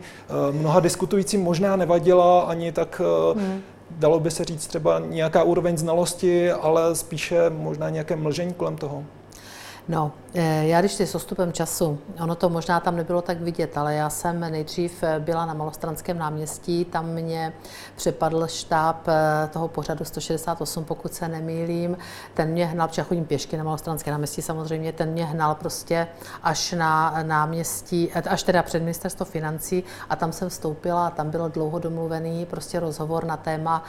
Mnoha 0.50 0.80
diskutujícím 0.80 1.42
možná 1.42 1.76
nevadila 1.76 2.40
ani 2.40 2.72
tak 2.72 3.02
hmm 3.36 3.62
dalo 3.90 4.20
by 4.20 4.30
se 4.30 4.44
říct 4.44 4.66
třeba 4.66 4.98
nějaká 4.98 5.42
úroveň 5.42 5.76
znalosti, 5.78 6.50
ale 6.50 6.94
spíše 6.94 7.50
možná 7.50 7.90
nějaké 7.90 8.16
mlžení 8.16 8.54
kolem 8.54 8.76
toho? 8.76 9.04
No, 9.88 10.12
eh, 10.34 10.66
já 10.66 10.80
když 10.80 11.00
s 11.00 11.14
ostupem 11.14 11.52
času, 11.52 11.98
ono 12.22 12.34
to 12.34 12.48
možná 12.48 12.80
tam 12.80 12.96
nebylo 12.96 13.22
tak 13.22 13.40
vidět, 13.40 13.78
ale 13.78 13.94
já 13.94 14.10
jsem 14.10 14.40
nejdřív 14.40 15.02
eh, 15.02 15.20
byla 15.20 15.46
na 15.46 15.54
Malostranském 15.54 16.18
náměstí, 16.18 16.84
tam 16.84 17.06
mě 17.06 17.52
přepadl 17.96 18.46
štáb 18.46 19.08
eh, 19.08 19.48
toho 19.52 19.68
pořadu 19.68 20.04
168, 20.04 20.84
pokud 20.84 21.14
se 21.14 21.28
nemýlím. 21.28 21.96
Ten 22.34 22.48
mě 22.48 22.66
hnal, 22.66 22.88
protože 22.88 23.02
chodím 23.02 23.24
pěšky 23.24 23.56
na 23.56 23.64
Malostranské 23.64 24.10
náměstí 24.10 24.42
samozřejmě, 24.42 24.92
ten 24.92 25.10
mě 25.10 25.24
hnal 25.24 25.54
prostě 25.54 26.06
až 26.42 26.72
na 26.72 27.14
náměstí, 27.22 28.12
až 28.12 28.42
teda 28.42 28.62
před 28.62 28.80
ministerstvo 28.80 29.26
financí 29.26 29.84
a 30.10 30.16
tam 30.16 30.32
jsem 30.32 30.48
vstoupila 30.48 31.06
a 31.06 31.10
tam 31.10 31.30
byl 31.30 31.48
dlouho 31.48 31.78
domluvený 31.78 32.46
prostě 32.46 32.80
rozhovor 32.80 33.24
na 33.24 33.36
téma, 33.36 33.84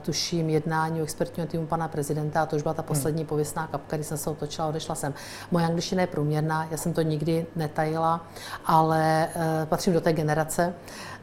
tuším, 0.00 0.50
jednání 0.50 1.00
expertního 1.00 1.46
týmu 1.46 1.66
pana 1.66 1.88
prezidenta 1.88 2.42
a 2.42 2.46
to 2.46 2.56
už 2.56 2.62
byla 2.62 2.74
ta 2.74 2.82
poslední 2.82 3.24
pověstná 3.24 3.66
kapka, 3.66 3.96
kdy 3.96 4.04
jsem 4.04 4.18
se 4.18 4.30
otočila 4.30 4.68
odešla 4.68 4.94
jsem. 4.94 5.14
Moje 5.50 5.66
angličtina 5.66 6.00
je 6.00 6.06
průměrná, 6.06 6.68
já 6.70 6.76
jsem 6.76 6.92
to 6.92 7.02
nikdy 7.02 7.46
netajila, 7.56 8.26
ale 8.66 9.28
uh, 9.36 9.42
patřím 9.64 9.92
do 9.92 10.00
té 10.00 10.12
generace, 10.12 10.74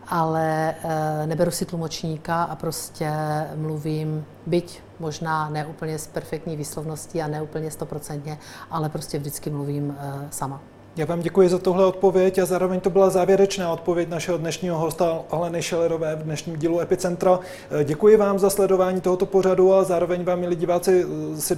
ale 0.08 0.76
uh, 0.84 0.90
neberu 1.26 1.52
si 1.52 1.66
tlumočníka 1.66 2.44
a 2.44 2.56
prostě 2.56 3.12
mluvím, 3.56 4.26
byť 4.46 4.82
možná 5.00 5.50
ne 5.50 5.66
úplně 5.66 6.00
s 6.00 6.08
perfektní 6.08 6.56
výslovností 6.56 7.22
a 7.22 7.28
ne 7.28 7.42
úplně 7.42 7.72
stoprocentně, 7.72 8.38
ale 8.72 8.90
prostě 8.90 9.20
vždycky 9.20 9.50
mluvím 9.50 9.90
uh, 9.90 9.96
sama. 10.30 10.73
Já 10.98 11.06
vám 11.06 11.20
děkuji 11.20 11.50
za 11.50 11.60
tohle 11.60 11.86
odpověď 11.86 12.40
a 12.40 12.46
zároveň 12.46 12.80
to 12.80 12.90
byla 12.90 13.10
závěrečná 13.10 13.74
odpověď 13.74 14.10
našeho 14.10 14.38
dnešního 14.38 14.78
hosta 14.78 15.20
Aleny 15.30 15.62
Šelerové 15.62 16.16
v 16.16 16.24
dnešním 16.24 16.56
dílu 16.56 16.80
Epicentra. 16.80 17.40
Děkuji 17.84 18.18
vám 18.18 18.40
za 18.40 18.50
sledování 18.50 19.02
tohoto 19.02 19.26
pořadu 19.26 19.74
a 19.74 19.84
zároveň 19.84 20.24
vám, 20.24 20.40
milí 20.40 20.56
diváci, 20.56 21.06
si 21.40 21.56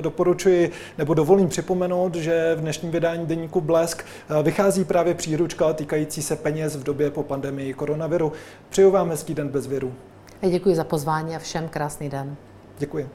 doporučuji 0.00 0.70
nebo 0.98 1.14
dovolím 1.14 1.48
připomenout, 1.48 2.14
že 2.14 2.54
v 2.56 2.60
dnešním 2.60 2.90
vydání 2.90 3.26
deníku 3.26 3.60
Blesk 3.60 4.04
vychází 4.42 4.84
právě 4.84 5.14
příručka 5.14 5.72
týkající 5.72 6.22
se 6.22 6.36
peněz 6.36 6.76
v 6.76 6.82
době 6.82 7.10
po 7.10 7.22
pandemii 7.22 7.74
koronaviru. 7.74 8.32
Přeju 8.70 8.90
vám 8.90 9.10
hezký 9.10 9.34
den 9.34 9.48
bez 9.48 9.66
věru. 9.66 9.94
Děkuji 10.50 10.74
za 10.74 10.84
pozvání 10.84 11.36
a 11.36 11.38
všem 11.38 11.68
krásný 11.68 12.08
den. 12.08 12.36
Děkuji. 12.78 13.08